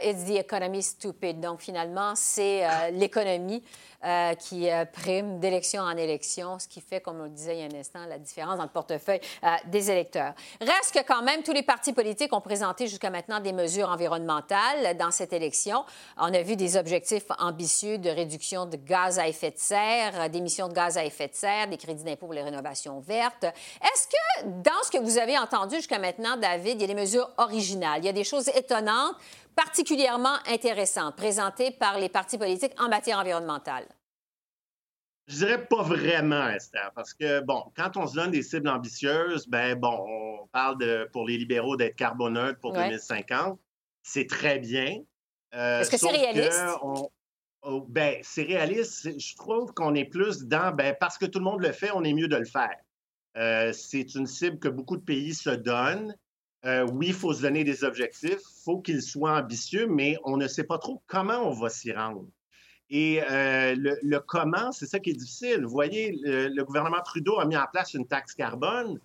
it's 0.02 0.24
the 0.24 0.38
economy 0.38 0.82
stupid. 0.82 1.40
Donc, 1.40 1.60
finalement, 1.60 2.14
c'est 2.14 2.64
euh, 2.64 2.90
l'économie 2.92 3.62
euh, 4.04 4.34
qui 4.34 4.68
prime 4.92 5.40
d'élection 5.40 5.82
en 5.82 5.96
élection, 5.96 6.58
ce 6.58 6.68
qui 6.68 6.82
fait, 6.82 7.00
comme 7.00 7.20
on 7.20 7.24
le 7.24 7.30
disait 7.30 7.56
il 7.56 7.60
y 7.60 7.62
a 7.62 7.76
un 7.76 7.80
instant, 7.80 8.00
la 8.06 8.18
différence 8.18 8.58
dans 8.58 8.64
le 8.64 8.68
portefeuille 8.68 9.20
des 9.66 9.90
électeurs. 9.90 10.34
Reste 10.60 10.92
que 10.92 11.02
quand 11.06 11.22
même, 11.22 11.42
tous 11.42 11.52
les 11.52 11.62
partis 11.62 11.94
politiques 11.94 12.34
ont 12.34 12.42
présenté 12.42 12.86
jusqu'à 12.86 13.08
maintenant 13.08 13.40
des 13.40 13.54
mesures 13.54 13.88
environnementales 13.88 14.96
dans 14.98 15.10
cette 15.10 15.32
élection. 15.32 15.84
On 16.18 16.32
a 16.34 16.42
vu 16.42 16.54
des 16.56 16.76
objectifs 16.76 17.24
ambitieux 17.38 17.96
de 17.96 18.10
réduction 18.10 18.66
de 18.66 18.76
gaz 18.76 19.18
à 19.18 19.26
effet 19.26 19.52
de 19.52 19.58
serre, 19.58 20.28
d'émissions 20.28 20.68
de 20.68 20.74
gaz 20.74 20.98
à 20.98 21.04
effet 21.04 21.28
de 21.28 21.34
serre, 21.34 21.68
des 21.68 21.78
crédits 21.78 22.04
d'impôt 22.04 22.26
pour 22.26 22.34
les 22.34 22.42
rénovations 22.42 23.00
vertes. 23.00 23.44
Est-ce 23.44 24.06
que 24.06 24.46
dans 24.62 24.82
ce 24.84 24.90
que 24.90 24.98
vous 24.98 25.18
avez 25.18 25.38
entendu 25.38 25.76
jusqu'à 25.76 25.98
maintenant, 25.98 26.36
David, 26.36 26.76
il 26.76 26.80
y 26.82 26.84
a 26.84 26.88
des 26.88 26.94
mesures 26.94 27.30
originales, 27.38 28.00
il 28.00 28.06
y 28.06 28.08
a 28.08 28.12
des 28.12 28.24
choses 28.24 28.48
étonnantes 28.48 29.16
particulièrement 29.54 30.36
intéressante 30.46 31.16
présentée 31.16 31.70
par 31.70 31.98
les 31.98 32.08
partis 32.08 32.38
politiques 32.38 32.72
en 32.78 32.88
matière 32.88 33.18
environnementale? 33.18 33.86
Je 35.26 35.36
dirais 35.36 35.66
pas 35.66 35.82
vraiment, 35.82 36.48
Esther, 36.50 36.92
parce 36.94 37.14
que, 37.14 37.40
bon, 37.40 37.64
quand 37.74 37.96
on 37.96 38.06
se 38.06 38.14
donne 38.14 38.30
des 38.30 38.42
cibles 38.42 38.68
ambitieuses, 38.68 39.48
ben 39.48 39.74
bon, 39.74 40.04
on 40.06 40.46
parle 40.48 40.78
de, 40.78 41.08
pour 41.12 41.26
les 41.26 41.38
libéraux 41.38 41.76
d'être 41.76 41.96
carboneutre 41.96 42.60
pour 42.60 42.74
2050. 42.74 43.58
C'est 44.02 44.28
très 44.28 44.58
bien. 44.58 44.98
Euh, 45.54 45.80
Est-ce 45.80 45.90
que 45.90 45.96
c'est 45.96 46.10
réaliste? 46.10 46.62
Oh, 47.66 47.80
ben, 47.88 48.18
c'est 48.22 48.42
réaliste. 48.42 49.18
Je 49.18 49.36
trouve 49.36 49.72
qu'on 49.72 49.94
est 49.94 50.04
plus 50.04 50.42
dans, 50.42 50.74
ben, 50.74 50.94
parce 51.00 51.16
que 51.16 51.24
tout 51.24 51.38
le 51.38 51.46
monde 51.46 51.62
le 51.62 51.72
fait, 51.72 51.90
on 51.94 52.04
est 52.04 52.12
mieux 52.12 52.28
de 52.28 52.36
le 52.36 52.44
faire. 52.44 52.76
Euh, 53.38 53.72
c'est 53.72 54.14
une 54.14 54.26
cible 54.26 54.58
que 54.58 54.68
beaucoup 54.68 54.98
de 54.98 55.02
pays 55.02 55.34
se 55.34 55.48
donnent. 55.48 56.14
Euh, 56.64 56.86
oui, 56.92 57.08
il 57.08 57.14
faut 57.14 57.34
se 57.34 57.42
donner 57.42 57.62
des 57.62 57.84
objectifs, 57.84 58.40
il 58.40 58.62
faut 58.64 58.80
qu'ils 58.80 59.02
soient 59.02 59.38
ambitieux, 59.38 59.86
mais 59.86 60.16
on 60.24 60.36
ne 60.36 60.48
sait 60.48 60.64
pas 60.64 60.78
trop 60.78 61.02
comment 61.06 61.48
on 61.48 61.52
va 61.52 61.68
s'y 61.68 61.92
rendre. 61.92 62.26
Et 62.88 63.22
euh, 63.22 63.74
le, 63.76 64.18
comment, 64.20 64.72
c'est 64.72 64.86
ça 64.86 64.98
qui 64.98 65.10
est 65.10 65.14
difficile. 65.14 65.64
Vous 65.64 65.70
voyez, 65.70 66.18
le, 66.22 66.62
gouvernement 66.62 67.00
Trudeau 67.04 67.38
a 67.38 67.44
mis 67.44 67.56
en 67.56 67.66
place 67.70 67.94
une 67.94 68.06
taxe 68.06 68.34
carbone, 68.34 68.98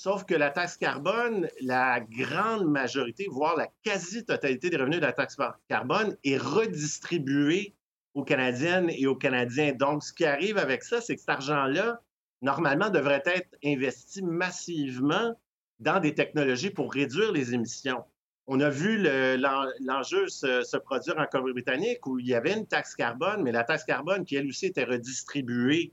Sauf 0.00 0.24
que 0.24 0.34
la 0.36 0.50
taxe 0.50 0.76
carbone, 0.76 1.48
la 1.60 1.98
grande 1.98 2.70
majorité, 2.70 3.26
voire 3.28 3.56
la 3.56 3.66
quasi-totalité 3.82 4.70
des 4.70 4.76
revenus 4.76 5.00
de 5.00 5.04
la 5.04 5.12
taxe 5.12 5.36
carbone 5.68 6.16
est 6.22 6.36
redistribuée 6.36 7.74
aux 8.14 8.22
Canadiennes 8.22 8.90
et 8.90 9.08
aux 9.08 9.16
Canadiens. 9.16 9.72
Donc, 9.72 10.04
ce 10.04 10.12
qui 10.12 10.24
arrive 10.24 10.56
avec 10.56 10.84
ça, 10.84 11.00
c'est 11.00 11.16
que 11.16 11.20
cet 11.20 11.30
argent-là, 11.30 12.00
normalement, 12.42 12.90
devrait 12.90 13.24
être 13.26 13.48
investi 13.64 14.22
massivement 14.22 15.34
dans 15.80 16.00
des 16.00 16.14
technologies 16.14 16.70
pour 16.70 16.92
réduire 16.92 17.32
les 17.32 17.54
émissions. 17.54 18.04
On 18.46 18.60
a 18.60 18.70
vu 18.70 18.98
l'enjeu 18.98 20.26
se, 20.28 20.76
produire 20.78 21.18
en 21.18 21.26
Colombie-Britannique 21.26 22.06
où 22.06 22.18
il 22.18 22.26
y 22.26 22.34
avait 22.34 22.54
une 22.54 22.66
taxe 22.66 22.94
carbone, 22.94 23.42
mais 23.42 23.52
la 23.52 23.64
taxe 23.64 23.84
carbone 23.84 24.24
qui, 24.24 24.36
elle 24.36 24.48
aussi, 24.48 24.66
était 24.66 24.84
redistribuée 24.84 25.92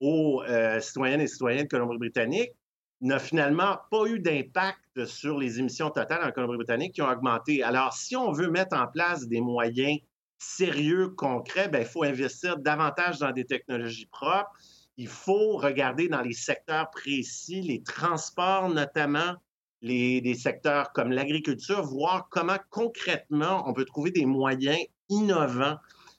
aux 0.00 0.42
euh, 0.42 0.78
citoyennes 0.80 1.22
et 1.22 1.26
citoyens 1.26 1.62
de 1.62 1.68
Colombie-Britannique 1.68 2.52
n'a 3.00 3.18
finalement 3.18 3.78
pas 3.90 4.06
eu 4.06 4.18
d'impact 4.18 5.06
sur 5.06 5.38
les 5.38 5.58
émissions 5.58 5.90
totales 5.90 6.22
en 6.22 6.32
Colombie-Britannique 6.32 6.94
qui 6.94 7.02
ont 7.02 7.08
augmenté. 7.08 7.62
Alors, 7.62 7.92
si 7.94 8.16
on 8.16 8.32
veut 8.32 8.50
mettre 8.50 8.76
en 8.76 8.86
place 8.86 9.26
des 9.26 9.40
moyens 9.40 9.98
sérieux, 10.38 11.08
concrets, 11.08 11.68
bien, 11.68 11.80
il 11.80 11.86
faut 11.86 12.04
investir 12.04 12.58
davantage 12.58 13.18
dans 13.18 13.32
des 13.32 13.44
technologies 13.44 14.06
propres. 14.06 14.52
Il 14.96 15.08
faut 15.08 15.56
regarder 15.56 16.08
dans 16.08 16.22
les 16.22 16.32
secteurs 16.32 16.90
précis, 16.90 17.60
les 17.60 17.82
transports 17.82 18.70
notamment, 18.70 19.34
les, 19.82 20.34
secteurs 20.34 20.92
comme 20.92 21.12
l'agriculture, 21.12 21.82
voir 21.82 22.28
comment 22.30 22.56
concrètement 22.70 23.68
on 23.68 23.74
peut 23.74 23.84
trouver 23.84 24.10
des 24.10 24.24
moyens 24.24 24.78
innovants. 25.08 25.76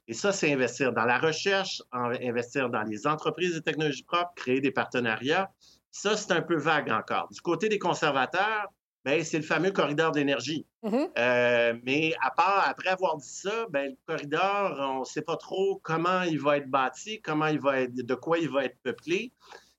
Et 0.07 0.13
ça, 0.13 0.31
c'est 0.31 0.53
investir 0.53 0.93
dans 0.93 1.05
la 1.05 1.17
recherche, 1.17 1.81
investir 1.91 2.69
dans 2.69 2.83
les 2.83 3.07
entreprises 3.07 3.55
de 3.55 3.59
technologies 3.59 4.03
propres, 4.03 4.31
créer 4.35 4.61
des 4.61 4.71
partenariats. 4.71 5.51
Ça, 5.91 6.15
c'est 6.15 6.31
un 6.31 6.41
peu 6.41 6.55
vague 6.55 6.91
encore. 6.91 7.27
Du 7.31 7.41
côté 7.41 7.67
des 7.67 7.79
conservateurs, 7.79 8.67
ben, 9.07 9.23
c'est 9.23 9.37
le 9.37 9.43
fameux 9.43 9.71
corridor 9.71 10.11
d'énergie. 10.11 10.65
Mm-hmm. 10.83 11.11
Euh, 11.17 11.79
mais 11.85 12.13
à 12.21 12.29
part, 12.29 12.67
après 12.67 12.89
avoir 12.89 13.15
dit 13.15 13.29
ça, 13.29 13.65
ben, 13.69 13.91
le 13.91 13.97
corridor, 14.05 14.75
on 14.81 14.99
ne 14.99 15.05
sait 15.05 15.21
pas 15.21 15.37
trop 15.37 15.79
comment 15.81 16.23
il 16.23 16.41
va 16.41 16.57
être 16.57 16.69
bâti, 16.69 17.21
comment 17.21 17.47
il 17.47 17.61
va 17.61 17.79
être, 17.79 17.95
de 17.95 18.15
quoi 18.15 18.37
il 18.37 18.49
va 18.49 18.65
être 18.65 18.77
peuplé. 18.83 19.31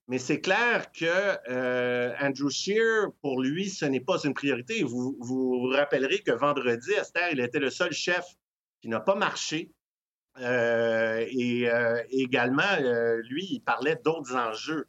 Mais 0.07 0.17
c'est 0.17 0.41
clair 0.41 0.91
que 0.91 1.37
euh, 1.47 2.11
Andrew 2.19 2.49
Scheer, 2.49 3.11
pour 3.21 3.39
lui, 3.39 3.69
ce 3.69 3.85
n'est 3.85 3.99
pas 3.99 4.17
une 4.23 4.33
priorité. 4.33 4.81
Vous, 4.81 5.15
vous 5.19 5.69
rappellerez 5.75 6.23
que 6.23 6.31
vendredi, 6.31 6.91
Esther, 6.93 7.29
il 7.31 7.39
était 7.39 7.59
le 7.59 7.69
seul 7.69 7.91
chef 7.91 8.25
qui 8.81 8.89
n'a 8.89 8.99
pas 8.99 9.13
marché. 9.13 9.69
Euh, 10.39 11.23
et 11.29 11.69
également, 12.09 12.79
lui, 13.25 13.45
il 13.51 13.59
parlait 13.59 13.99
d'autres 14.03 14.35
enjeux 14.35 14.87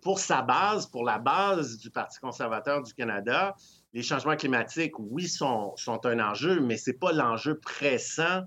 pour 0.00 0.18
sa 0.18 0.42
base, 0.42 0.86
pour 0.86 1.04
la 1.04 1.18
base 1.18 1.78
du 1.78 1.90
Parti 1.90 2.18
conservateur 2.20 2.82
du 2.82 2.94
Canada, 2.94 3.54
les 3.92 4.02
changements 4.02 4.36
climatiques, 4.36 4.98
oui, 4.98 5.28
sont, 5.28 5.74
sont 5.76 6.04
un 6.06 6.20
enjeu, 6.20 6.60
mais 6.60 6.76
ce 6.76 6.90
n'est 6.90 6.96
pas 6.96 7.12
l'enjeu 7.12 7.58
pressant 7.58 8.42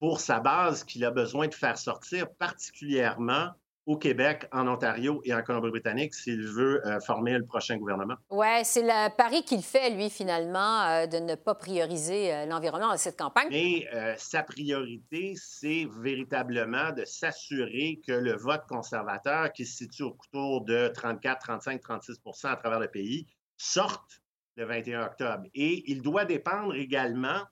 pour 0.00 0.20
sa 0.20 0.40
base 0.40 0.84
qu'il 0.84 1.04
a 1.04 1.10
besoin 1.10 1.48
de 1.48 1.54
faire 1.54 1.78
sortir, 1.78 2.28
particulièrement 2.38 3.50
au 3.86 3.96
Québec, 3.96 4.48
en 4.50 4.66
Ontario 4.66 5.20
et 5.24 5.32
en 5.32 5.42
Colombie-Britannique 5.42 6.12
s'il 6.12 6.42
veut 6.42 6.84
euh, 6.84 6.98
former 6.98 7.38
le 7.38 7.46
prochain 7.46 7.76
gouvernement. 7.76 8.16
Oui, 8.30 8.64
c'est 8.64 8.82
le 8.82 9.14
pari 9.16 9.44
qu'il 9.44 9.62
fait, 9.62 9.90
lui, 9.90 10.10
finalement, 10.10 10.82
euh, 10.82 11.06
de 11.06 11.18
ne 11.18 11.36
pas 11.36 11.54
prioriser 11.54 12.34
euh, 12.34 12.46
l'environnement 12.46 12.88
dans 12.88 12.96
cette 12.96 13.16
campagne. 13.16 13.46
Mais 13.50 13.86
sa 14.18 14.42
priorité, 14.42 15.34
c'est 15.36 15.86
véritablement 16.00 16.90
de 16.90 17.04
s'assurer 17.04 18.00
que 18.04 18.12
le 18.12 18.34
vote 18.36 18.62
conservateur, 18.68 19.52
qui 19.52 19.64
se 19.64 19.76
situe 19.76 20.02
autour 20.02 20.64
de 20.64 20.88
34, 20.88 21.38
35, 21.38 21.80
36% 21.80 22.48
à 22.48 22.56
travers 22.56 22.80
le 22.80 22.88
pays, 22.88 23.26
sorte 23.56 24.20
le 24.56 24.64
21 24.64 25.06
octobre. 25.06 25.44
Et 25.54 25.90
il 25.90 26.02
doit 26.02 26.24
dépendre 26.24 26.74
également 26.74 27.42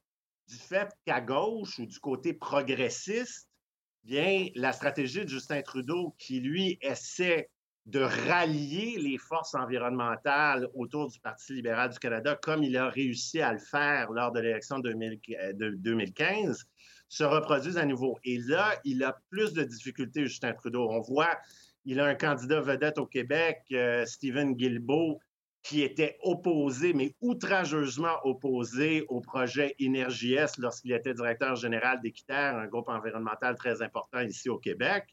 du 0.49 0.57
fait 0.57 0.91
qu'à 1.07 1.21
gauche 1.21 1.79
ou 1.79 1.87
du 1.87 1.99
côté 2.01 2.35
progressiste, 2.35 3.49
bien, 4.03 4.49
la 4.55 4.73
stratégie 4.73 5.25
de 5.25 5.29
Justin 5.29 5.63
Trudeau, 5.63 6.15
qui 6.19 6.41
lui 6.41 6.79
essaie 6.83 7.49
de 7.87 8.01
rallier 8.01 8.97
les 8.99 9.19
forces 9.19 9.55
environnementales 9.55 10.69
autour 10.75 11.11
du 11.11 11.21
Parti 11.21 11.53
libéral 11.53 11.91
du 11.91 11.99
Canada, 11.99 12.39
comme 12.41 12.63
il 12.63 12.77
a 12.77 12.89
réussi 12.89 13.41
à 13.43 13.53
le 13.53 13.59
faire 13.59 14.11
lors 14.11 14.33
de 14.33 14.41
l'élection 14.41 14.79
de 14.79 14.93
2015, 14.93 16.65
se 17.09 17.25
reproduisent 17.25 17.77
à 17.77 17.85
nouveau. 17.85 18.19
Et 18.25 18.39
là, 18.39 18.75
il 18.85 19.05
a 19.05 19.17
plus 19.31 19.53
de 19.53 19.63
difficultés, 19.63 20.25
Justin 20.25 20.55
Trudeau. 20.55 20.89
On 20.91 21.01
voit, 21.01 21.39
il 21.85 22.01
a 22.01 22.07
un 22.07 22.15
candidat 22.15 22.61
vedette 22.61 22.97
au 22.97 23.07
Québec, 23.07 23.61
euh, 23.73 24.07
Stephen 24.07 24.55
Guilbeault, 24.55 25.21
qui 25.65 25.81
était 25.83 26.19
opposé, 26.23 26.93
mais 26.93 27.15
outrageusement 27.23 28.19
opposé 28.25 29.07
au 29.09 29.23
projet 29.23 29.75
Énergie-S 29.79 30.59
lorsqu'il 30.59 30.93
était 30.93 31.15
directeur 31.15 31.57
général 31.57 32.03
d'Équiterre, 32.03 32.57
un 32.57 32.67
groupe 32.67 32.91
environnemental 32.91 33.57
très 33.57 33.81
important 33.81 34.21
ici 34.21 34.51
au 34.51 34.59
Québec, 34.59 35.07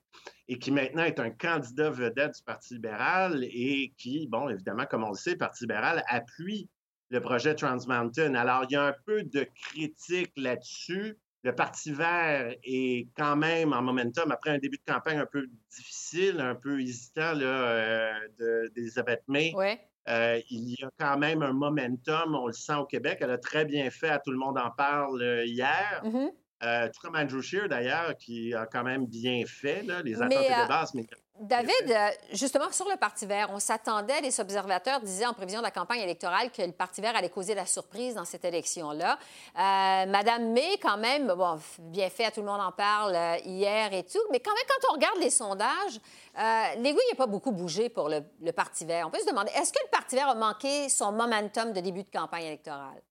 et 0.49 0.59
qui 0.59 0.71
maintenant 0.71 1.05
est 1.05 1.21
un 1.21 1.29
candidat 1.29 1.89
vedette 1.89 2.35
du 2.35 2.43
Parti 2.43 2.73
libéral 2.73 3.45
et 3.45 3.93
qui, 3.97 4.27
bon, 4.27 4.49
évidemment, 4.49 4.85
comme 4.85 5.05
on 5.05 5.11
le 5.11 5.15
sait, 5.15 5.31
le 5.31 5.37
Parti 5.37 5.63
libéral 5.63 6.03
appuie 6.07 6.69
le 7.11 7.21
projet 7.21 7.55
Trans 7.55 7.87
Mountain. 7.87 8.35
Alors, 8.35 8.65
il 8.69 8.73
y 8.73 8.75
a 8.75 8.87
un 8.87 8.95
peu 9.05 9.23
de 9.23 9.47
critique 9.55 10.33
là-dessus. 10.35 11.17
Le 11.43 11.55
Parti 11.55 11.93
vert 11.93 12.53
est 12.63 13.07
quand 13.15 13.37
même 13.37 13.71
en 13.71 13.81
momentum 13.81 14.31
après 14.31 14.51
un 14.51 14.59
début 14.59 14.77
de 14.77 14.91
campagne 14.91 15.17
un 15.17 15.25
peu 15.25 15.47
difficile, 15.69 16.41
un 16.41 16.55
peu 16.55 16.81
hésitant 16.81 17.33
là, 17.33 17.45
euh, 17.45 18.69
d'Elisabeth 18.75 19.23
May. 19.27 19.53
Ouais. 19.55 19.79
Euh, 20.09 20.41
il 20.49 20.71
y 20.71 20.83
a 20.83 20.89
quand 20.97 21.17
même 21.17 21.43
un 21.43 21.53
momentum, 21.53 22.35
on 22.35 22.47
le 22.47 22.53
sent 22.53 22.75
au 22.75 22.85
Québec. 22.85 23.19
Elle 23.21 23.31
a 23.31 23.37
très 23.37 23.65
bien 23.65 23.89
fait, 23.91 24.09
à 24.09 24.19
tout 24.19 24.31
le 24.31 24.37
monde 24.37 24.57
en 24.57 24.71
parle 24.71 25.21
euh, 25.21 25.45
hier. 25.45 26.01
Mm-hmm. 26.03 26.31
Euh, 26.63 26.87
tout 26.87 27.01
comme 27.01 27.15
Andrew 27.15 27.41
Scheer, 27.41 27.67
d'ailleurs, 27.67 28.15
qui 28.17 28.53
a 28.53 28.65
quand 28.65 28.83
même 28.83 29.05
bien 29.05 29.43
fait 29.45 29.83
les 30.03 30.21
attentes 30.21 30.31
de 30.31 30.67
base. 30.67 30.93
Mais 30.93 31.05
David, 31.39 31.97
justement, 32.33 32.71
sur 32.71 32.87
le 32.87 32.97
Parti 32.97 33.25
vert, 33.25 33.49
on 33.51 33.57
s'attendait, 33.57 34.21
les 34.21 34.39
observateurs 34.39 35.01
disaient 35.01 35.25
en 35.25 35.33
prévision 35.33 35.59
de 35.59 35.65
la 35.65 35.71
campagne 35.71 36.01
électorale 36.01 36.51
que 36.51 36.61
le 36.61 36.71
Parti 36.71 37.01
vert 37.01 37.15
allait 37.15 37.29
causer 37.29 37.55
la 37.55 37.65
surprise 37.65 38.13
dans 38.13 38.25
cette 38.25 38.45
élection-là. 38.45 39.17
Madame 39.55 40.51
May, 40.51 40.77
quand 40.79 40.97
même, 40.97 41.33
bon, 41.33 41.59
bien 41.79 42.11
fait, 42.11 42.29
tout 42.29 42.41
le 42.41 42.45
monde 42.45 42.61
en 42.61 42.71
parle 42.71 43.17
hier 43.43 43.91
et 43.91 44.03
tout, 44.03 44.21
mais 44.31 44.39
quand 44.39 44.53
même, 44.53 44.65
quand 44.67 44.89
on 44.91 44.93
regarde 44.93 45.17
les 45.19 45.31
sondages, 45.31 45.99
euh, 46.37 46.75
L'aiguille 46.77 46.99
n'a 47.11 47.17
pas 47.17 47.27
beaucoup 47.27 47.51
bougé 47.51 47.89
pour 47.89 48.09
le, 48.09 48.51
Parti 48.51 48.85
vert. 48.85 49.07
On 49.07 49.11
peut 49.11 49.19
se 49.19 49.27
demander, 49.27 49.51
est-ce 49.55 49.73
que 49.73 49.79
le 49.83 49.89
Parti 49.89 50.15
vert 50.15 50.29
a 50.29 50.35
manqué 50.35 50.89
son 50.89 51.11
momentum 51.11 51.73
de 51.73 51.79
début 51.81 52.03
de 52.03 52.11
campagne 52.11 52.45
électorale? 52.45 53.01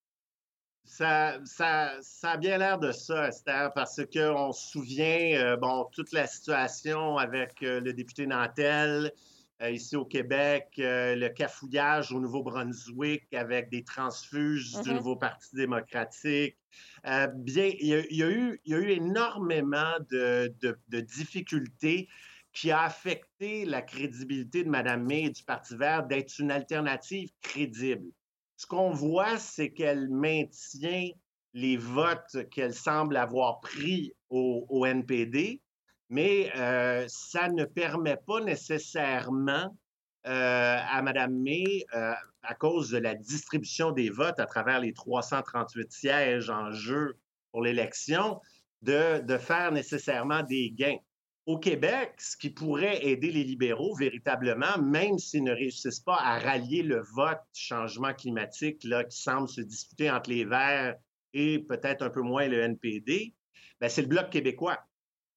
Ça, 0.90 1.38
ça, 1.44 1.92
ça, 2.03 2.33
a 2.33 2.37
bien 2.37 2.59
l'air 2.59 2.76
de 2.76 2.90
ça, 2.90 3.29
Esther, 3.29 3.72
parce 3.74 4.00
qu'on 4.12 4.53
se 4.53 4.70
souvient, 4.72 5.38
euh, 5.38 5.57
bon, 5.57 5.88
toute 5.92 6.11
la 6.11 6.26
situation 6.26 7.16
avec 7.16 7.62
euh, 7.62 7.81
le 7.81 7.92
député 7.92 8.26
Nantel 8.26 9.12
ici 9.70 9.94
au 9.94 10.07
Québec, 10.07 10.68
le 10.79 11.29
cafouillage 11.29 12.12
au 12.12 12.18
Nouveau-Brunswick 12.20 13.33
avec 13.35 13.68
des 13.68 13.85
transfuges 13.85 14.72
du 14.72 14.79
mm-hmm. 14.79 14.94
Nouveau 14.94 15.16
Parti 15.16 15.55
démocratique. 15.55 16.57
bien, 17.05 17.70
il 17.79 17.87
y, 17.87 17.92
a, 17.92 17.98
eu, 17.98 18.09
il 18.64 18.72
y, 18.72 18.74
a, 18.74 18.79
eu, 18.79 18.90
énormément 18.90 19.92
de, 20.11 20.50
de 20.62 21.00
difficultés 21.00 22.09
qui 22.55 22.70
a 22.70 22.85
affecté 22.85 23.66
la 23.66 23.83
crédibilité 23.83 24.64
de 24.64 24.70
Mme 24.70 25.05
May 25.05 25.24
et 25.24 25.31
du 25.31 25.42
Parti 25.42 25.76
vert 25.76 26.07
d'être 26.07 26.38
une 26.38 26.50
alternative 26.50 27.29
crédible. 27.42 28.11
Ce 28.61 28.66
qu'on 28.66 28.90
voit, 28.90 29.38
c'est 29.38 29.70
qu'elle 29.70 30.11
maintient 30.11 31.09
les 31.55 31.79
votes 31.79 32.46
qu'elle 32.51 32.75
semble 32.75 33.16
avoir 33.16 33.61
pris 33.61 34.12
au, 34.29 34.85
NPD, 34.85 35.62
mais 36.11 36.53
euh, 36.57 37.07
ça 37.09 37.49
ne 37.49 37.64
permet 37.64 38.18
pas 38.18 38.42
nécessairement 38.42 39.75
euh, 40.27 40.77
à 40.79 41.01
Mme 41.01 41.40
May, 41.40 41.87
euh, 41.94 42.12
à 42.42 42.55
cause 42.55 42.90
de 42.90 42.99
la 42.99 43.14
distribution 43.14 43.92
des 43.92 44.11
votes 44.11 44.38
à 44.38 44.44
travers 44.44 44.81
les 44.81 44.92
338 44.92 45.90
sièges 45.90 46.51
en 46.51 46.70
jeu 46.70 47.16
pour 47.53 47.62
l'élection, 47.62 48.42
de, 48.83 49.20
de 49.20 49.38
faire 49.38 49.73
nécessairement 49.73 50.42
des 50.42 50.70
gains 50.70 50.99
au 51.46 51.59
Québec, 51.59 52.14
ce 52.18 52.37
qui 52.37 52.50
pourrait 52.50 53.05
aider 53.05 53.31
les 53.31 53.44
libéraux 53.44 53.94
véritablement, 53.96 54.79
même 54.81 55.18
s'ils 55.18 55.44
ne 55.44 55.53
réussissent 55.53 56.00
pas 56.00 56.16
à 56.16 56.38
rallier 56.38 56.83
le 56.83 57.00
vote 57.14 57.40
changement 57.53 58.12
climatique 58.12 58.85
là, 58.85 59.05
qui 59.05 59.20
semble 59.20 59.48
se 59.48 59.61
disputer 59.61 60.11
entre 60.11 60.31
les 60.31 60.44
Verts 60.44 60.96
et 61.33 61.59
peut-être 61.61 62.03
un 62.03 62.11
peu 62.11 62.20
moins 62.20 62.46
le 62.46 62.61
NPD, 62.61 63.35
ben, 63.81 63.88
c'est 63.88 64.03
le 64.03 64.09
Bloc 64.09 64.31
québécois. 64.31 64.79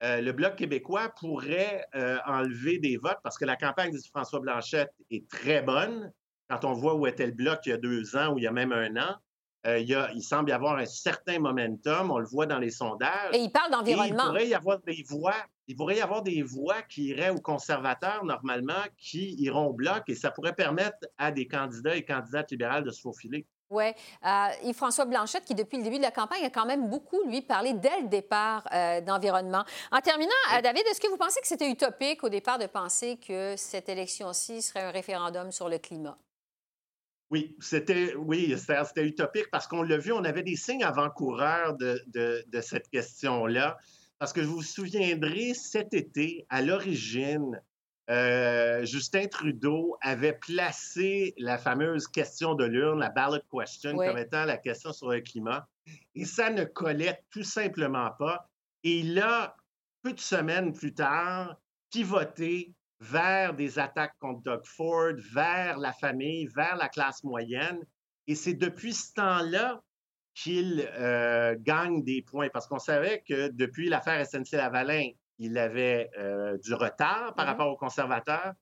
Euh, 0.02 0.20
le 0.20 0.32
Bloc 0.32 0.56
québécois 0.56 1.14
pourrait 1.18 1.86
euh, 1.94 2.18
enlever 2.26 2.78
des 2.78 2.96
votes 2.96 3.18
parce 3.22 3.38
que 3.38 3.44
la 3.44 3.56
campagne 3.56 3.92
de 3.92 3.98
François 4.10 4.40
Blanchette 4.40 4.92
est 5.10 5.28
très 5.28 5.62
bonne. 5.62 6.12
Quand 6.48 6.64
on 6.64 6.72
voit 6.74 6.94
où 6.94 7.06
était 7.06 7.26
le 7.26 7.32
Bloc 7.32 7.60
il 7.64 7.70
y 7.70 7.72
a 7.72 7.78
deux 7.78 8.16
ans 8.16 8.34
ou 8.34 8.38
il 8.38 8.44
y 8.44 8.46
a 8.46 8.52
même 8.52 8.72
un 8.72 8.96
an, 8.96 9.16
Euh, 9.66 9.78
il, 9.78 10.22
semble 10.22 10.50
y 10.50 10.52
avoir 10.52 10.76
un 10.76 10.86
certain 10.86 11.38
momentum, 11.38 12.10
on 12.10 12.18
le 12.18 12.26
voit 12.26 12.46
dans 12.46 12.58
les 12.58 12.70
sondages. 12.70 13.32
Et 13.32 13.38
il 13.38 13.50
parle 13.50 13.70
d'environnement. 13.70 14.24
Il 14.24 14.26
pourrait 14.26 14.48
y 14.48 14.54
avoir 14.54 14.78
des 14.80 15.04
voix, 15.08 15.36
il 15.66 15.76
pourrait 15.76 15.96
y 15.96 16.00
avoir 16.02 16.22
des 16.22 16.42
voix 16.42 16.82
qui 16.82 17.06
iraient 17.06 17.30
aux 17.30 17.40
conservateurs 17.40 18.24
normalement, 18.24 18.82
qui 18.98 19.34
iront 19.38 19.66
au 19.68 19.72
bloc, 19.72 20.02
et 20.08 20.14
ça 20.14 20.30
pourrait 20.30 20.54
permettre 20.54 20.98
à 21.16 21.32
des 21.32 21.48
candidats 21.48 21.96
et 21.96 22.04
candidates 22.04 22.50
libérales 22.50 22.84
de 22.84 22.90
se 22.90 23.00
faufiler. 23.00 23.46
Oui. 23.70 23.86
Euh, 24.24 24.48
Yves-François 24.64 25.06
Blanchette, 25.06 25.44
qui 25.44 25.54
depuis 25.54 25.78
le 25.78 25.82
début 25.82 25.96
de 25.96 26.02
la 26.02 26.10
campagne 26.10 26.44
a 26.44 26.50
quand 26.50 26.66
même 26.66 26.88
beaucoup, 26.88 27.22
lui, 27.26 27.42
parlé 27.42 27.72
dès 27.72 28.02
le 28.02 28.08
départ 28.08 28.66
euh, 28.72 29.00
d'environnement. 29.00 29.64
En 29.90 30.00
terminant, 30.00 30.30
euh, 30.54 30.60
David, 30.60 30.82
est-ce 30.90 31.00
que 31.00 31.08
vous 31.08 31.16
pensez 31.16 31.40
que 31.40 31.46
c'était 31.46 31.70
utopique 31.70 32.22
au 32.22 32.28
départ 32.28 32.58
de 32.58 32.66
penser 32.66 33.16
que 33.16 33.56
cette 33.56 33.88
élection-ci 33.88 34.62
serait 34.62 34.82
un 34.82 34.90
référendum 34.90 35.50
sur 35.50 35.68
le 35.68 35.78
climat? 35.78 36.16
Oui, 37.30 37.56
c'était 37.60 38.14
oui, 38.14 38.54
c'était 38.56 39.06
utopique 39.06 39.50
parce 39.50 39.66
qu'on 39.66 39.82
l'a 39.82 39.98
vu, 39.98 40.12
on 40.12 40.24
avait 40.24 40.42
des 40.42 40.56
signes 40.56 40.84
avant-coureurs 40.84 41.76
de, 41.76 42.02
de, 42.06 42.60
cette 42.60 42.88
question-là. 42.88 43.78
Parce 44.18 44.32
que 44.32 44.40
vous 44.40 44.56
vous 44.56 44.62
souviendrez, 44.62 45.54
cet 45.54 45.94
été, 45.94 46.46
à 46.48 46.62
l'origine, 46.62 47.60
euh, 48.10 48.84
Justin 48.84 49.26
Trudeau 49.26 49.96
avait 50.02 50.34
placé 50.34 51.34
la 51.38 51.58
fameuse 51.58 52.06
question 52.06 52.54
de 52.54 52.64
l'urne, 52.64 53.00
la 53.00 53.08
ballot 53.08 53.40
question, 53.50 53.96
comme 53.96 54.18
étant 54.18 54.44
la 54.44 54.58
question 54.58 54.92
sur 54.92 55.10
le 55.10 55.20
climat. 55.20 55.66
Et 56.14 56.24
ça 56.24 56.50
ne 56.50 56.64
collait 56.64 57.20
tout 57.30 57.42
simplement 57.42 58.10
pas. 58.18 58.48
Et 58.82 58.98
il 58.98 59.18
a, 59.18 59.56
peu 60.02 60.12
de 60.12 60.20
semaines 60.20 60.72
plus 60.72 60.94
tard, 60.94 61.56
pivoté 61.90 62.74
vers 63.00 63.54
des 63.54 63.78
attaques 63.78 64.16
contre 64.18 64.42
Doug 64.42 64.64
Ford, 64.64 65.14
vers 65.32 65.78
la 65.78 65.92
famille, 65.92 66.46
vers 66.54 66.76
la 66.76 66.88
classe 66.88 67.22
moyenne. 67.24 67.80
Et 68.26 68.34
c'est 68.34 68.54
depuis 68.54 68.92
ce 68.92 69.12
temps-là 69.14 69.82
qu'il 70.34 70.88
euh, 70.98 71.54
gagne 71.58 72.02
des 72.02 72.22
points, 72.22 72.48
parce 72.48 72.66
qu'on 72.66 72.78
savait 72.78 73.22
que 73.28 73.48
depuis 73.48 73.88
l'affaire 73.88 74.24
SNC-Lavalin, 74.26 75.10
il 75.38 75.58
avait 75.58 76.10
euh, 76.18 76.56
du 76.58 76.74
retard 76.74 77.34
par 77.34 77.44
mmh 77.44 77.48
rapport 77.48 77.68
aux 77.72 77.76
conservateurs. 77.76 78.52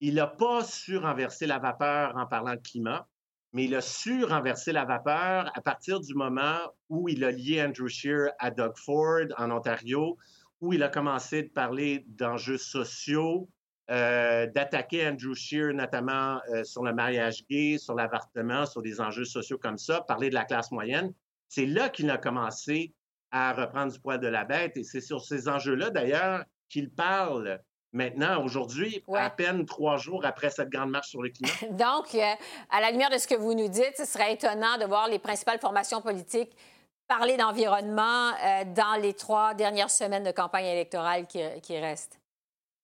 Il 0.00 0.14
n'a 0.16 0.26
pas 0.26 0.62
su 0.64 0.98
renverser 0.98 1.46
la 1.46 1.58
vapeur 1.58 2.16
en 2.16 2.26
parlant 2.26 2.54
de 2.54 2.60
climat, 2.60 3.08
mais 3.52 3.64
il 3.64 3.74
a 3.74 3.80
su 3.80 4.24
renverser 4.24 4.72
la 4.72 4.84
vapeur 4.84 5.50
à 5.54 5.60
partir 5.62 6.00
du 6.00 6.14
moment 6.14 6.58
où 6.90 7.08
il 7.08 7.24
a 7.24 7.30
lié 7.30 7.62
Andrew 7.62 7.88
Scheer 7.88 8.30
à 8.38 8.50
Doug 8.50 8.76
Ford 8.76 9.26
en 9.38 9.50
Ontario, 9.50 10.18
où 10.60 10.72
il 10.72 10.82
a 10.82 10.88
commencé 10.88 11.44
de 11.44 11.48
parler 11.48 12.04
d'enjeux 12.08 12.58
sociaux, 12.58 13.48
euh, 13.88 14.46
d'attaquer 14.46 15.06
Andrew 15.06 15.34
Scheer, 15.34 15.72
notamment 15.72 16.40
euh, 16.48 16.64
sur 16.64 16.82
le 16.82 16.92
mariage 16.92 17.46
gay, 17.48 17.78
sur 17.78 17.94
l'avortement, 17.94 18.66
sur 18.66 18.82
des 18.82 19.00
enjeux 19.00 19.24
sociaux 19.24 19.58
comme 19.58 19.78
ça, 19.78 20.00
parler 20.00 20.28
de 20.28 20.34
la 20.34 20.44
classe 20.44 20.72
moyenne. 20.72 21.12
C'est 21.48 21.66
là 21.66 21.88
qu'il 21.88 22.10
a 22.10 22.18
commencé 22.18 22.92
à 23.30 23.52
reprendre 23.52 23.92
du 23.92 24.00
poids 24.00 24.18
de 24.18 24.26
la 24.26 24.44
bête. 24.44 24.76
Et 24.76 24.82
c'est 24.82 25.00
sur 25.00 25.24
ces 25.24 25.48
enjeux-là, 25.48 25.90
d'ailleurs, 25.90 26.42
qu'il 26.68 26.90
parle 26.90 27.60
maintenant, 27.92 28.42
aujourd'hui, 28.42 29.04
à 29.14 29.30
peine 29.30 29.64
trois 29.66 29.98
jours 29.98 30.24
après 30.24 30.50
cette 30.50 30.68
grande 30.68 30.90
marche 30.90 31.10
sur 31.10 31.22
le 31.22 31.28
climat. 31.28 31.52
Donc, 31.70 32.12
euh, 32.16 32.34
à 32.70 32.80
la 32.80 32.90
lumière 32.90 33.10
de 33.10 33.18
ce 33.18 33.28
que 33.28 33.36
vous 33.36 33.54
nous 33.54 33.68
dites, 33.68 33.94
ce 33.96 34.04
serait 34.04 34.34
étonnant 34.34 34.78
de 34.78 34.84
voir 34.84 35.06
les 35.06 35.20
principales 35.20 35.60
formations 35.60 36.02
politiques 36.02 36.50
parler 37.06 37.36
d'environnement 37.36 38.32
dans 38.74 39.00
les 39.00 39.14
trois 39.14 39.54
dernières 39.54 39.90
semaines 39.90 40.24
de 40.24 40.32
campagne 40.32 40.66
électorale 40.66 41.28
qui, 41.28 41.40
qui 41.62 41.78
restent. 41.78 42.18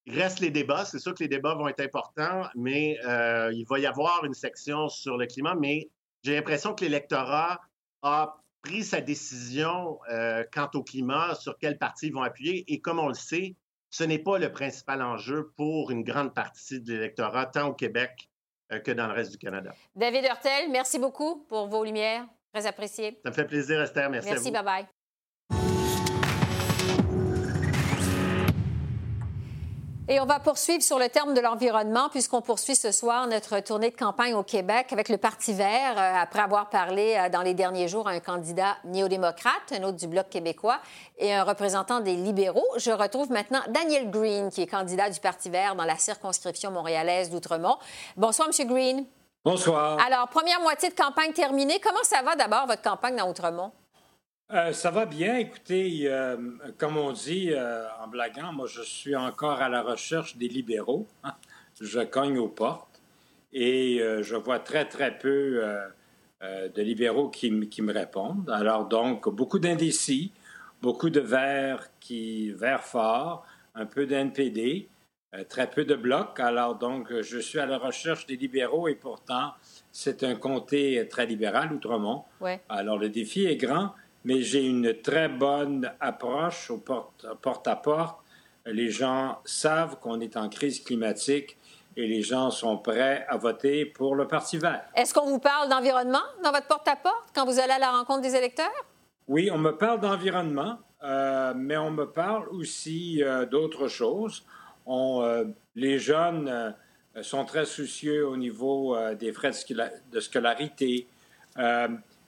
Reste 0.06 0.40
les 0.40 0.50
débats. 0.50 0.84
C'est 0.84 0.98
sûr 0.98 1.14
que 1.14 1.22
les 1.22 1.28
débats 1.28 1.54
vont 1.54 1.68
être 1.68 1.80
importants, 1.80 2.48
mais 2.54 2.98
euh, 3.06 3.52
il 3.54 3.64
va 3.64 3.78
y 3.78 3.86
avoir 3.86 4.24
une 4.24 4.34
section 4.34 4.88
sur 4.88 5.16
le 5.16 5.26
climat. 5.26 5.54
Mais 5.54 5.90
j'ai 6.22 6.34
l'impression 6.34 6.74
que 6.74 6.84
l'électorat 6.84 7.60
a 8.02 8.36
pris 8.62 8.84
sa 8.84 9.00
décision 9.00 9.98
euh, 10.10 10.44
quant 10.52 10.70
au 10.74 10.82
climat, 10.82 11.34
sur 11.34 11.58
quel 11.58 11.78
parti 11.78 12.08
ils 12.08 12.12
vont 12.12 12.22
appuyer. 12.22 12.64
Et 12.72 12.80
comme 12.80 12.98
on 12.98 13.08
le 13.08 13.14
sait, 13.14 13.56
ce 13.90 14.04
n'est 14.04 14.18
pas 14.18 14.38
le 14.38 14.50
principal 14.50 15.02
enjeu 15.02 15.52
pour 15.56 15.90
une 15.90 16.02
grande 16.02 16.34
partie 16.34 16.80
de 16.80 16.94
l'électorat, 16.94 17.46
tant 17.46 17.68
au 17.68 17.74
Québec 17.74 18.30
euh, 18.72 18.80
que 18.80 18.90
dans 18.90 19.06
le 19.06 19.12
reste 19.12 19.32
du 19.32 19.38
Canada. 19.38 19.72
David 19.94 20.24
Hurtel, 20.24 20.70
merci 20.70 20.98
beaucoup 20.98 21.44
pour 21.48 21.68
vos 21.68 21.84
lumières. 21.84 22.26
Très 22.52 22.66
apprécié. 22.66 23.20
Ça 23.24 23.30
me 23.30 23.34
fait 23.34 23.46
plaisir, 23.46 23.80
Esther. 23.80 24.10
Merci, 24.10 24.28
merci 24.30 24.48
à 24.48 24.62
vous. 24.62 24.66
bye-bye. 24.66 25.01
Et 30.12 30.20
on 30.20 30.26
va 30.26 30.40
poursuivre 30.40 30.82
sur 30.82 30.98
le 30.98 31.08
terme 31.08 31.32
de 31.32 31.40
l'environnement 31.40 32.10
puisqu'on 32.10 32.42
poursuit 32.42 32.76
ce 32.76 32.92
soir 32.92 33.26
notre 33.28 33.60
tournée 33.60 33.88
de 33.88 33.96
campagne 33.96 34.34
au 34.34 34.42
Québec 34.42 34.92
avec 34.92 35.08
le 35.08 35.16
Parti 35.16 35.54
vert, 35.54 35.94
euh, 35.96 36.20
après 36.20 36.40
avoir 36.40 36.68
parlé 36.68 37.16
euh, 37.16 37.30
dans 37.30 37.40
les 37.40 37.54
derniers 37.54 37.88
jours 37.88 38.06
à 38.06 38.10
un 38.10 38.20
candidat 38.20 38.76
néo-démocrate, 38.84 39.72
un 39.72 39.82
autre 39.84 39.96
du 39.96 40.06
Bloc 40.06 40.28
québécois 40.28 40.80
et 41.16 41.32
un 41.32 41.44
représentant 41.44 42.00
des 42.00 42.14
libéraux. 42.14 42.66
Je 42.76 42.90
retrouve 42.90 43.32
maintenant 43.32 43.60
Daniel 43.70 44.10
Green, 44.10 44.50
qui 44.50 44.60
est 44.60 44.66
candidat 44.66 45.08
du 45.08 45.18
Parti 45.18 45.48
vert 45.48 45.76
dans 45.76 45.86
la 45.86 45.96
circonscription 45.96 46.70
montréalaise 46.70 47.30
d'Outremont. 47.30 47.78
Bonsoir, 48.18 48.50
M. 48.54 48.68
Green. 48.68 49.06
Bonsoir. 49.46 49.98
Alors, 50.06 50.28
première 50.28 50.60
moitié 50.60 50.90
de 50.90 50.94
campagne 50.94 51.32
terminée. 51.32 51.80
Comment 51.80 52.04
ça 52.04 52.20
va 52.20 52.36
d'abord, 52.36 52.66
votre 52.66 52.82
campagne 52.82 53.16
dans 53.16 53.30
Outremont? 53.30 53.72
Euh, 54.52 54.72
ça 54.72 54.90
va 54.90 55.06
bien. 55.06 55.36
Écoutez, 55.38 56.02
euh, 56.02 56.36
comme 56.76 56.98
on 56.98 57.12
dit 57.12 57.52
euh, 57.52 57.86
en 58.04 58.08
blaguant, 58.08 58.52
moi, 58.52 58.66
je 58.66 58.82
suis 58.82 59.16
encore 59.16 59.62
à 59.62 59.70
la 59.70 59.80
recherche 59.80 60.36
des 60.36 60.48
libéraux. 60.48 61.06
Je 61.80 62.00
cogne 62.00 62.38
aux 62.38 62.48
portes 62.48 63.00
et 63.52 63.98
je 64.20 64.36
vois 64.36 64.60
très, 64.60 64.84
très 64.84 65.18
peu 65.18 65.60
de 66.42 66.82
libéraux 66.82 67.28
qui, 67.28 67.68
qui, 67.68 67.82
me 67.82 67.92
répondent. 67.92 68.48
Alors, 68.50 68.86
donc, 68.86 69.28
beaucoup 69.28 69.58
d'indécis, 69.58 70.30
beaucoup 70.80 71.10
de 71.10 71.18
verts 71.18 71.88
qui, 71.98 72.52
verts 72.52 72.84
forts, 72.84 73.44
un 73.74 73.86
peu 73.86 74.06
d'NPD, 74.06 74.86
très 75.48 75.68
peu 75.68 75.84
de 75.84 75.96
blocs. 75.96 76.38
Alors, 76.38 76.76
donc, 76.76 77.12
je 77.20 77.38
suis 77.38 77.58
à 77.58 77.66
la 77.66 77.78
recherche 77.78 78.26
des 78.26 78.36
libéraux 78.36 78.86
et 78.86 78.94
pourtant, 78.94 79.54
c'est 79.90 80.22
un 80.22 80.36
comté 80.36 81.08
très 81.08 81.26
libéral, 81.26 81.72
Outremont. 81.72 82.22
Ouais. 82.40 82.60
Alors, 82.68 82.98
le 82.98 83.08
défi 83.08 83.46
est 83.46 83.56
grand 83.56 83.92
mais 84.24 84.42
j'ai 84.42 84.64
une 84.64 85.00
très 85.00 85.28
bonne 85.28 85.90
approche 86.00 86.70
au 86.70 86.78
porte-à-porte. 86.78 88.18
Les 88.66 88.90
gens 88.90 89.38
savent 89.44 89.98
qu'on 89.98 90.20
est 90.20 90.36
en 90.36 90.48
crise 90.48 90.82
climatique 90.82 91.56
et 91.96 92.06
les 92.06 92.22
gens 92.22 92.50
sont 92.50 92.78
prêts 92.78 93.26
à 93.28 93.36
voter 93.36 93.84
pour 93.84 94.14
le 94.14 94.26
Parti 94.26 94.58
vert. 94.58 94.84
Est-ce 94.94 95.12
qu'on 95.12 95.26
vous 95.26 95.38
parle 95.38 95.68
d'environnement 95.68 96.22
dans 96.42 96.52
votre 96.52 96.66
porte-à-porte 96.66 97.30
quand 97.34 97.44
vous 97.44 97.58
allez 97.58 97.72
à 97.72 97.78
la 97.78 97.90
rencontre 97.90 98.22
des 98.22 98.34
électeurs? 98.34 98.72
Oui, 99.28 99.50
on 99.52 99.58
me 99.58 99.72
parle 99.72 100.00
d'environnement, 100.00 100.78
euh, 101.02 101.52
mais 101.56 101.76
on 101.76 101.90
me 101.90 102.04
parle 102.06 102.48
aussi 102.48 103.22
euh, 103.22 103.46
d'autres 103.46 103.88
choses. 103.88 104.44
On, 104.86 105.22
euh, 105.22 105.44
les 105.74 105.98
jeunes 105.98 106.74
sont 107.20 107.44
très 107.44 107.66
soucieux 107.66 108.26
au 108.26 108.36
niveau 108.36 108.96
des 109.14 109.32
frais 109.32 109.52
de 110.10 110.20
scolarité. 110.20 111.06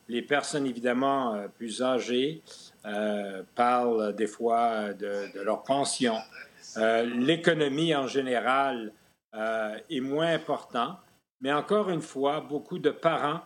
Les 0.09 0.22
personnes, 0.22 0.66
évidemment, 0.66 1.34
euh, 1.34 1.48
plus 1.48 1.82
âgées 1.82 2.42
euh, 2.84 3.42
parlent 3.55 4.14
des 4.14 4.26
fois 4.26 4.92
de, 4.92 5.42
leur 5.42 5.62
pension. 5.62 6.16
Euh, 6.76 7.02
l'économie 7.05 7.94
en 7.94 8.07
général 8.07 8.92
est 9.90 10.00
moins 10.00 10.32
importante, 10.32 10.96
mais 11.40 11.52
encore 11.52 11.90
une 11.90 12.02
fois, 12.02 12.40
beaucoup 12.40 12.78
de 12.78 12.90
parents 12.90 13.40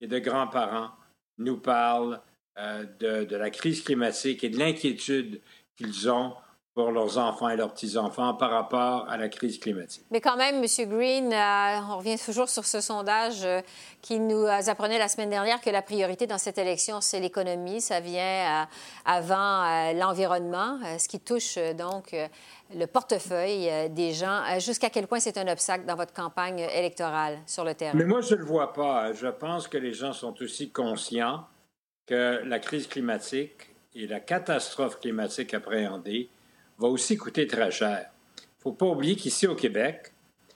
et 0.00 0.08
de 0.08 0.18
grands-parents 0.18 0.90
nous 1.38 1.58
parlent 1.58 2.20
de, 2.56 3.22
de, 3.22 3.36
la 3.36 3.48
crise 3.50 3.84
climatique 3.84 4.42
et 4.42 4.48
de 4.48 4.58
l'inquiétude 4.58 5.40
qu'ils 5.76 6.10
ont 6.10 6.34
pour 6.78 6.92
leurs 6.92 7.18
enfants 7.18 7.48
et 7.48 7.56
leurs 7.56 7.72
petits-enfants 7.72 8.34
par 8.34 8.52
rapport 8.52 9.04
à 9.08 9.16
la 9.16 9.28
crise 9.28 9.58
climatique. 9.58 10.04
Mais 10.12 10.20
quand 10.20 10.36
même, 10.36 10.62
M. 10.62 10.88
Green, 10.88 11.32
euh, 11.32 11.80
on 11.90 11.98
revient 11.98 12.16
toujours 12.16 12.48
sur 12.48 12.64
ce 12.64 12.80
sondage 12.80 13.44
euh, 13.44 13.62
qui 14.00 14.20
nous 14.20 14.46
apprenait 14.46 15.00
la 15.00 15.08
semaine 15.08 15.28
dernière 15.28 15.60
que 15.60 15.70
la 15.70 15.82
priorité 15.82 16.28
dans 16.28 16.38
cette 16.38 16.56
élection, 16.56 17.00
c'est 17.00 17.18
l'économie. 17.18 17.80
Ça 17.80 17.98
vient 17.98 18.62
euh, 18.62 18.64
avant 19.06 19.92
l'environnement, 19.94 20.78
ce 21.00 21.08
qui 21.08 21.18
touche 21.18 21.58
donc 21.76 22.14
le 22.72 22.86
portefeuille 22.86 23.90
des 23.90 24.12
gens. 24.12 24.44
Jusqu'à 24.60 24.88
quel 24.88 25.08
point 25.08 25.18
c'est 25.18 25.36
un 25.36 25.48
obstacle 25.48 25.84
dans 25.84 25.96
votre 25.96 26.12
campagne 26.12 26.60
électorale 26.60 27.40
sur 27.46 27.64
le 27.64 27.74
terrain? 27.74 27.98
Mais 27.98 28.04
moi, 28.04 28.20
je 28.20 28.36
ne 28.36 28.38
le 28.38 28.44
vois 28.44 28.72
pas. 28.72 29.12
Je 29.14 29.26
pense 29.26 29.66
que 29.66 29.78
les 29.78 29.94
gens 29.94 30.12
sont 30.12 30.40
aussi 30.40 30.70
conscients 30.70 31.44
que 32.06 32.40
la 32.44 32.60
crise 32.60 32.86
climatique 32.86 33.74
et 33.96 34.06
la 34.06 34.20
catastrophe 34.20 35.00
climatique 35.00 35.54
appréhendée 35.54 36.30
va 36.78 36.88
aussi 36.88 37.16
coûter 37.16 37.46
très 37.46 37.70
cher. 37.70 38.10
Il 38.38 38.42
ne 38.42 38.62
faut 38.62 38.72
pas 38.72 38.86
oublier 38.86 39.16
qu'ici 39.16 39.46
au 39.46 39.54
Québec, 39.54 40.12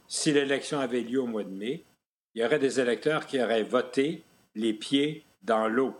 si 0.09 0.33
l'élection 0.33 0.79
avait 0.79 1.01
lieu 1.01 1.21
au 1.21 1.27
mois 1.27 1.45
de 1.45 1.51
mai, 1.51 1.85
il 2.35 2.43
y 2.43 2.45
aurait 2.45 2.59
des 2.59 2.81
électeurs 2.81 3.27
qui 3.27 3.41
auraient 3.43 3.63
voté 3.63 4.25
les 4.55 4.73
pieds 4.73 5.25
dans 5.43 5.69
l'eau. 5.69 5.95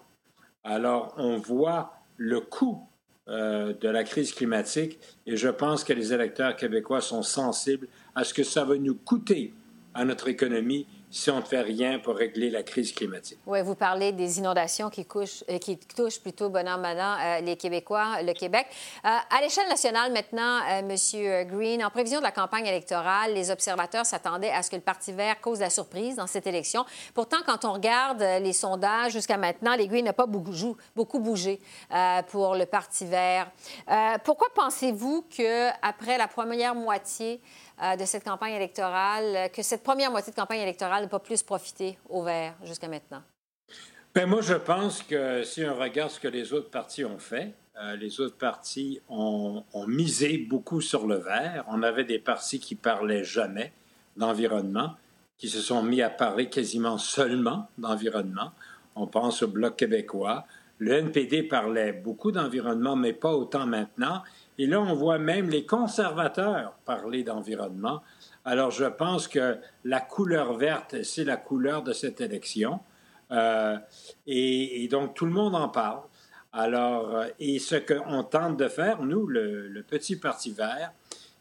Alors, 0.65 1.15
on 1.17 1.39
voit 1.39 1.95
le 2.17 2.41
coût 2.41 2.87
euh, 3.29 3.73
de 3.75 3.89
la 3.89 4.05
crise 4.05 4.33
climatique 4.33 4.99
et 5.27 5.37
je 5.37 5.49
pense 5.49 5.85
que 5.85 5.93
les 5.93 6.13
électeurs 6.13 6.57
québécois 6.57 7.01
sont 7.01 7.23
sensibles 7.23 7.89
à 8.15 8.25
ce 8.25 8.35
que 8.35 8.43
ça 8.43 8.65
va 8.65 8.77
nous 8.77 8.95
coûter 8.95 9.53
à 9.95 10.05
notre 10.05 10.29
économie 10.29 10.87
si 11.13 11.31
on 11.31 11.37
ne 11.37 11.43
fait 11.43 11.61
rien 11.61 11.99
pour 11.99 12.17
régler 12.17 12.49
la 12.49 12.63
crise 12.63 12.93
climatique. 12.93 13.39
Oui, 13.47 13.61
vous 13.63 13.75
parlez 13.75 14.13
des 14.13 14.39
inondations 14.39 14.89
qui, 14.89 15.07
euh, 15.15 15.59
touchent 15.95 16.21
plutôt 16.21 16.49
bon 16.49 16.67
an, 16.67 16.83
euh, 16.83 17.41
les 17.41 17.57
Québécois, 17.57 18.23
le 18.23 18.33
Québec. 18.33 18.67
Euh, 19.05 19.09
à 19.09 19.41
l'échelle 19.43 19.69
nationale, 19.69 20.11
maintenant, 20.11 20.61
Monsieur 20.85 21.45
Green, 21.45 21.85
en 21.85 21.91
prévision 21.91 22.19
de 22.19 22.25
la 22.25 22.31
campagne 22.31 22.67
électorale, 22.67 23.35
les 23.35 23.51
observateurs 23.51 24.07
s'attendaient 24.07 24.51
à 24.51 24.63
ce 24.63 24.71
que 24.71 24.77
le 24.77 24.83
Parti 24.83 25.13
vert 25.13 25.39
cause 25.41 25.61
la 25.61 25.69
surprise 25.69 26.17
dans 26.17 26.27
cette 26.27 26.47
élection. 26.47 26.87
Pourtant, 27.13 27.39
quand 27.45 27.67
on 27.67 27.75
regarde 27.75 28.23
les 28.41 28.53
sondages 28.55 29.13
jusqu'à 29.13 29.37
maintenant, 29.37 29.77
Green 29.77 30.07
n'ont 30.07 30.13
pas 30.13 30.27
beaucoup 30.27 31.19
bougé 31.19 31.61
pour 32.29 32.55
le 32.55 32.65
Parti 32.65 33.05
vert. 33.05 33.51
pourquoi 34.25 34.49
pensez-vous 34.55 35.27
qu'après 35.29 36.17
la 36.17 36.29
première 36.29 36.75
moitié 36.75 37.41
euh, 37.72 37.72
de 37.81 38.05
cette 38.05 38.25
campagne 38.25 38.55
électorale, 38.55 39.51
que 39.51 39.63
cette 39.63 39.83
première 39.83 40.11
moitié 40.11 40.33
de 40.33 40.37
campagne 40.37 40.61
électorale 40.61 41.03
n'a 41.03 41.09
pas 41.09 41.19
plus 41.19 41.43
profité 41.43 41.99
au 42.09 42.23
vert 42.23 42.55
jusqu'à 42.65 42.89
maintenant? 42.89 43.23
Bien, 44.15 44.27
moi, 44.27 44.43
je 44.43 44.55
pense 44.55 45.03
que 45.03 45.43
si 45.43 45.65
on 45.65 45.75
regarde 45.75 46.11
ce 46.11 46.21
que 46.21 46.29
les 46.29 46.53
autres 46.53 46.69
partis 46.69 47.05
ont 47.05 47.19
fait, 47.19 47.55
euh, 47.81 47.97
les 47.97 48.21
autres 48.21 48.37
partis 48.37 49.01
ont, 49.09 49.65
misé 49.87 50.37
beaucoup 50.37 50.81
sur 50.81 51.07
le 51.07 51.17
vert. 51.17 51.65
On 51.69 51.83
avait 51.83 52.05
des 52.05 52.19
partis 52.19 52.61
qui 52.61 52.75
parlaient 52.75 53.25
jamais 53.25 53.73
d'environnement, 54.17 54.97
qui 55.39 55.49
se 55.49 55.61
sont 55.61 55.83
mis 55.83 56.03
à 56.03 56.11
parler 56.11 56.51
quasiment 56.51 56.99
seulement 56.99 57.69
d'environnement. 57.79 58.53
On 58.95 59.07
pense 59.07 59.43
au 59.43 59.49
Bloc 59.49 59.77
québécois. 59.77 60.45
Le 60.79 60.93
NPD 60.93 61.45
parlait 61.45 61.93
beaucoup 61.93 62.33
d'environnement, 62.33 62.97
mais 62.97 63.15
pas 63.15 63.33
autant 63.33 63.67
maintenant. 63.67 64.23
Et 64.63 64.67
là, 64.67 64.81
on 64.81 64.95
voit 64.95 65.19
même 65.19 65.51
les 65.51 65.67
conservateurs 65.67 66.75
parler 66.85 67.25
d'environnement. 67.25 68.01
Alors, 68.45 68.71
je 68.71 68.85
pense 68.85 69.27
que 69.27 69.59
la 69.83 69.99
couleur 69.99 70.57
verte, 70.57 71.03
c'est 71.03 71.25
la 71.25 71.37
couleur 71.37 71.83
de 71.83 71.93
cette 71.93 72.21
élection. 72.21 72.79
Euh, 73.33 73.77
et, 74.29 74.87
donc, 74.87 75.17
tout 75.17 75.27
le 75.27 75.33
monde 75.33 75.57
en 75.57 75.69
parle. 75.69 76.03
Alors, 76.53 77.17
euh, 77.17 77.27
et 77.41 77.59
ce 77.59 77.75
qu'on 77.75 78.23
tente 78.23 78.57
de 78.57 78.69
faire, 78.69 79.03
nous, 79.03 79.27
le, 79.27 79.83
petit 79.83 80.15
Parti 80.15 80.53
vert, 80.53 80.93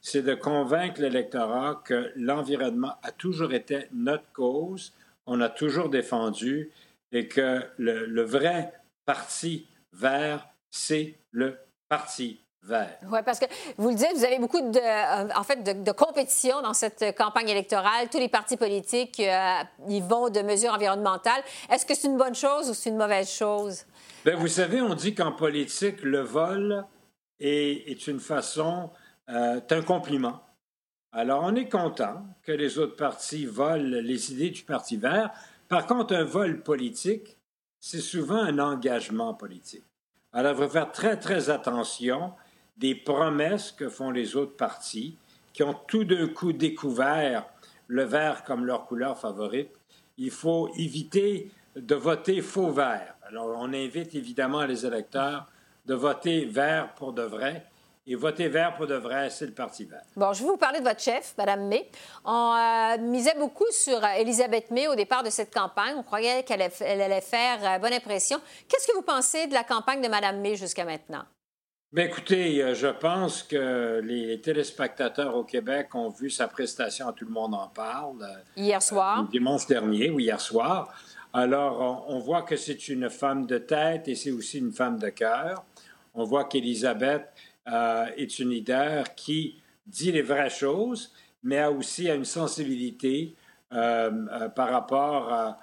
c'est 0.01 0.23
de 0.23 0.33
convaincre 0.33 0.99
l'électorat 0.99 1.79
que 1.85 2.11
l'environnement 2.15 2.95
a 3.03 3.11
toujours 3.11 3.53
été 3.53 3.85
notre 3.93 4.31
cause, 4.33 4.93
on 5.27 5.41
a 5.41 5.49
toujours 5.49 5.89
défendu, 5.89 6.71
et 7.11 7.27
que 7.27 7.61
le, 7.77 8.07
le 8.07 8.23
vrai 8.23 8.73
Parti 9.05 9.67
vert, 9.93 10.47
c'est 10.71 11.19
le 11.29 11.59
Parti 11.87 12.41
oui, 12.69 13.19
parce 13.25 13.39
que 13.39 13.45
vous 13.77 13.89
le 13.89 13.95
dites, 13.95 14.11
vous 14.15 14.23
avez 14.23 14.39
beaucoup 14.39 14.61
de, 14.61 14.77
euh, 14.77 15.29
en 15.35 15.43
fait, 15.43 15.63
de, 15.63 15.91
compétition 15.91 16.61
dans 16.61 16.73
cette 16.73 17.15
campagne 17.17 17.49
électorale. 17.49 18.07
Tous 18.09 18.19
les 18.19 18.29
partis 18.29 18.57
politiques, 18.57 19.19
euh, 19.19 19.63
ils 19.89 20.03
vont 20.03 20.29
de 20.29 20.41
mesures 20.41 20.73
environnementales. 20.73 21.41
Est-ce 21.71 21.85
que 21.85 21.95
c'est 21.95 22.07
une 22.07 22.17
bonne 22.17 22.35
chose 22.35 22.69
ou 22.69 22.73
c'est 22.73 22.89
une 22.89 22.97
mauvaise 22.97 23.29
chose? 23.29 23.85
Bien, 24.23 24.35
vous 24.35 24.47
savez, 24.47 24.81
on 24.81 24.93
dit 24.93 25.15
qu'en 25.15 25.31
politique, 25.31 26.03
le 26.03 26.21
vol 26.21 26.85
est, 27.39 27.89
est 27.89 28.07
une 28.07 28.19
façon, 28.19 28.91
euh, 29.29 29.59
un 29.69 29.81
compliment. 29.81 30.41
Alors, 31.11 31.41
on 31.43 31.55
est 31.55 31.67
content 31.67 32.25
que 32.43 32.51
les 32.51 32.77
autres 32.77 32.95
partis 32.95 33.45
volent 33.45 33.99
les 34.01 34.31
idées 34.31 34.51
du 34.51 34.63
Parti 34.63 34.97
vert. 34.97 35.31
Par 35.67 35.85
contre, 35.87 36.15
un 36.15 36.23
vol 36.23 36.61
politique, 36.61 37.37
c'est 37.79 37.99
souvent 37.99 38.37
un 38.37 38.59
engagement 38.59 39.33
politique. 39.33 39.83
Alors, 40.31 40.53
il 40.53 40.63
faut 40.63 40.69
faire 40.69 40.91
très, 40.91 41.17
très 41.17 41.49
attention 41.49 42.33
des 42.77 42.95
promesses 42.95 43.71
que 43.71 43.89
font 43.89 44.11
les 44.11 44.35
autres 44.35 44.55
partis, 44.55 45.17
qui 45.53 45.63
ont 45.63 45.75
tout 45.87 46.03
d'un 46.03 46.27
coup 46.27 46.53
découvert 46.53 47.45
le 47.87 48.03
vert 48.03 48.43
comme 48.43 48.65
leur 48.65 48.85
couleur 48.85 49.19
favorite. 49.19 49.71
Il 50.17 50.31
faut 50.31 50.69
éviter 50.77 51.51
de 51.75 51.95
voter 51.95 52.41
faux 52.41 52.71
vert. 52.71 53.15
Alors, 53.27 53.55
on 53.57 53.73
invite 53.73 54.15
évidemment 54.15 54.63
les 54.65 54.85
électeurs 54.85 55.47
de 55.85 55.93
voter 55.93 56.45
vert 56.45 56.93
pour 56.95 57.13
de 57.13 57.23
vrai. 57.23 57.65
Et 58.07 58.15
voter 58.15 58.47
vert 58.47 58.73
pour 58.75 58.87
de 58.87 58.95
vrai, 58.95 59.29
c'est 59.29 59.45
le 59.45 59.53
Parti 59.53 59.85
vert. 59.85 60.01
Bon, 60.15 60.33
je 60.33 60.41
vais 60.41 60.49
vous 60.49 60.57
parler 60.57 60.79
de 60.79 60.83
votre 60.83 60.99
chef, 60.99 61.35
Mme 61.37 61.67
May. 61.67 61.87
On 62.25 62.55
euh, 62.55 62.97
misait 62.97 63.35
beaucoup 63.37 63.69
sur 63.69 64.03
euh, 64.03 64.13
Elisabeth 64.17 64.71
May 64.71 64.87
au 64.87 64.95
départ 64.95 65.21
de 65.21 65.29
cette 65.29 65.53
campagne. 65.53 65.93
On 65.95 66.01
croyait 66.01 66.43
qu'elle 66.43 66.63
allait 66.63 67.21
faire 67.21 67.59
euh, 67.63 67.77
bonne 67.77 67.93
impression. 67.93 68.41
Qu'est-ce 68.67 68.87
que 68.87 68.95
vous 68.95 69.03
pensez 69.03 69.45
de 69.45 69.53
la 69.53 69.63
campagne 69.63 70.01
de 70.01 70.07
Mme 70.07 70.41
May 70.41 70.55
jusqu'à 70.55 70.83
maintenant? 70.83 71.23
Bien, 71.93 72.05
écoutez, 72.05 72.63
euh, 72.63 72.73
je 72.73 72.87
pense 72.87 73.43
que 73.43 73.99
les 74.01 74.39
téléspectateurs 74.39 75.35
au 75.35 75.43
Québec 75.43 75.93
ont 75.93 76.07
vu 76.07 76.29
sa 76.29 76.47
prestation, 76.47 77.11
tout 77.11 77.25
le 77.25 77.31
monde 77.31 77.53
en 77.53 77.67
parle. 77.67 78.23
Euh, 78.23 78.33
hier 78.55 78.81
soir. 78.81 79.27
dimanche 79.29 79.67
dernier, 79.67 80.09
ou 80.09 80.17
hier 80.17 80.39
soir. 80.39 80.87
Alors, 81.33 82.05
on, 82.07 82.19
voit 82.19 82.43
que 82.43 82.55
c'est 82.55 82.87
une 82.87 83.09
femme 83.09 83.45
de 83.45 83.57
tête 83.57 84.07
et 84.07 84.15
c'est 84.15 84.31
aussi 84.31 84.59
une 84.59 84.71
femme 84.71 84.99
de 84.99 85.09
cœur. 85.09 85.65
On 86.13 86.23
voit 86.23 86.45
qu'Élisabeth 86.45 87.27
euh, 87.67 88.05
est 88.15 88.39
une 88.39 88.51
leader 88.51 89.13
qui 89.13 89.61
dit 89.85 90.13
les 90.13 90.21
vraies 90.21 90.49
choses, 90.49 91.11
mais 91.43 91.57
a 91.57 91.69
aussi 91.69 92.07
une 92.09 92.23
sensibilité 92.23 93.35
par 93.69 94.69
rapport 94.69 95.57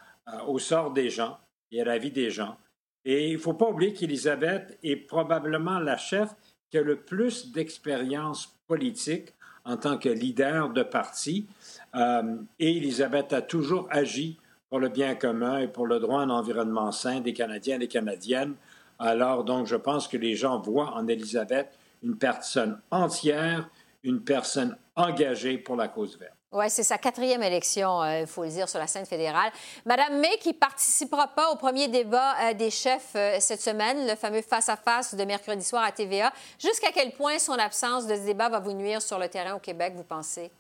au 0.47 0.59
sort 0.59 0.93
des 0.93 1.11
gens 1.11 1.39
et 1.71 1.83
à 1.83 1.85
la 1.85 1.99
vie 1.99 2.11
des 2.11 2.31
gens. 2.31 2.57
Et 3.05 3.29
il 3.29 3.35
ne 3.35 3.39
faut 3.39 3.55
pas 3.55 3.69
oublier 3.69 3.93
qu'Élisabeth 3.93 4.79
est 4.83 4.97
probablement 4.97 5.79
la 5.79 5.97
chef 5.97 6.31
qui 6.71 6.79
a 6.79 6.83
le 6.83 6.97
plus 6.97 7.53
d'expérience 7.53 8.59
politique 8.67 9.35
en 9.65 9.77
tant 9.77 9.99
que 9.99 10.09
leader 10.09 10.71
de 10.71 10.83
parti. 10.83 11.47
Euh, 11.95 12.37
et 12.59 12.77
Élisabeth 12.77 13.33
a 13.33 13.43
toujours 13.43 13.87
agi 13.91 14.39
pour 14.69 14.79
le 14.79 14.89
bien 14.89 15.15
commun 15.15 15.59
et 15.59 15.69
pour 15.69 15.87
le 15.87 15.99
droit 15.99 16.21
à 16.21 16.25
un 16.25 16.31
environnement 16.31 16.93
sain 16.93 17.21
des 17.21 17.33
Canadiens 17.33 17.77
et 17.77 17.81
des 17.81 17.89
Canadiennes. 17.89 18.55
Alors, 18.99 19.45
donc, 19.45 19.67
je 19.67 19.77
pense 19.77 20.09
que 20.09 20.17
les 20.17 20.35
gens 20.35 20.59
voient 20.59 20.95
en 20.95 21.07
Élisabeth 21.07 21.69
une 22.03 22.17
personne 22.17 22.81
entière, 22.91 23.69
une 24.03 24.23
personne 24.23 24.77
engagée 24.97 25.59
pour 25.59 25.77
la 25.77 25.89
cause 25.89 26.19
verte. 26.19 26.38
Oui, 26.51 26.71
c'est 26.71 26.83
sa 26.83 26.97
quatrième 26.97 27.43
élection, 27.43 28.03
euh, 28.03 28.21
il 28.21 28.27
faut 28.27 28.43
le 28.43 28.49
dire, 28.49 28.71
sur 28.71 28.79
la 28.79 28.87
scène 28.87 29.05
fédérale. 29.05 29.53
Madame 29.85 30.19
May, 30.19 30.39
qui 30.41 30.55
participera 30.55 31.29
pas 31.29 31.51
au 31.51 31.57
premier 31.57 31.89
débat 31.89 32.37
euh, 32.41 32.55
des 32.55 32.71
chefs 32.71 33.13
euh, 33.17 33.37
cette 33.39 33.61
semaine, 33.61 34.07
le 34.07 34.17
fameux 34.17 34.41
face-à-face 34.41 35.15
de 35.15 35.25
mercredi 35.25 35.63
soir 35.63 35.85
à 35.85 35.93
TVA, 35.93 36.33
jusqu'à 36.59 36.91
quel 36.91 37.13
point 37.13 37.39
son 37.39 37.53
absence 37.53 38.07
de 38.07 38.15
ce 38.15 38.23
débat 38.23 38.49
va 38.49 38.61
vous 38.61 38.73
nuire 38.73 39.03
sur 39.03 39.19
le 39.19 39.29
terrain 39.29 39.57
au 39.57 39.59
Québec, 39.59 39.93
vous 39.95 40.05
pensez? 40.05 40.51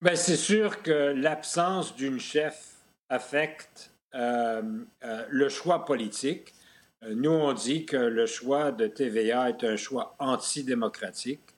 Bien, 0.00 0.14
c'est 0.14 0.36
sûr 0.36 0.82
que 0.82 1.12
l'absence 1.16 1.96
d'une 1.96 2.20
chef 2.20 2.76
affecte 3.08 3.90
le 4.12 5.48
choix 5.48 5.84
politique. 5.84 6.54
Nous, 7.02 7.30
on 7.30 7.52
dit 7.52 7.84
que 7.84 7.96
le 7.96 8.26
choix 8.26 8.70
de 8.70 8.86
TVA 8.86 9.48
est 9.48 9.64
un 9.64 9.76
choix 9.76 10.14
antidémocratique. 10.20 11.56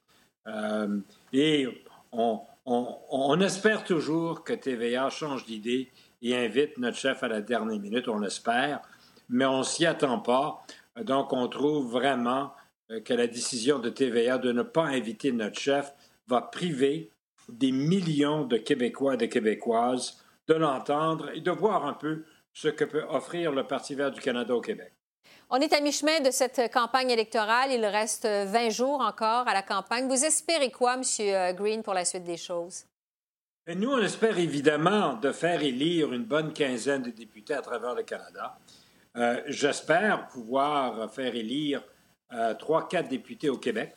et 1.33 1.69
on, 2.13 2.41
on, 2.67 3.41
espère 3.41 3.85
toujours 3.85 4.43
que 4.43 4.53
TVA 4.53 5.09
change 5.09 5.47
d'idée 5.47 5.93
et 6.21 6.37
invite 6.37 6.79
notre 6.79 6.97
chef 6.97 7.23
à 7.23 7.29
la 7.29 7.41
dernière 7.41 7.79
minute, 7.79 8.09
on 8.09 8.19
l'espère, 8.19 8.81
mais 9.29 9.47
on 9.47 9.63
s'y 9.63 9.87
attend 9.87 10.19
pas. 10.19 10.65
Donc, 11.01 11.33
on 11.33 11.47
trouve 11.47 11.93
vraiment 11.93 12.53
euh, 12.91 13.01
que 13.01 13.15
la 13.15 13.27
décision 13.27 13.79
de 13.79 13.91
TVA 13.91 14.39
de 14.39 14.51
ne 14.53 14.63
pas 14.63 14.87
inviter 14.87 15.31
notre 15.31 15.59
chef 15.59 15.93
va 16.27 16.41
priver 16.43 17.13
des 17.49 17.71
millions 17.71 18.45
de 18.45 18.57
Québécois 18.57 19.15
et 19.15 19.19
de 19.19 19.27
Québécoises 19.27 20.25
de 20.49 20.55
l'entendre 20.55 21.31
et 21.35 21.41
de 21.41 21.51
voir 21.51 21.87
un 21.87 21.95
peu 21.95 22.25
ce 22.53 22.69
que 22.69 22.85
peut 22.85 23.05
offrir 23.09 23.53
le 23.53 23.65
Parti 23.65 23.95
vert 23.95 24.11
du 24.11 24.21
Canada 24.21 24.55
au 24.55 24.61
Québec. 24.61 24.96
On 25.49 25.59
est 25.59 25.73
à 25.73 25.81
mi-chemin 25.81 26.21
de 26.23 26.33
cette 26.33 26.73
campagne 26.73 27.11
électorale. 27.11 27.71
Il 27.71 27.85
reste 27.85 28.27
20 28.27 28.69
jours 28.71 29.01
encore 29.01 29.47
à 29.47 29.55
la 29.55 29.63
campagne. 29.63 30.09
Vous 30.09 30.25
espérez 30.25 30.73
quoi, 30.73 30.95
M. 30.95 31.03
Euh, 31.21 31.53
Green, 31.53 31.85
pour 31.85 31.95
la 31.95 32.05
suite 32.05 32.25
des 32.25 32.37
choses? 32.37 32.85
nous, 33.69 33.91
on 33.91 33.99
espère 33.99 34.39
évidemment 34.39 35.15
de 35.15 35.31
faire 35.31 35.63
élire 35.63 36.13
une 36.13 36.25
bonne 36.25 36.53
quinzaine 36.53 37.03
de 37.03 37.11
députés 37.11 37.55
à 37.55 37.63
travers 37.63 37.95
le 37.95 38.03
Canada. 38.03 38.59
Euh, 39.17 39.41
j'espère 39.47 40.27
pouvoir 40.29 41.13
faire 41.13 41.35
élire 41.35 41.83
euh, 42.33 42.55
trois, 42.55 42.89
quatre 42.89 43.09
députés 43.09 43.49
au 43.49 43.59
Québec. 43.59 43.95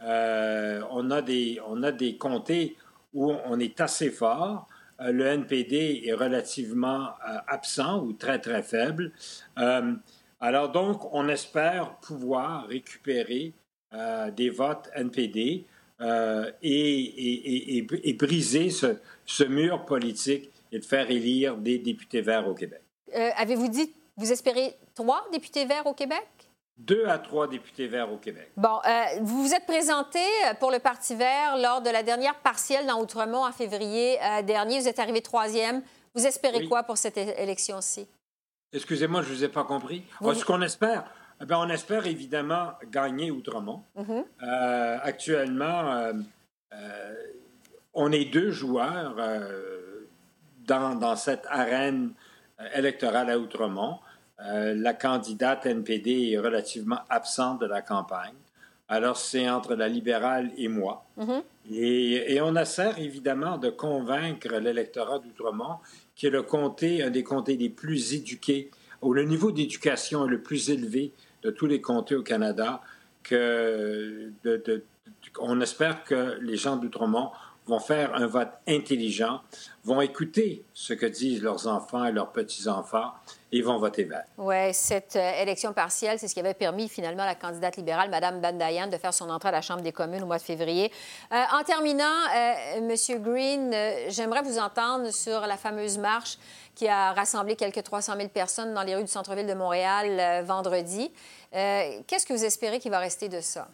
on, 0.00 1.10
a 1.10 1.20
des, 1.20 1.60
on 1.66 1.82
a 1.82 1.92
des 1.92 2.16
comtés 2.16 2.76
où 3.12 3.32
on 3.32 3.60
est 3.60 3.80
assez 3.82 4.10
fort. 4.10 4.66
le 4.98 5.26
NPD 5.26 6.04
est 6.06 6.14
relativement 6.14 7.10
absent 7.46 8.02
ou 8.02 8.14
très, 8.14 8.38
très 8.38 8.62
faible. 8.62 9.12
Alors 10.46 10.68
donc, 10.68 11.12
on 11.12 11.28
espère 11.28 11.96
pouvoir 11.96 12.68
récupérer 12.68 13.52
euh, 13.92 14.30
des 14.30 14.48
votes 14.48 14.88
NPD 14.94 15.66
euh, 16.00 16.52
et, 16.62 17.84
briser 18.16 18.70
ce, 18.70 19.42
mur 19.42 19.84
politique 19.84 20.52
et 20.70 20.78
de 20.78 20.84
faire 20.84 21.10
élire 21.10 21.56
des 21.56 21.78
députés 21.78 22.20
verts 22.20 22.46
au 22.46 22.54
Québec. 22.54 22.80
Euh, 23.16 23.30
avez-vous 23.36 23.66
dit, 23.66 23.92
vous 24.16 24.30
espérez 24.30 24.76
trois 24.94 25.26
députés 25.32 25.64
verts 25.64 25.88
au 25.88 25.94
Québec? 25.94 26.28
Deux 26.78 27.06
à 27.06 27.18
trois 27.18 27.48
députés 27.48 27.88
verts 27.88 28.12
au 28.12 28.18
Québec. 28.18 28.48
Bon, 28.56 28.78
vous 29.22 29.42
vous 29.42 29.52
êtes 29.52 29.66
présenté 29.66 30.20
pour 30.60 30.70
le 30.70 30.78
Parti 30.78 31.16
vert 31.16 31.56
lors 31.56 31.82
de 31.82 31.90
la 31.90 32.04
dernière 32.04 32.36
partielle 32.36 32.86
dans 32.86 33.02
Outremont 33.02 33.44
en 33.44 33.50
février 33.50 34.16
dernier. 34.44 34.78
Vous 34.78 34.86
êtes 34.86 35.00
arrivé 35.00 35.22
troisième. 35.22 35.82
Vous 36.14 36.24
espérez 36.24 36.68
quoi 36.68 36.84
pour 36.84 36.98
cette 36.98 37.16
élection-ci? 37.16 38.06
Excusez-moi, 38.72 39.22
je 39.22 39.30
ne 39.30 39.34
vous 39.34 39.44
ai 39.44 39.48
pas 39.48 39.64
compris. 39.64 40.04
Ce 40.20 40.44
qu'on 40.44 40.60
espère, 40.62 41.04
eh 41.40 41.54
on 41.54 41.68
espère 41.68 42.06
évidemment 42.06 42.72
gagner 42.90 43.30
Outremont. 43.30 43.82
Mm-hmm. 43.96 44.24
Euh, 44.42 44.98
actuellement, 45.02 45.92
euh, 45.92 46.12
euh, 46.72 47.14
on 47.94 48.10
est 48.12 48.24
deux 48.26 48.50
joueurs 48.50 49.16
dans, 50.66 50.94
dans, 50.94 51.16
cette 51.16 51.46
arène 51.48 52.12
électorale 52.74 53.30
à 53.30 53.38
Outremont. 53.38 53.98
la 54.38 54.92
candidate 54.94 55.66
NPD 55.66 56.32
est 56.32 56.38
relativement 56.38 57.00
absente 57.08 57.60
de 57.60 57.66
la 57.66 57.82
campagne. 57.82 58.34
Alors, 58.88 59.16
c'est 59.16 59.48
entre 59.50 59.74
la 59.74 59.88
libérale 59.88 60.50
et 60.56 60.68
moi. 60.68 61.04
Mm-hmm. 61.18 61.42
et, 61.72 62.34
et, 62.34 62.40
on 62.40 62.54
essaie 62.54 62.92
évidemment 62.98 63.58
de 63.58 63.70
convaincre 63.70 64.54
l'électorat 64.58 65.18
d'Outremont, 65.18 65.78
qui 66.16 66.26
est 66.26 66.30
le 66.30 66.42
comté, 66.42 67.02
un 67.02 67.10
des 67.10 67.22
comtés 67.22 67.56
les 67.56 67.68
plus 67.68 68.14
éduqués, 68.14 68.70
où 69.02 69.12
le 69.12 69.22
niveau 69.24 69.52
d'éducation 69.52 70.26
est 70.26 70.30
le 70.30 70.42
plus 70.42 70.70
élevé 70.70 71.12
de 71.42 71.50
tous 71.50 71.66
les 71.66 71.80
comtés 71.80 72.16
au 72.16 72.22
Canada, 72.22 72.80
que 73.22 74.32
on 75.38 75.60
espère 75.60 76.04
que 76.04 76.38
les 76.40 76.56
gens 76.56 76.76
d'Outremont 76.76 77.30
vont 77.66 77.80
faire 77.80 78.14
un 78.14 78.26
vote 78.26 78.52
intelligent, 78.66 79.42
vont 79.84 80.00
écouter 80.00 80.64
ce 80.72 80.94
que 80.94 81.06
disent 81.06 81.42
leurs 81.42 81.66
enfants 81.66 82.04
et 82.04 82.12
leurs 82.12 82.32
petits-enfants 82.32 83.12
voter 83.52 84.04
vert. 84.04 84.24
Oui, 84.38 84.72
cette 84.72 85.16
euh, 85.16 85.42
élection 85.42 85.72
partielle, 85.72 86.18
c'est 86.18 86.28
ce 86.28 86.34
qui 86.34 86.40
avait 86.40 86.54
permis 86.54 86.88
finalement 86.88 87.22
à 87.22 87.26
la 87.26 87.34
candidate 87.34 87.76
libérale, 87.76 88.10
Mme 88.10 88.40
Bandayan, 88.40 88.88
de 88.88 88.96
faire 88.96 89.14
son 89.14 89.30
entrée 89.30 89.48
à 89.48 89.52
la 89.52 89.62
Chambre 89.62 89.82
des 89.82 89.92
communes 89.92 90.22
au 90.22 90.26
mois 90.26 90.38
de 90.38 90.42
février. 90.42 90.90
Euh, 91.32 91.36
en 91.52 91.62
terminant, 91.62 92.04
euh, 92.04 92.76
M. 92.76 93.22
Green, 93.22 93.74
j'aimerais 94.08 94.42
vous 94.42 94.58
entendre 94.58 95.10
sur 95.12 95.40
la 95.40 95.56
fameuse 95.56 95.98
marche 95.98 96.38
qui 96.74 96.88
a 96.88 97.12
rassemblé 97.12 97.56
quelques 97.56 97.82
300 97.82 98.14
000 98.16 98.28
personnes 98.28 98.74
dans 98.74 98.82
les 98.82 98.94
rues 98.94 99.04
du 99.04 99.10
centre-ville 99.10 99.46
de 99.46 99.54
Montréal 99.54 100.44
vendredi. 100.44 101.10
Qu'est-ce 101.52 102.26
que 102.26 102.34
vous 102.34 102.44
espérez 102.44 102.78
qu'il 102.78 102.90
va 102.90 102.98
rester 102.98 103.30
de 103.30 103.40
ça? 103.40 103.68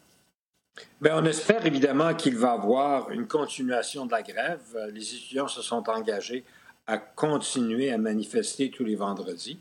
Bien, 1.00 1.18
on 1.18 1.24
espère 1.24 1.66
évidemment 1.66 2.14
qu'il 2.14 2.36
va 2.36 2.50
y 2.50 2.52
avoir 2.52 3.10
une 3.10 3.26
continuation 3.26 4.06
de 4.06 4.12
la 4.12 4.22
grève. 4.22 4.60
Les 4.92 5.14
étudiants 5.16 5.48
se 5.48 5.62
sont 5.62 5.88
engagés 5.90 6.44
à 6.86 6.98
continuer 6.98 7.92
à 7.92 7.98
manifester 7.98 8.70
tous 8.70 8.84
les 8.84 8.96
vendredis. 8.96 9.58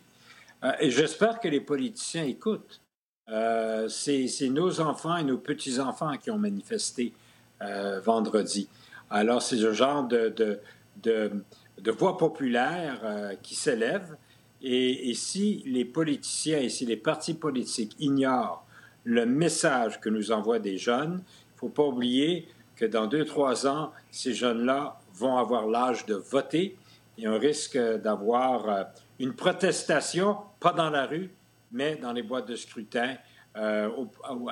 Euh, 0.64 0.72
et 0.80 0.92
j'espère 0.92 1.40
que 1.40 1.48
les 1.48 1.62
politiciens 1.62 2.24
écoutent. 2.24 2.82
Euh, 3.30 3.88
c'est 3.88 4.50
nos 4.50 4.82
enfants 4.82 5.18
et 5.18 5.24
nos 5.24 5.38
petits-enfants 5.38 6.18
qui 6.18 6.32
ont 6.32 6.38
manifesté 6.38 7.14
euh, 7.62 8.00
vendredi. 8.02 8.68
Alors, 9.10 9.42
c'est 9.42 9.58
ce 9.58 9.72
genre 9.74 10.04
de, 10.04 10.30
de, 10.30 11.44
de, 11.78 11.92
voix 11.92 12.18
populaire 12.18 13.36
qui 13.42 13.56
s'élève. 13.56 14.18
Et, 14.62 15.10
et, 15.10 15.14
si 15.14 15.64
les 15.66 15.86
politiciens 15.86 16.60
et 16.60 16.70
si 16.70 16.86
les 16.86 16.98
partis 16.98 17.34
politiques 17.34 17.96
ignorent 18.00 18.66
le 19.04 19.26
message 19.26 20.00
que 20.00 20.10
nous 20.10 20.32
envoient 20.32 20.60
des 20.60 20.78
jeunes, 20.78 21.24
il 21.24 21.56
ne 21.56 21.60
faut 21.60 21.70
pas 21.70 21.84
oublier 21.84 22.48
que 22.76 22.86
dans 22.86 23.08
deux, 23.08 23.26
trois 23.26 23.68
ans, 23.68 23.92
ces 24.12 24.34
jeunes-là 24.34 25.00
vont 25.14 25.38
avoir 25.38 25.68
l'âge 25.68 26.06
de 26.06 26.16
voter 26.16 26.78
et 27.22 27.28
on 27.28 27.38
risque 27.38 27.78
d'avoir 27.78 28.68
euh, 28.68 28.84
une 29.20 29.34
protestation, 29.34 30.38
pas 30.60 30.74
dans 30.74 30.90
la 30.90 31.06
rue, 31.06 31.32
mais 31.72 31.96
dans 31.96 32.12
les 32.12 32.24
boîtes 32.24 32.48
de 32.48 32.56
scrutin 32.56 33.16
euh, 33.56 33.90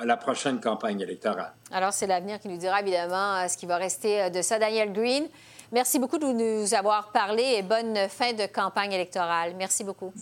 à 0.00 0.04
la 0.04 0.16
prochaine 0.16 0.60
campagne 0.60 1.00
électorale. 1.00 1.52
Alors, 1.72 1.92
c'est 1.92 2.06
l'avenir 2.06 2.38
qui 2.38 2.48
nous 2.48 2.58
dira 2.58 2.80
évidemment 2.80 3.36
euh, 3.36 3.48
ce 3.48 3.56
qui 3.56 3.66
va 3.66 3.76
rester 3.76 4.30
de 4.30 4.40
ça. 4.40 4.58
Daniel 4.58 4.92
Green, 4.92 5.26
merci 5.72 5.98
beaucoup 5.98 6.18
de 6.18 6.26
nous 6.26 6.72
avoir 6.74 7.10
parlé 7.10 7.56
et 7.58 7.62
bonne 7.62 8.08
fin 8.08 8.32
de 8.32 8.46
campagne 8.46 8.92
électorale. 8.92 9.54
Merci 9.56 9.82
beaucoup. 9.82 10.12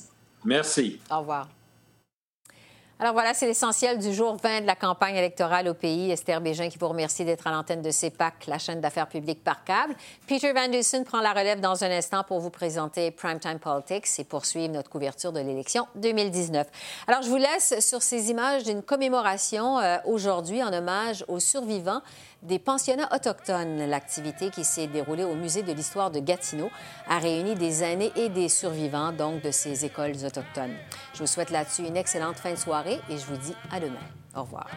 Merci. 0.44 1.00
Au 1.10 1.18
revoir. 1.18 1.48
Alors 3.00 3.12
voilà, 3.12 3.32
c'est 3.32 3.46
l'essentiel 3.46 3.96
du 3.98 4.12
jour 4.12 4.36
20 4.42 4.62
de 4.62 4.66
la 4.66 4.74
campagne 4.74 5.14
électorale 5.14 5.68
au 5.68 5.74
pays. 5.74 6.10
Esther 6.10 6.40
Bégin 6.40 6.68
qui 6.68 6.78
vous 6.78 6.88
remercie 6.88 7.24
d'être 7.24 7.46
à 7.46 7.52
l'antenne 7.52 7.80
de 7.80 7.92
CEPAC, 7.92 8.48
la 8.48 8.58
chaîne 8.58 8.80
d'affaires 8.80 9.06
publiques 9.06 9.44
par 9.44 9.62
câble. 9.62 9.94
Peter 10.26 10.52
Van 10.52 10.66
Dusen 10.66 11.04
prend 11.04 11.20
la 11.20 11.32
relève 11.32 11.60
dans 11.60 11.84
un 11.84 11.90
instant 11.92 12.24
pour 12.24 12.40
vous 12.40 12.50
présenter 12.50 13.12
Primetime 13.12 13.60
Politics 13.60 14.08
et 14.18 14.24
poursuivre 14.24 14.74
notre 14.74 14.90
couverture 14.90 15.30
de 15.30 15.38
l'élection 15.38 15.86
2019. 15.94 16.66
Alors 17.06 17.22
je 17.22 17.28
vous 17.28 17.36
laisse 17.36 17.78
sur 17.78 18.02
ces 18.02 18.30
images 18.30 18.64
d'une 18.64 18.82
commémoration 18.82 19.78
euh, 19.78 19.98
aujourd'hui 20.04 20.60
en 20.64 20.72
hommage 20.72 21.24
aux 21.28 21.38
survivants 21.38 22.02
des 22.42 22.58
pensionnats 22.58 23.08
autochtones. 23.14 23.88
L'activité 23.88 24.50
qui 24.50 24.64
s'est 24.64 24.86
déroulée 24.86 25.24
au 25.24 25.34
Musée 25.34 25.62
de 25.62 25.72
l'histoire 25.72 26.10
de 26.10 26.20
Gatineau 26.20 26.70
a 27.08 27.18
réuni 27.18 27.54
des 27.54 27.82
aînés 27.82 28.12
et 28.16 28.28
des 28.28 28.48
survivants 28.48 29.12
de 29.12 29.50
ces 29.50 29.84
écoles 29.84 30.14
autochtones. 30.24 30.74
Je 31.14 31.20
vous 31.20 31.26
souhaite 31.26 31.50
là-dessus 31.50 31.86
une 31.86 31.96
excellente 31.96 32.36
fin 32.36 32.52
de 32.52 32.58
soirée 32.58 33.00
et 33.08 33.18
je 33.18 33.26
vous 33.26 33.36
dis 33.36 33.54
à 33.70 33.80
demain. 33.80 33.96
Au 34.34 34.42
revoir. 34.42 34.68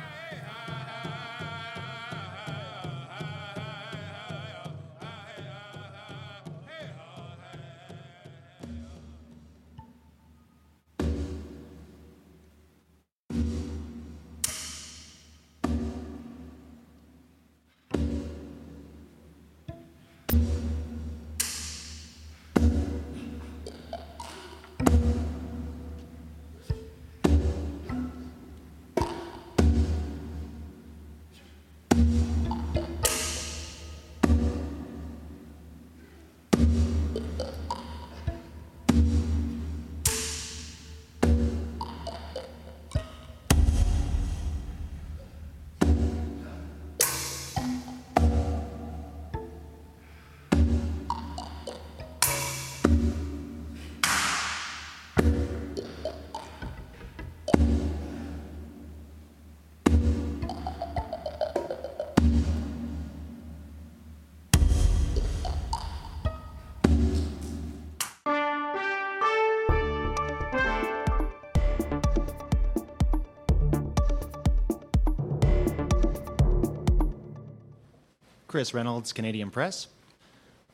Chris 78.52 78.74
Reynolds, 78.74 79.14
Canadian 79.14 79.50
Press. 79.50 79.88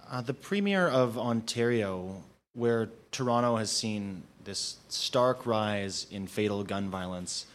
Uh, 0.09 0.19
the 0.19 0.33
Premier 0.33 0.87
of 0.87 1.15
Ontario, 1.15 2.23
where 2.53 2.89
Toronto 3.11 3.55
has 3.57 3.69
seen 3.69 4.23
this 4.45 4.77
stark 4.89 5.45
rise 5.45 6.07
in 6.09 6.25
fatal 6.25 6.63
gun 6.63 6.89
violence, 6.89 7.45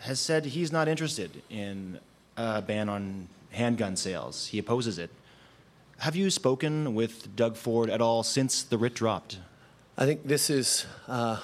has 0.00 0.18
said 0.18 0.46
he's 0.46 0.72
not 0.72 0.88
interested 0.88 1.30
in 1.48 2.00
a 2.36 2.60
ban 2.60 2.88
on 2.88 3.28
handgun 3.52 3.94
sales. 3.94 4.48
He 4.48 4.58
opposes 4.58 4.98
it. 4.98 5.10
Have 5.98 6.16
you 6.16 6.28
spoken 6.28 6.96
with 6.96 7.36
Doug 7.36 7.56
Ford 7.56 7.90
at 7.90 8.00
all 8.00 8.24
since 8.24 8.64
the 8.64 8.76
writ 8.76 8.94
dropped? 8.94 9.38
I 9.96 10.06
think 10.06 10.26
this 10.26 10.50
is 10.50 10.86
uh, 11.06 11.38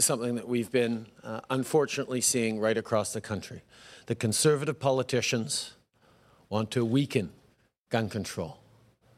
something 0.00 0.34
that 0.34 0.48
we've 0.48 0.72
been 0.72 1.06
uh, 1.22 1.42
unfortunately 1.48 2.20
seeing 2.20 2.58
right 2.58 2.76
across 2.76 3.12
the 3.12 3.20
country. 3.20 3.62
The 4.06 4.16
conservative 4.16 4.80
politicians, 4.80 5.74
want 6.52 6.70
to 6.70 6.84
weaken 6.84 7.30
gun 7.88 8.10
control, 8.10 8.58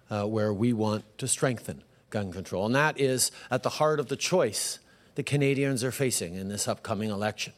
uh, 0.08 0.24
where 0.24 0.54
we 0.54 0.72
want 0.72 1.02
to 1.18 1.26
strengthen 1.26 1.82
gun 2.08 2.30
control. 2.32 2.64
And 2.64 2.76
that 2.76 3.00
is 3.00 3.32
at 3.50 3.64
the 3.64 3.70
heart 3.70 3.98
of 3.98 4.06
the 4.06 4.14
choice 4.14 4.78
the 5.16 5.24
Canadians 5.24 5.82
are 5.82 5.90
facing 5.90 6.36
in 6.36 6.46
this 6.46 6.68
upcoming 6.68 7.10
election. 7.10 7.52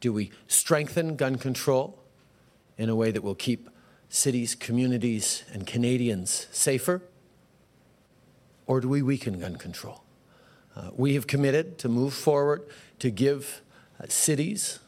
Do 0.00 0.12
we 0.12 0.32
strengthen 0.48 1.14
gun 1.14 1.36
control 1.36 1.96
in 2.76 2.88
a 2.88 2.96
way 2.96 3.12
that 3.12 3.22
will 3.22 3.36
keep 3.36 3.70
cities, 4.08 4.56
communities, 4.56 5.44
and 5.52 5.64
Canadians 5.64 6.48
safer? 6.50 7.02
Or 8.66 8.80
do 8.80 8.88
we 8.88 9.00
weaken 9.00 9.38
gun 9.38 9.54
control? 9.54 10.02
Uh, 10.74 10.90
we 10.96 11.14
have 11.14 11.28
committed 11.28 11.78
to 11.78 11.88
move 11.88 12.14
forward 12.14 12.64
to 12.98 13.10
give 13.10 13.62
uh, 14.02 14.06
cities 14.08 14.80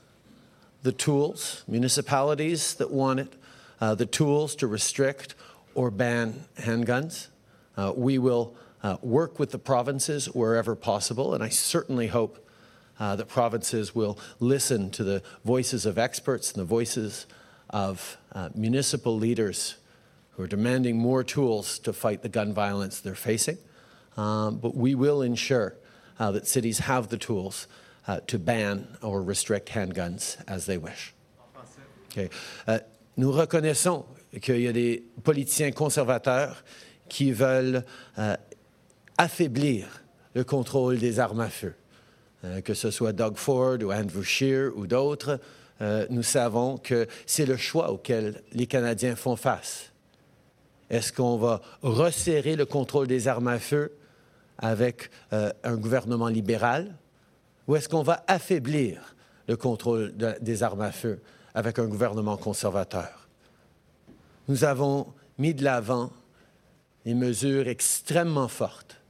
the 0.82 0.90
tools, 0.90 1.62
municipalities 1.68 2.74
that 2.74 2.90
want 2.90 3.20
it, 3.20 3.34
uh, 3.80 3.94
the 3.94 4.06
tools 4.06 4.56
to 4.56 4.66
restrict 4.66 5.34
or 5.74 5.90
ban 5.90 6.44
handguns. 6.58 7.28
Uh, 7.76 7.92
we 7.96 8.18
will 8.18 8.54
uh, 8.82 8.96
work 9.02 9.38
with 9.38 9.50
the 9.50 9.58
provinces 9.58 10.26
wherever 10.26 10.74
possible, 10.74 11.34
and 11.34 11.42
I 11.42 11.48
certainly 11.48 12.08
hope 12.08 12.38
uh, 13.00 13.16
that 13.16 13.28
provinces 13.28 13.94
will 13.94 14.18
listen 14.38 14.90
to 14.92 15.04
the 15.04 15.22
voices 15.44 15.86
of 15.86 15.98
experts 15.98 16.52
and 16.52 16.60
the 16.60 16.64
voices 16.66 17.26
of 17.70 18.16
uh, 18.32 18.50
municipal 18.54 19.16
leaders 19.16 19.76
who 20.32 20.42
are 20.42 20.46
demanding 20.46 20.98
more 20.98 21.24
tools 21.24 21.78
to 21.80 21.92
fight 21.92 22.22
the 22.22 22.28
gun 22.28 22.52
violence 22.52 23.00
they're 23.00 23.14
facing. 23.14 23.58
Um, 24.16 24.58
but 24.58 24.76
we 24.76 24.94
will 24.94 25.22
ensure 25.22 25.74
uh, 26.18 26.30
that 26.32 26.46
cities 26.46 26.80
have 26.80 27.08
the 27.08 27.18
tools 27.18 27.66
uh, 28.06 28.20
to 28.28 28.38
ban 28.38 28.96
or 29.02 29.22
restrict 29.22 29.70
handguns 29.70 30.36
as 30.46 30.66
they 30.66 30.78
wish. 30.78 31.12
Okay. 32.10 32.30
Nous 33.16 33.30
reconnaissons 33.30 34.04
qu'il 34.42 34.60
y 34.60 34.68
a 34.68 34.72
des 34.72 35.04
politiciens 35.22 35.70
conservateurs 35.70 36.64
qui 37.08 37.30
veulent 37.32 37.84
euh, 38.18 38.36
affaiblir 39.18 40.02
le 40.34 40.42
contrôle 40.42 40.98
des 40.98 41.20
armes 41.20 41.40
à 41.40 41.48
feu. 41.48 41.74
Euh, 42.44 42.60
que 42.60 42.74
ce 42.74 42.90
soit 42.90 43.12
Doug 43.12 43.36
Ford 43.36 43.78
ou 43.82 43.92
Andrew 43.92 44.22
Scheer 44.22 44.70
ou 44.76 44.86
d'autres, 44.86 45.38
euh, 45.80 46.06
nous 46.10 46.22
savons 46.22 46.76
que 46.76 47.06
c'est 47.26 47.46
le 47.46 47.56
choix 47.56 47.90
auquel 47.92 48.42
les 48.52 48.66
Canadiens 48.66 49.14
font 49.16 49.36
face. 49.36 49.92
Est-ce 50.90 51.12
qu'on 51.12 51.36
va 51.36 51.60
resserrer 51.82 52.56
le 52.56 52.66
contrôle 52.66 53.06
des 53.06 53.28
armes 53.28 53.48
à 53.48 53.58
feu 53.58 53.92
avec 54.58 55.10
un 55.32 55.76
gouvernement 55.76 56.28
libéral 56.28 56.94
ou 57.66 57.74
est-ce 57.74 57.88
qu'on 57.88 58.02
va 58.02 58.22
affaiblir 58.28 59.16
le 59.48 59.56
contrôle 59.56 60.14
de- 60.16 60.34
des 60.40 60.62
armes 60.62 60.82
à 60.82 60.92
feu? 60.92 61.20
Avec 61.54 61.78
un 61.78 61.86
gouvernement 61.86 62.36
conservateur? 62.36 63.28
Nous 64.48 64.64
avons 64.64 65.06
mis 65.38 65.54
de 65.54 65.64
l'avant 65.64 66.12
des 67.04 67.14
mesures 67.14 67.68
extrêmement 67.68 68.48
fortes 68.48 69.00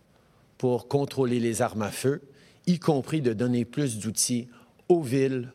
pour 0.58 0.88
contrôler 0.88 1.40
les 1.40 1.62
armes 1.62 1.82
à 1.82 1.90
feu, 1.90 2.22
y 2.66 2.78
compris 2.78 3.20
de 3.20 3.32
donner 3.32 3.64
plus 3.64 3.98
d'outils 3.98 4.48
aux 4.88 5.02
villes 5.02 5.52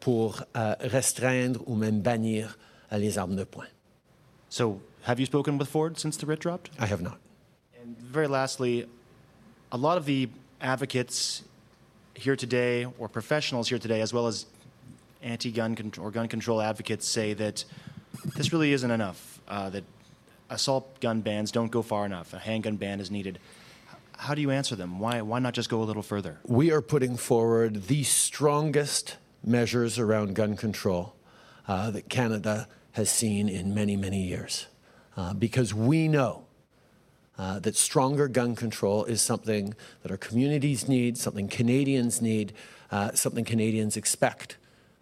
pour 0.00 0.42
euh, 0.56 0.74
restreindre 0.80 1.62
ou 1.66 1.74
même 1.74 2.00
bannir 2.00 2.58
euh, 2.92 2.98
les 2.98 3.18
armes 3.18 3.36
de 3.36 3.44
poing. 3.44 3.66
So, 4.48 4.80
have 5.04 5.18
you 5.18 5.26
spoken 5.26 5.58
with 5.58 5.68
Ford 5.68 5.98
since 5.98 6.16
the 6.16 6.26
writ 6.26 6.40
dropped? 6.40 6.70
I 6.78 6.86
have 6.86 7.02
not. 7.02 7.18
And 7.82 7.96
very 7.98 8.26
lastly, 8.26 8.86
a 9.72 9.76
lot 9.76 9.96
of 9.96 10.06
the 10.06 10.28
advocates 10.60 11.42
here 12.14 12.36
today, 12.36 12.86
or 12.98 13.08
professionals 13.08 13.68
here 13.68 13.78
today, 13.78 14.00
as 14.00 14.12
well 14.12 14.26
as 14.26 14.46
anti-gun 15.26 15.74
con- 15.74 15.92
or 15.98 16.10
gun 16.10 16.28
control 16.28 16.62
advocates, 16.62 17.06
say 17.06 17.34
that 17.34 17.64
this 18.36 18.52
really 18.52 18.72
isn't 18.72 18.90
enough. 18.90 19.40
Uh, 19.48 19.70
that 19.70 19.84
assault 20.48 21.00
gun 21.00 21.20
bans 21.20 21.50
don't 21.50 21.70
go 21.70 21.82
far 21.82 22.06
enough. 22.06 22.32
A 22.32 22.38
handgun 22.38 22.76
ban 22.76 23.00
is 23.00 23.10
needed. 23.10 23.38
How 24.16 24.34
do 24.34 24.40
you 24.40 24.50
answer 24.50 24.76
them? 24.76 24.98
Why, 24.98 25.20
why 25.20 25.40
not 25.40 25.52
just 25.52 25.68
go 25.68 25.82
a 25.82 25.84
little 25.84 26.02
further? 26.02 26.38
We 26.46 26.70
are 26.70 26.80
putting 26.80 27.16
forward 27.16 27.88
the 27.88 28.02
strongest 28.04 29.16
measures 29.44 29.98
around 29.98 30.34
gun 30.34 30.56
control 30.56 31.14
uh, 31.68 31.90
that 31.90 32.08
Canada 32.08 32.68
has 32.92 33.10
seen 33.10 33.48
in 33.48 33.74
many, 33.74 33.96
many 33.96 34.22
years. 34.22 34.66
Uh, 35.16 35.34
because 35.34 35.74
we 35.74 36.08
know 36.08 36.44
uh, 37.38 37.58
that 37.58 37.76
stronger 37.76 38.28
gun 38.28 38.54
control 38.54 39.04
is 39.04 39.20
something 39.20 39.74
that 40.02 40.10
our 40.10 40.16
communities 40.16 40.88
need, 40.88 41.18
something 41.18 41.48
Canadians 41.48 42.22
need, 42.22 42.52
uh, 42.90 43.12
something 43.12 43.44
Canadians 43.44 43.96
expect 43.96 44.56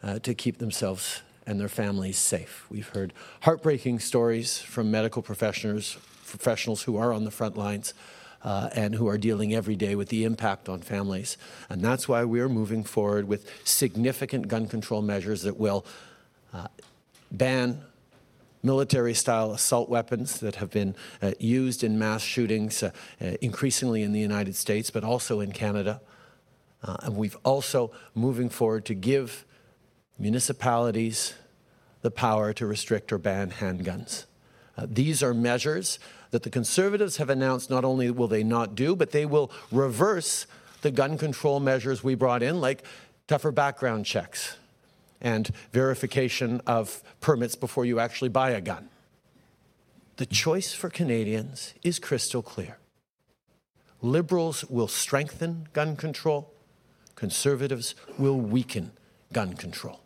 uh, 0.04 0.18
to 0.20 0.34
keep 0.34 0.58
themselves 0.58 1.22
and 1.46 1.58
their 1.58 1.68
families 1.68 2.18
safe. 2.18 2.66
We've 2.70 2.88
heard 2.88 3.12
heartbreaking 3.40 4.00
stories 4.00 4.58
from 4.58 4.90
medical 4.90 5.22
professionals, 5.22 5.96
professionals 6.26 6.82
who 6.82 6.96
are 6.96 7.12
on 7.12 7.24
the 7.24 7.30
front 7.30 7.56
lines 7.56 7.94
uh, 8.42 8.68
and 8.74 8.94
who 8.94 9.08
are 9.08 9.18
dealing 9.18 9.54
every 9.54 9.76
day 9.76 9.94
with 9.94 10.10
the 10.10 10.24
impact 10.24 10.68
on 10.68 10.80
families. 10.80 11.38
And 11.68 11.80
that's 11.80 12.06
why 12.06 12.24
we 12.24 12.40
are 12.40 12.48
moving 12.48 12.84
forward 12.84 13.26
with 13.26 13.50
significant 13.64 14.48
gun 14.48 14.68
control 14.68 15.02
measures 15.02 15.42
that 15.42 15.58
will 15.58 15.84
uh, 16.52 16.68
ban 17.32 17.82
military 18.62 19.12
style 19.14 19.52
assault 19.52 19.90
weapons 19.90 20.40
that 20.40 20.56
have 20.56 20.70
been 20.70 20.94
uh, 21.20 21.32
used 21.38 21.84
in 21.84 21.98
mass 21.98 22.22
shootings 22.22 22.82
uh, 22.82 22.90
uh, 23.20 23.32
increasingly 23.42 24.02
in 24.02 24.12
the 24.12 24.20
United 24.20 24.56
States, 24.56 24.90
but 24.90 25.04
also 25.04 25.40
in 25.40 25.52
Canada. 25.52 26.00
Uh, 26.82 26.96
and 27.02 27.16
we've 27.16 27.36
also 27.44 27.90
moving 28.14 28.48
forward 28.48 28.84
to 28.84 28.94
give 28.94 29.44
municipalities 30.18 31.34
the 32.02 32.10
power 32.10 32.52
to 32.52 32.66
restrict 32.66 33.12
or 33.12 33.18
ban 33.18 33.50
handguns. 33.50 34.26
Uh, 34.76 34.86
these 34.88 35.22
are 35.22 35.32
measures 35.32 35.98
that 36.30 36.42
the 36.42 36.50
Conservatives 36.50 37.16
have 37.16 37.30
announced 37.30 37.70
not 37.70 37.84
only 37.84 38.10
will 38.10 38.28
they 38.28 38.42
not 38.42 38.74
do, 38.74 38.94
but 38.94 39.12
they 39.12 39.24
will 39.24 39.50
reverse 39.70 40.46
the 40.82 40.90
gun 40.90 41.16
control 41.16 41.60
measures 41.60 42.04
we 42.04 42.14
brought 42.14 42.42
in, 42.42 42.60
like 42.60 42.84
tougher 43.26 43.50
background 43.50 44.04
checks 44.04 44.56
and 45.20 45.50
verification 45.72 46.60
of 46.66 47.02
permits 47.20 47.54
before 47.54 47.86
you 47.86 47.98
actually 47.98 48.28
buy 48.28 48.50
a 48.50 48.60
gun. 48.60 48.88
The 50.16 50.26
choice 50.26 50.74
for 50.74 50.90
Canadians 50.90 51.72
is 51.82 51.98
crystal 51.98 52.42
clear. 52.42 52.78
Liberals 54.02 54.64
will 54.66 54.88
strengthen 54.88 55.68
gun 55.72 55.96
control, 55.96 56.52
conservatives 57.14 57.94
will 58.18 58.38
weaken 58.38 58.92
gun 59.32 59.54
control. 59.54 60.03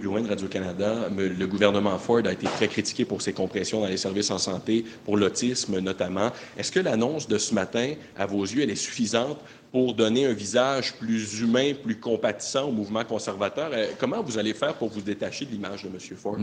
De 0.00 0.28
Radio-Canada, 0.28 1.08
le 1.16 1.46
gouvernement 1.46 1.98
Ford 1.98 2.22
a 2.24 2.32
été 2.32 2.46
très 2.46 2.68
critiqué 2.68 3.04
pour 3.04 3.20
ses 3.20 3.32
compressions 3.32 3.80
dans 3.80 3.88
les 3.88 3.96
services 3.96 4.30
en 4.30 4.38
santé, 4.38 4.84
pour 5.04 5.16
l'autisme 5.16 5.80
notamment. 5.80 6.30
Est-ce 6.56 6.70
que 6.70 6.78
l'annonce 6.78 7.26
de 7.26 7.36
ce 7.36 7.52
matin, 7.52 7.94
à 8.16 8.26
vos 8.26 8.42
yeux, 8.42 8.62
elle 8.62 8.70
est 8.70 8.76
suffisante 8.76 9.38
pour 9.70 9.92
donner 9.94 10.26
un 10.26 10.32
visage 10.32 10.94
plus 10.94 11.40
humain, 11.40 11.72
plus 11.82 11.96
compatissant 11.98 12.68
au 12.68 12.72
mouvement 12.72 13.04
conservateur? 13.04 13.70
Euh, 13.72 13.86
Comment 13.98 14.22
vous 14.22 14.38
allez 14.38 14.54
faire 14.54 14.74
pour 14.74 14.88
vous 14.88 15.00
détacher 15.00 15.44
de 15.44 15.50
l'image 15.50 15.82
de 15.82 15.88
M. 15.88 15.98
Ford? 16.16 16.36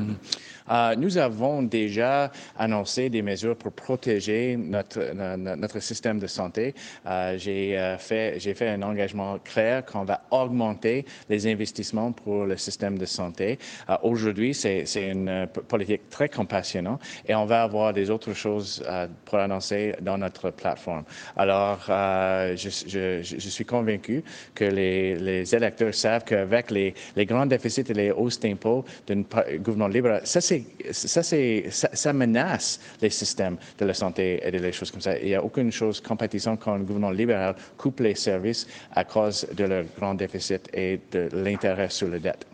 Euh, 0.72 0.96
nous 0.96 1.18
avons 1.18 1.64
déjà 1.64 2.32
annoncé 2.58 3.10
des 3.10 3.22
mesures 3.22 3.56
pour 3.56 3.72
protéger 3.72 4.56
notre, 4.58 5.14
no- 5.14 5.38
no- 5.38 5.56
notre 5.56 5.80
système 5.80 6.20
de 6.20 6.28
santé. 6.28 6.74
Euh, 7.06 7.38
j'ai 7.38 7.96
fait, 8.00 8.40
fait 8.40 8.70
un 8.70 8.82
engagement 8.82 9.38
clair 9.40 9.86
qu'on 9.86 10.04
va 10.04 10.22
augmenter 10.32 11.06
les 11.30 11.48
investissements 11.48 12.12
pour 12.12 12.46
le 12.46 12.58
système 12.58 12.98
de 12.98 13.06
santé. 13.06 13.58
Aujourd'hui, 14.04 14.54
c'est 14.54 14.86
une 15.10 15.48
politique 15.68 16.10
très 16.10 16.30
compassionnante 16.30 17.02
et 17.28 17.34
on 17.36 17.46
va 17.46 17.64
avoir 17.64 17.94
des 17.94 18.10
autres 18.10 18.34
choses 18.34 18.84
pour 19.26 19.40
annoncer 19.40 19.94
dans 20.02 20.18
notre 20.18 20.52
plateforme. 20.52 21.04
Alors, 21.36 21.80
je- 21.88 23.14
je- 23.22 23.49
suis 23.49 23.66
convaincu 23.66 24.24
que 24.53 24.66
les, 24.66 25.55
électeurs 25.55 25.93
savent 25.93 26.24
qu'avec 26.26 26.72
les, 26.72 26.93
les 27.16 27.26
grands 27.26 27.45
déficits 27.45 27.86
et 27.89 27.93
les 27.93 28.11
hausses 28.11 28.39
d'impôts 28.39 28.84
d'un 29.07 29.24
gouvernement 29.57 29.88
libéral, 29.88 30.22
ça, 30.26 30.41
ça, 30.41 31.24
ça, 31.24 32.13
menace 32.13 32.80
les 33.01 33.09
systèmes 33.09 33.57
de 33.78 33.86
la 33.86 33.93
santé 33.93 34.41
et 34.45 34.51
des 34.51 34.72
choses 34.72 34.91
comme 34.91 35.01
ça. 35.01 35.18
Il 35.20 35.28
n'y 35.28 35.36
a 35.36 35.43
aucune 35.43 35.72
chose 35.72 36.01
compétition 36.01 36.57
quand 36.57 36.76
le 36.76 36.84
gouvernement 36.84 37.11
libéral 37.11 37.55
coupe 37.78 37.99
les 38.01 38.16
services 38.16 38.68
à 38.93 39.03
cause 39.03 39.47
de 39.55 39.63
leur 39.66 39.86
grand 39.97 40.16
déficit 40.16 40.70
et 40.74 40.99
de 41.11 41.30
l'intérêt 41.34 41.89
sur 41.89 42.07
la 42.07 42.20
dette. 42.20 42.45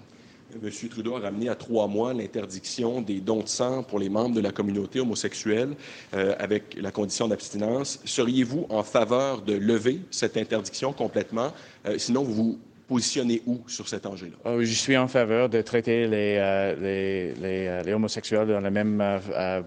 M. 0.64 0.90
Trudeau 0.90 1.16
a 1.16 1.20
ramené 1.20 1.50
à 1.50 1.56
trois 1.56 1.88
mois 1.88 2.14
l'interdiction 2.14 3.02
des 3.02 3.20
dons 3.20 3.42
de 3.44 3.48
sang 3.48 3.84
pour 3.84 4.00
les 4.00 4.10
membres 4.10 4.36
de 4.36 4.42
la 4.42 4.52
communauté 4.52 5.00
homosexuelle 5.00 5.70
euh, 6.14 6.34
avec 6.40 6.76
la 6.80 6.92
condition 6.92 7.28
d'abstinence. 7.28 8.00
Seriez-vous 8.06 8.66
en 8.70 8.84
faveur 8.84 9.42
de 9.42 9.54
lever 9.54 10.00
cette 10.12 10.38
interdiction 10.38 10.94
complètement? 10.94 11.52
Euh, 11.86 11.98
sinon, 11.98 12.24
vous 12.24 12.34
vous 12.34 12.60
positionnez 12.88 13.42
où 13.46 13.62
sur 13.68 13.88
cet 13.88 14.06
enjeu-là? 14.06 14.34
Euh, 14.46 14.66
Je 14.66 14.74
suis 14.74 14.98
en 14.98 15.08
faveur 15.08 15.48
de 15.48 15.62
traiter 15.62 16.08
les, 16.08 16.36
euh, 16.40 16.76
les, 16.76 17.34
les, 17.36 17.84
les 17.86 17.94
homosexuels 17.94 18.48
de 18.48 18.54
la 18.54 18.70
même 18.70 19.00
euh, 19.00 19.62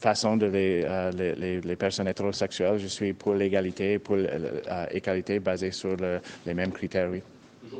façon 0.00 0.38
de 0.38 0.46
les, 0.46 1.76
personnes 1.76 2.08
hétérosexuelles. 2.08 2.78
Je 2.78 2.86
suis 2.86 3.12
pour 3.12 3.34
l'égalité, 3.34 3.98
pour 3.98 4.16
l'égalité 4.16 5.40
basée 5.40 5.72
sur 5.72 5.94
le- 5.96 6.20
les 6.46 6.54
mêmes 6.54 6.72
critères, 6.72 7.10
oui. 7.10 7.20
Je- 7.70 7.76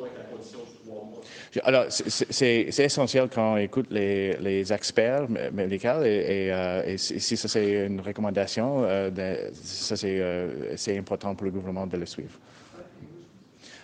Alors, 1.63 1.85
c'est- 1.89 2.83
essentiel 2.85 3.29
quand 3.33 3.55
on 3.55 3.57
écoute 3.59 3.87
les, 3.91 4.37
les 4.39 4.73
experts 4.73 5.29
mé- 5.29 5.51
médicaux 5.53 6.03
et, 6.03 6.09
et, 6.47 6.53
euh, 6.53 6.83
et 6.85 6.99
si 6.99 7.21
si 7.21 7.37
ça 7.37 7.47
c'est 7.49 7.87
une 7.87 8.01
recommandation, 8.01 8.83
euh, 8.85 9.11
de- 9.11 9.51
ça 9.55 9.97
c'est 9.97 10.19
euh, 10.21 10.75
important 10.99 11.35
pour 11.37 11.45
le 11.45 11.53
gouvernement 11.53 11.87
de 11.87 11.97
le 11.97 12.07
suivre. 12.07 12.39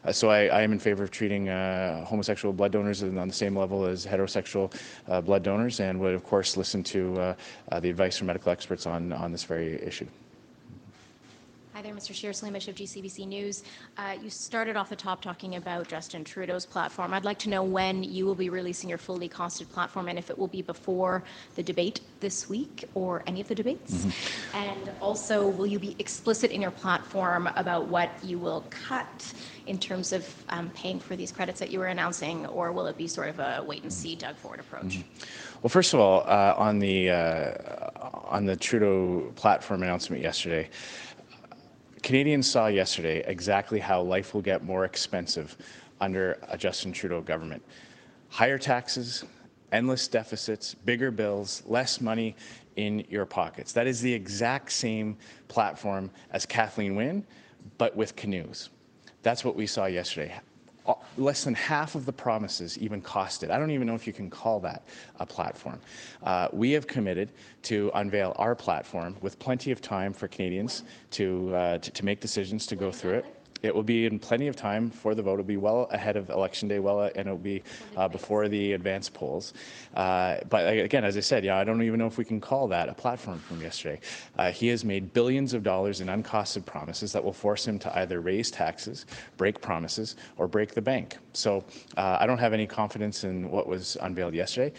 Uh, 0.02 0.12
so 0.12 0.30
I, 0.30 0.46
I 0.48 0.62
am 0.62 0.72
in 0.72 0.78
favor 0.78 1.02
of 1.04 1.10
treating 1.10 1.48
uh, 1.50 2.04
homosexual 2.10 2.54
blood 2.54 2.72
donors 2.72 3.02
on 3.02 3.28
the 3.28 3.32
same 3.34 3.54
level 3.54 3.84
as 3.84 4.06
heterosexual 4.06 4.70
uh, 5.08 5.20
blood 5.20 5.42
donors, 5.42 5.78
and 5.80 6.00
would 6.00 6.14
of 6.14 6.24
course 6.24 6.56
listen 6.56 6.82
to 6.82 7.14
uh, 7.20 7.34
uh, 7.70 7.78
the 7.80 7.90
advice 7.90 8.16
from 8.16 8.26
medical 8.26 8.50
experts 8.50 8.86
on 8.86 9.12
on 9.12 9.30
this 9.30 9.44
very 9.44 9.78
issue. 9.86 10.06
Hi 11.81 11.85
there, 11.85 11.95
Mr. 11.95 12.14
Shear 12.14 12.33
Slamish 12.33 12.68
of 12.68 12.74
GCBC 12.74 13.26
News. 13.26 13.62
Uh, 13.97 14.14
you 14.22 14.28
started 14.28 14.76
off 14.76 14.91
the 14.91 14.97
top 14.97 15.22
talking 15.22 15.57
about 15.57 15.89
Justin 15.89 16.24
Trudeau's 16.24 16.66
platform. 16.66 17.14
I'd 17.14 17.24
like 17.24 17.39
to 17.39 17.49
know 17.49 17.62
when 17.62 18.05
you 18.05 18.26
will 18.26 18.35
be 18.35 18.51
releasing 18.51 18.91
your 18.91 18.99
fully 18.99 19.31
costed 19.31 19.66
platform 19.72 20.09
and 20.09 20.18
if 20.18 20.28
it 20.28 20.37
will 20.37 20.47
be 20.47 20.61
before 20.61 21.24
the 21.55 21.62
debate 21.62 22.03
this 22.20 22.51
week 22.51 22.85
or 22.93 23.22
any 23.26 23.41
of 23.41 23.49
the 23.49 23.55
debates. 23.55 23.95
Mm-hmm. 23.95 24.57
And 24.59 24.93
also, 25.01 25.49
will 25.49 25.66
you 25.66 25.78
be 25.78 25.97
explicit 25.99 26.51
in 26.51 26.61
your 26.61 26.70
platform 26.70 27.49
about 27.57 27.89
what 27.89 28.11
you 28.22 28.39
will 28.39 28.62
cut 28.68 29.33
in 29.66 29.78
terms 29.78 30.12
of 30.12 30.28
um, 30.51 30.68
paying 30.70 31.01
for 31.01 31.16
these 31.16 31.33
credits 31.33 31.61
that 31.61 31.70
you 31.70 31.78
were 31.78 31.87
announcing, 31.87 32.45
or 32.47 32.72
will 32.72 32.89
it 32.89 32.99
be 32.99 33.07
sort 33.07 33.28
of 33.28 33.39
a 33.39 33.64
wait 33.66 33.85
and 33.85 33.93
see 33.93 34.14
Doug 34.14 34.37
Ford 34.37 34.61
approach? 34.61 34.99
Mm-hmm. 34.99 35.61
Well, 35.62 35.70
first 35.70 35.95
of 35.95 36.01
all, 36.01 36.24
uh, 36.26 36.55
on 36.59 36.78
the 36.78 37.11
uh, 37.11 38.11
on 38.31 38.47
the 38.47 38.57
Trudeau 38.57 39.33
platform 39.37 39.83
announcement 39.83 40.22
yesterday. 40.22 40.68
Canadians 42.03 42.51
saw 42.51 42.66
yesterday 42.66 43.22
exactly 43.26 43.78
how 43.78 44.01
life 44.01 44.34
will 44.34 44.42
get 44.42 44.64
more 44.64 44.84
expensive 44.84 45.57
under 46.01 46.38
a 46.48 46.57
Justin 46.57 46.92
Trudeau 46.92 47.20
government. 47.20 47.62
Higher 48.28 48.59
taxes, 48.59 49.24
endless 49.72 50.09
deficits, 50.09 50.74
bigger 50.74 51.11
bills, 51.11 51.62
less 51.66 52.01
money 52.01 52.36
in 52.76 53.05
your 53.09 53.26
pockets. 53.26 53.72
That 53.72 53.86
is 53.86 54.01
the 54.01 54.12
exact 54.12 54.72
same 54.72 55.16
platform 55.48 56.11
as 56.32 56.46
Kathleen 56.46 56.96
Wynne, 56.96 57.24
but 57.78 57.94
with 57.94 58.16
canoes. 58.16 58.70
That's 59.22 59.44
what 59.44 59.55
we 59.55 59.66
saw 59.66 59.86
yesterday 59.86 60.40
less 61.16 61.45
than 61.45 61.55
half 61.55 61.95
of 61.95 62.07
the 62.07 62.12
promises 62.12 62.78
even 62.78 63.03
costed. 63.03 63.51
I 63.51 63.59
don't 63.59 63.70
even 63.70 63.87
know 63.87 63.95
if 63.95 64.07
you 64.07 64.12
can 64.12 64.31
call 64.31 64.61
that 64.61 64.85
a 65.18 65.26
platform. 65.26 65.81
Uh, 66.22 66.49
we 66.53 66.72
have 66.72 66.87
committed 66.87 67.31
to 67.62 67.91
unveil 67.95 68.35
our 68.37 68.55
platform 68.55 69.16
with 69.20 69.39
plenty 69.39 69.70
of 69.70 69.81
time 69.81 70.12
for 70.12 70.28
Canadians 70.28 70.85
to, 71.12 71.55
uh, 71.55 71.78
to, 71.78 71.91
to 71.91 72.05
make 72.05 72.20
decisions 72.20 72.66
to 72.66 72.76
go 72.76 72.91
through 72.91 73.14
it. 73.14 73.39
It 73.62 73.74
will 73.74 73.82
be 73.82 74.06
in 74.06 74.18
plenty 74.18 74.48
of 74.48 74.56
time 74.56 74.90
for 74.90 75.14
the 75.14 75.22
vote. 75.22 75.34
It'll 75.34 75.44
be 75.44 75.56
well 75.56 75.88
ahead 75.90 76.16
of 76.16 76.30
election 76.30 76.68
day, 76.68 76.78
well, 76.78 77.02
and 77.02 77.16
it'll 77.16 77.36
be 77.36 77.62
uh, 77.96 78.08
before 78.08 78.48
the 78.48 78.72
advance 78.72 79.08
polls. 79.08 79.52
Uh, 79.94 80.38
but 80.48 80.66
again, 80.68 81.04
as 81.04 81.16
I 81.16 81.20
said, 81.20 81.44
yeah, 81.44 81.58
I 81.58 81.64
don't 81.64 81.82
even 81.82 81.98
know 81.98 82.06
if 82.06 82.18
we 82.18 82.24
can 82.24 82.40
call 82.40 82.68
that 82.68 82.88
a 82.88 82.94
platform 82.94 83.38
from 83.38 83.61
yesterday. 83.61 84.00
Uh, 84.38 84.50
he 84.50 84.68
has 84.68 84.84
made 84.84 85.12
billions 85.12 85.52
of 85.52 85.62
dollars 85.62 86.00
in 86.00 86.08
uncosted 86.08 86.64
promises 86.64 87.12
that 87.12 87.22
will 87.22 87.32
force 87.32 87.66
him 87.66 87.78
to 87.80 87.98
either 87.98 88.20
raise 88.20 88.50
taxes, 88.50 89.06
break 89.36 89.61
promises, 89.61 90.16
or 90.38 90.46
break 90.46 90.74
the 90.74 90.82
bank. 90.82 91.18
So 91.32 91.64
uh, 91.96 92.18
I 92.20 92.26
don't 92.26 92.38
have 92.38 92.52
any 92.52 92.66
confidence 92.66 93.24
in 93.24 93.50
what 93.50 93.66
was 93.66 93.96
unveiled 94.00 94.34
yesterday. 94.34 94.72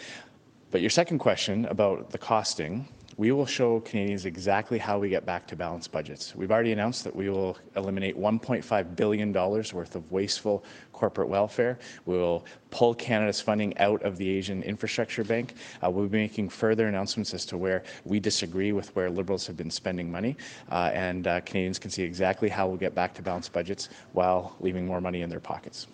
But 0.70 0.80
your 0.80 0.90
second 0.90 1.18
question 1.18 1.66
about 1.66 2.10
the 2.10 2.18
costing, 2.18 2.88
we 3.16 3.30
will 3.32 3.46
show 3.46 3.80
Canadians 3.80 4.24
exactly 4.24 4.78
how 4.78 4.98
we 4.98 5.08
get 5.08 5.26
back 5.26 5.46
to 5.48 5.56
balanced 5.56 5.92
budgets. 5.92 6.34
We've 6.34 6.50
already 6.50 6.72
announced 6.72 7.04
that 7.04 7.14
we 7.14 7.28
will 7.28 7.58
eliminate 7.76 8.16
$1.5 8.18 8.96
billion 8.96 9.32
worth 9.32 9.94
of 9.94 10.10
wasteful 10.10 10.64
corporate 10.92 11.28
welfare. 11.28 11.78
We 12.06 12.16
will 12.16 12.44
pull 12.70 12.94
Canada's 12.94 13.40
funding 13.40 13.76
out 13.78 14.02
of 14.02 14.16
the 14.16 14.28
Asian 14.28 14.62
Infrastructure 14.62 15.24
Bank. 15.24 15.54
Uh, 15.84 15.90
we'll 15.90 16.08
be 16.08 16.18
making 16.18 16.48
further 16.48 16.88
announcements 16.88 17.34
as 17.34 17.44
to 17.46 17.58
where 17.58 17.82
we 18.04 18.20
disagree 18.20 18.72
with 18.72 18.94
where 18.96 19.10
Liberals 19.10 19.46
have 19.46 19.56
been 19.56 19.70
spending 19.70 20.10
money. 20.10 20.36
Uh, 20.70 20.90
and 20.94 21.26
uh, 21.26 21.40
Canadians 21.40 21.78
can 21.78 21.90
see 21.90 22.02
exactly 22.02 22.48
how 22.48 22.66
we'll 22.66 22.76
get 22.76 22.94
back 22.94 23.14
to 23.14 23.22
balanced 23.22 23.52
budgets 23.52 23.88
while 24.12 24.56
leaving 24.60 24.86
more 24.86 25.00
money 25.00 25.22
in 25.22 25.28
their 25.28 25.40
pockets. 25.40 25.86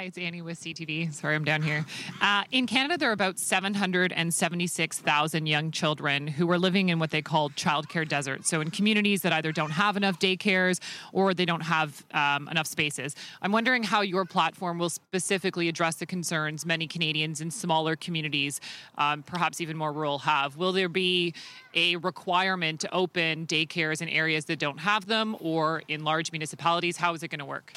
Hi, 0.00 0.06
it's 0.06 0.16
Annie 0.16 0.40
with 0.40 0.58
CTV. 0.58 1.12
Sorry, 1.12 1.34
I'm 1.34 1.44
down 1.44 1.60
here. 1.60 1.84
Uh, 2.22 2.44
in 2.52 2.66
Canada, 2.66 2.96
there 2.96 3.10
are 3.10 3.12
about 3.12 3.38
776,000 3.38 5.46
young 5.46 5.70
children 5.70 6.26
who 6.26 6.50
are 6.50 6.58
living 6.58 6.88
in 6.88 6.98
what 6.98 7.10
they 7.10 7.20
call 7.20 7.50
childcare 7.50 8.08
deserts. 8.08 8.48
So, 8.48 8.62
in 8.62 8.70
communities 8.70 9.20
that 9.20 9.34
either 9.34 9.52
don't 9.52 9.72
have 9.72 9.98
enough 9.98 10.18
daycares 10.18 10.80
or 11.12 11.34
they 11.34 11.44
don't 11.44 11.60
have 11.60 12.02
um, 12.14 12.48
enough 12.48 12.66
spaces. 12.66 13.14
I'm 13.42 13.52
wondering 13.52 13.82
how 13.82 14.00
your 14.00 14.24
platform 14.24 14.78
will 14.78 14.88
specifically 14.88 15.68
address 15.68 15.96
the 15.96 16.06
concerns 16.06 16.64
many 16.64 16.86
Canadians 16.86 17.42
in 17.42 17.50
smaller 17.50 17.94
communities, 17.94 18.58
um, 18.96 19.22
perhaps 19.22 19.60
even 19.60 19.76
more 19.76 19.92
rural, 19.92 20.20
have. 20.20 20.56
Will 20.56 20.72
there 20.72 20.88
be 20.88 21.34
a 21.74 21.96
requirement 21.96 22.80
to 22.80 22.90
open 22.94 23.46
daycares 23.46 24.00
in 24.00 24.08
areas 24.08 24.46
that 24.46 24.58
don't 24.58 24.78
have 24.78 25.04
them 25.04 25.36
or 25.40 25.82
in 25.88 26.04
large 26.04 26.32
municipalities? 26.32 26.96
How 26.96 27.12
is 27.12 27.22
it 27.22 27.28
going 27.28 27.40
to 27.40 27.44
work? 27.44 27.74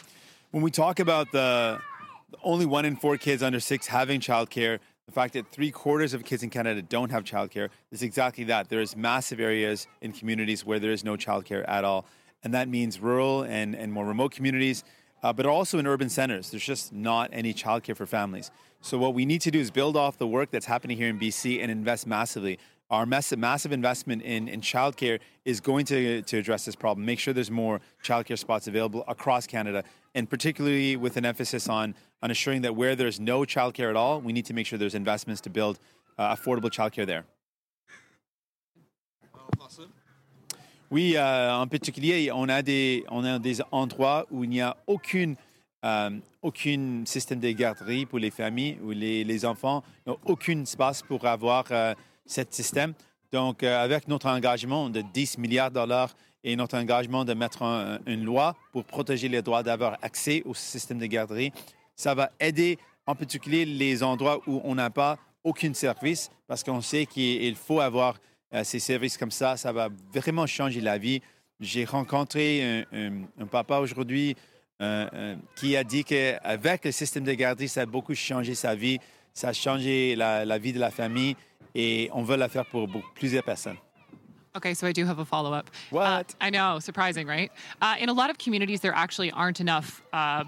When 0.52 0.62
we 0.62 0.70
talk 0.70 1.00
about 1.00 1.32
the 1.32 1.82
only 2.44 2.66
one 2.66 2.86
in 2.86 2.96
four 2.96 3.18
kids 3.18 3.44
under 3.44 3.60
six 3.60 3.88
having 3.88 4.20
childcare. 4.20 4.80
The 5.06 5.12
fact 5.12 5.34
that 5.34 5.52
three 5.52 5.72
quarters 5.72 6.14
of 6.14 6.24
kids 6.24 6.44
in 6.44 6.50
Canada 6.50 6.82
don't 6.82 7.12
have 7.12 7.24
childcare 7.24 7.70
is 7.92 8.04
exactly 8.04 8.46
that. 8.46 8.70
There 8.70 8.80
is 8.80 8.96
massive 8.96 9.40
areas 9.40 9.88
in 10.02 10.14
communities 10.14 10.66
where 10.66 10.80
there 10.80 10.92
is 10.92 11.04
no 11.04 11.18
childcare 11.18 11.68
at 11.68 11.84
all, 11.84 12.06
and 12.44 12.54
that 12.54 12.70
means 12.70 13.00
rural 13.00 13.44
and, 13.44 13.76
and 13.76 13.92
more 13.92 14.06
remote 14.06 14.32
communities, 14.32 14.84
uh, 15.22 15.34
but 15.34 15.46
also 15.46 15.78
in 15.78 15.88
urban 15.88 16.10
centers. 16.10 16.52
There's 16.52 16.64
just 16.64 16.94
not 16.94 17.30
any 17.34 17.54
childcare 17.54 17.98
for 17.98 18.06
families. 18.06 18.50
So 18.82 18.98
what 18.98 19.14
we 19.14 19.26
need 19.26 19.40
to 19.42 19.52
do 19.52 19.60
is 19.60 19.72
build 19.72 19.96
off 19.96 20.18
the 20.18 20.28
work 20.28 20.52
that's 20.52 20.66
happening 20.66 20.98
here 20.98 21.08
in 21.08 21.18
BC 21.18 21.62
and 21.62 21.72
invest 21.72 22.06
massively. 22.06 22.60
Our 22.90 23.06
massive, 23.06 23.40
massive 23.40 23.72
investment 23.72 24.22
in, 24.24 24.48
in 24.50 24.62
childcare 24.62 25.20
is 25.46 25.62
going 25.62 25.86
to, 25.86 26.22
to 26.22 26.38
address 26.38 26.66
this 26.66 26.76
problem. 26.76 27.06
Make 27.06 27.18
sure 27.18 27.34
there's 27.34 27.50
more 27.50 27.80
childcare 28.04 28.38
spots 28.38 28.68
available 28.68 29.06
across 29.08 29.48
Canada, 29.48 29.86
and 30.14 30.30
particularly 30.30 30.98
with 30.98 31.16
an 31.18 31.26
emphasis 31.26 31.70
on 31.70 31.96
on 32.24 32.30
ensuring 32.30 32.62
that 32.62 32.76
where 32.76 32.96
there's 32.96 33.20
no 33.20 33.42
childcare 33.42 33.90
at 33.90 33.98
all, 33.98 34.22
we 34.22 34.32
need 34.32 34.46
to 34.46 34.54
make 34.54 34.66
sure 34.66 34.80
there's 34.80 34.96
investments 34.96 35.42
to 35.42 35.50
build 35.50 35.78
uh, 36.18 36.34
affordable 36.36 36.72
childcare 36.72 37.06
there. 37.06 37.26
Oui, 40.90 41.16
euh, 41.18 41.52
en 41.52 41.68
particulier, 41.68 42.32
on 42.32 42.48
a, 42.50 42.62
des, 42.62 43.04
on 43.10 43.26
a 43.26 43.40
des 43.40 43.62
endroits 43.72 44.28
où 44.30 44.44
il 44.44 44.52
n'y 44.52 44.62
a 44.62 44.78
aucune, 44.86 45.36
euh, 45.84 46.12
aucun 46.42 47.04
système 47.06 47.40
de 47.40 47.50
garderie 47.50 48.06
pour 48.06 48.20
les 48.20 48.30
familles, 48.30 48.78
où 48.84 48.92
les, 48.92 49.24
les 49.24 49.44
enfants 49.44 49.84
n'ont 50.06 50.20
aucun 50.26 50.62
espace 50.62 51.02
pour 51.02 51.26
avoir 51.26 51.66
euh, 51.72 51.96
ce 52.28 52.42
système. 52.52 52.94
Donc, 53.32 53.64
euh, 53.64 53.84
avec 53.84 54.08
notre 54.08 54.28
engagement 54.28 54.90
de 54.90 55.02
10 55.02 55.40
milliards 55.40 55.72
de 55.72 55.76
dollars 55.76 56.16
et 56.44 56.56
notre 56.56 56.78
engagement 56.78 57.26
de 57.26 57.34
mettre 57.34 57.64
un, 57.64 57.98
une 58.06 58.24
loi 58.24 58.56
pour 58.72 58.84
protéger 58.84 59.30
les 59.30 59.42
droits 59.42 59.64
d'avoir 59.64 59.98
accès 60.04 60.44
au 60.46 60.54
système 60.54 61.00
de 61.00 61.08
garderie, 61.08 61.52
ça 61.96 62.14
va 62.14 62.32
aider 62.40 62.78
en 63.06 63.16
particulier 63.16 63.66
les 63.66 64.04
endroits 64.04 64.42
où 64.48 64.62
on 64.64 64.76
n'a 64.76 64.90
pas 64.90 65.18
aucun 65.44 65.74
service 65.74 66.30
parce 66.48 66.64
qu'on 66.64 66.82
sait 66.82 67.06
qu'il 67.06 67.56
faut 67.56 67.80
avoir 67.80 68.16
euh, 68.54 68.64
ces 68.64 68.80
services 68.80 69.18
comme 69.18 69.32
ça. 69.32 69.58
Ça 69.58 69.72
va 69.72 69.90
vraiment 70.14 70.46
changer 70.46 70.82
la 70.82 70.98
vie. 70.98 71.22
J'ai 71.60 71.86
rencontré 71.86 72.86
un, 72.92 73.46
papa 73.46 73.80
aujourd'hui 73.80 74.36
euh, 74.82 75.08
euh, 75.14 75.36
qui 75.56 75.78
a 75.78 75.84
dit 75.84 76.04
qu'avec 76.04 76.86
le 76.86 76.92
système 76.92 77.24
de 77.24 77.34
garderie, 77.34 77.70
ça 77.70 77.82
a 77.82 77.86
beaucoup 77.86 78.16
changé 78.16 78.56
sa 78.56 78.76
vie. 78.76 79.00
Ça 79.34 79.50
a 79.50 79.54
changé 79.54 80.16
la, 80.16 80.58
vie 80.58 80.74
de 80.74 80.80
la 80.80 80.92
famille 80.92 81.36
et 81.74 82.10
on 82.14 82.24
veut 82.24 82.36
la 82.36 82.50
faire 82.50 82.66
pour, 82.66 82.88
plusieurs 83.16 83.44
personnes. 83.44 83.78
Okay, 84.56 84.76
so 84.76 84.86
I 84.86 84.94
do 84.94 85.04
have 85.06 85.18
a 85.18 85.26
follow 85.26 85.52
up. 85.52 85.72
What? 85.90 86.36
I 86.40 86.52
know, 86.52 86.80
surprising, 86.80 87.26
right? 87.26 87.52
Uh, 87.82 87.96
in 88.00 88.10
a 88.10 88.14
lot 88.14 88.30
of 88.30 88.38
communities, 88.38 88.82
there 88.82 88.94
actually 88.94 89.32
aren't 89.32 89.60
enough 89.60 90.04
uh, 90.14 90.44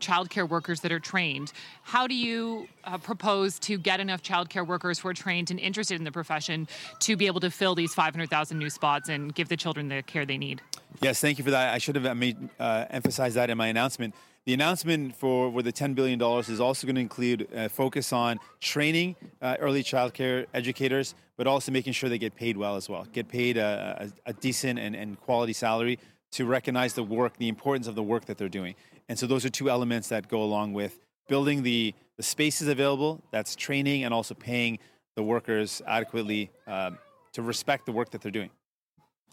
childcare 0.00 0.48
workers 0.48 0.80
that 0.80 0.92
are 0.92 0.98
trained. 0.98 1.52
How 1.82 2.06
do 2.06 2.14
you 2.14 2.68
uh, 2.84 2.98
propose 2.98 3.58
to 3.60 3.78
get 3.78 4.00
enough 4.00 4.22
childcare 4.22 4.66
workers 4.66 4.98
who 4.98 5.08
are 5.08 5.14
trained 5.14 5.50
and 5.50 5.60
interested 5.60 5.96
in 5.96 6.04
the 6.04 6.12
profession 6.12 6.66
to 7.00 7.16
be 7.16 7.26
able 7.26 7.40
to 7.40 7.50
fill 7.50 7.74
these 7.74 7.94
500,000 7.94 8.58
new 8.58 8.70
spots 8.70 9.08
and 9.08 9.34
give 9.34 9.48
the 9.48 9.56
children 9.56 9.88
the 9.88 10.02
care 10.02 10.26
they 10.26 10.38
need? 10.38 10.60
Yes, 11.00 11.20
thank 11.20 11.38
you 11.38 11.44
for 11.44 11.50
that. 11.50 11.72
I 11.72 11.78
should 11.78 11.96
have 11.96 12.16
made, 12.16 12.36
uh, 12.58 12.86
emphasized 12.90 13.36
that 13.36 13.50
in 13.50 13.58
my 13.58 13.68
announcement. 13.68 14.14
The 14.46 14.54
announcement 14.54 15.14
for, 15.14 15.52
for 15.52 15.62
the 15.62 15.72
$10 15.72 15.94
billion 15.94 16.20
is 16.20 16.60
also 16.60 16.86
going 16.86 16.94
to 16.94 17.00
include 17.00 17.46
a 17.54 17.68
focus 17.68 18.12
on 18.12 18.38
training 18.58 19.16
uh, 19.42 19.56
early 19.60 19.84
childcare 19.84 20.46
educators, 20.54 21.14
but 21.36 21.46
also 21.46 21.70
making 21.70 21.92
sure 21.92 22.08
they 22.08 22.18
get 22.18 22.34
paid 22.34 22.56
well 22.56 22.76
as 22.76 22.88
well, 22.88 23.06
get 23.12 23.28
paid 23.28 23.58
a, 23.58 24.10
a, 24.26 24.30
a 24.30 24.32
decent 24.32 24.78
and, 24.78 24.96
and 24.96 25.20
quality 25.20 25.52
salary 25.52 25.98
to 26.32 26.46
recognize 26.46 26.94
the 26.94 27.02
work, 27.02 27.36
the 27.36 27.48
importance 27.48 27.86
of 27.86 27.94
the 27.94 28.02
work 28.02 28.24
that 28.26 28.38
they're 28.38 28.48
doing. 28.48 28.74
And 29.08 29.18
so 29.18 29.26
those 29.26 29.44
are 29.44 29.50
two 29.50 29.68
elements 29.70 30.08
that 30.08 30.28
go 30.28 30.42
along 30.42 30.72
with 30.72 30.98
building 31.28 31.62
the, 31.62 31.94
the 32.16 32.22
spaces 32.22 32.68
available, 32.68 33.20
that's 33.30 33.56
training 33.56 34.04
and 34.04 34.12
also 34.12 34.34
paying 34.34 34.78
the 35.16 35.22
workers 35.22 35.82
adequately 35.86 36.50
um, 36.66 36.98
to 37.32 37.42
respect 37.42 37.86
the 37.86 37.92
work 37.92 38.10
that 38.10 38.20
they're 38.20 38.30
doing. 38.30 38.50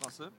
Awesome. 0.05 0.31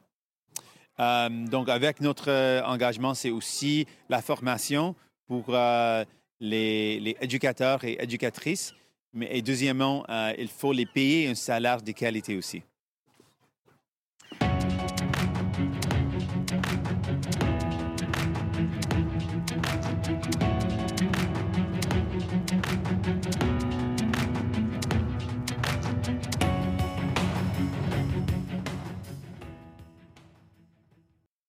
Um, 0.98 1.48
donc, 1.48 1.68
avec 1.68 2.00
notre 2.00 2.28
euh, 2.28 2.62
engagement, 2.64 3.14
c'est 3.14 3.30
aussi 3.30 3.86
la 4.08 4.20
formation 4.20 4.96
pour 5.28 5.44
euh, 5.48 6.04
les, 6.40 6.98
les, 6.98 7.16
éducateurs 7.20 7.84
et 7.84 7.96
éducatrices. 8.00 8.74
Mais 9.12 9.28
et 9.30 9.42
deuxièmement, 9.42 10.04
euh, 10.08 10.32
il 10.38 10.48
faut 10.48 10.72
les 10.72 10.86
payer 10.86 11.28
un 11.28 11.34
salaire 11.34 11.80
de 11.80 11.92
qualité 11.92 12.36
aussi. 12.36 12.62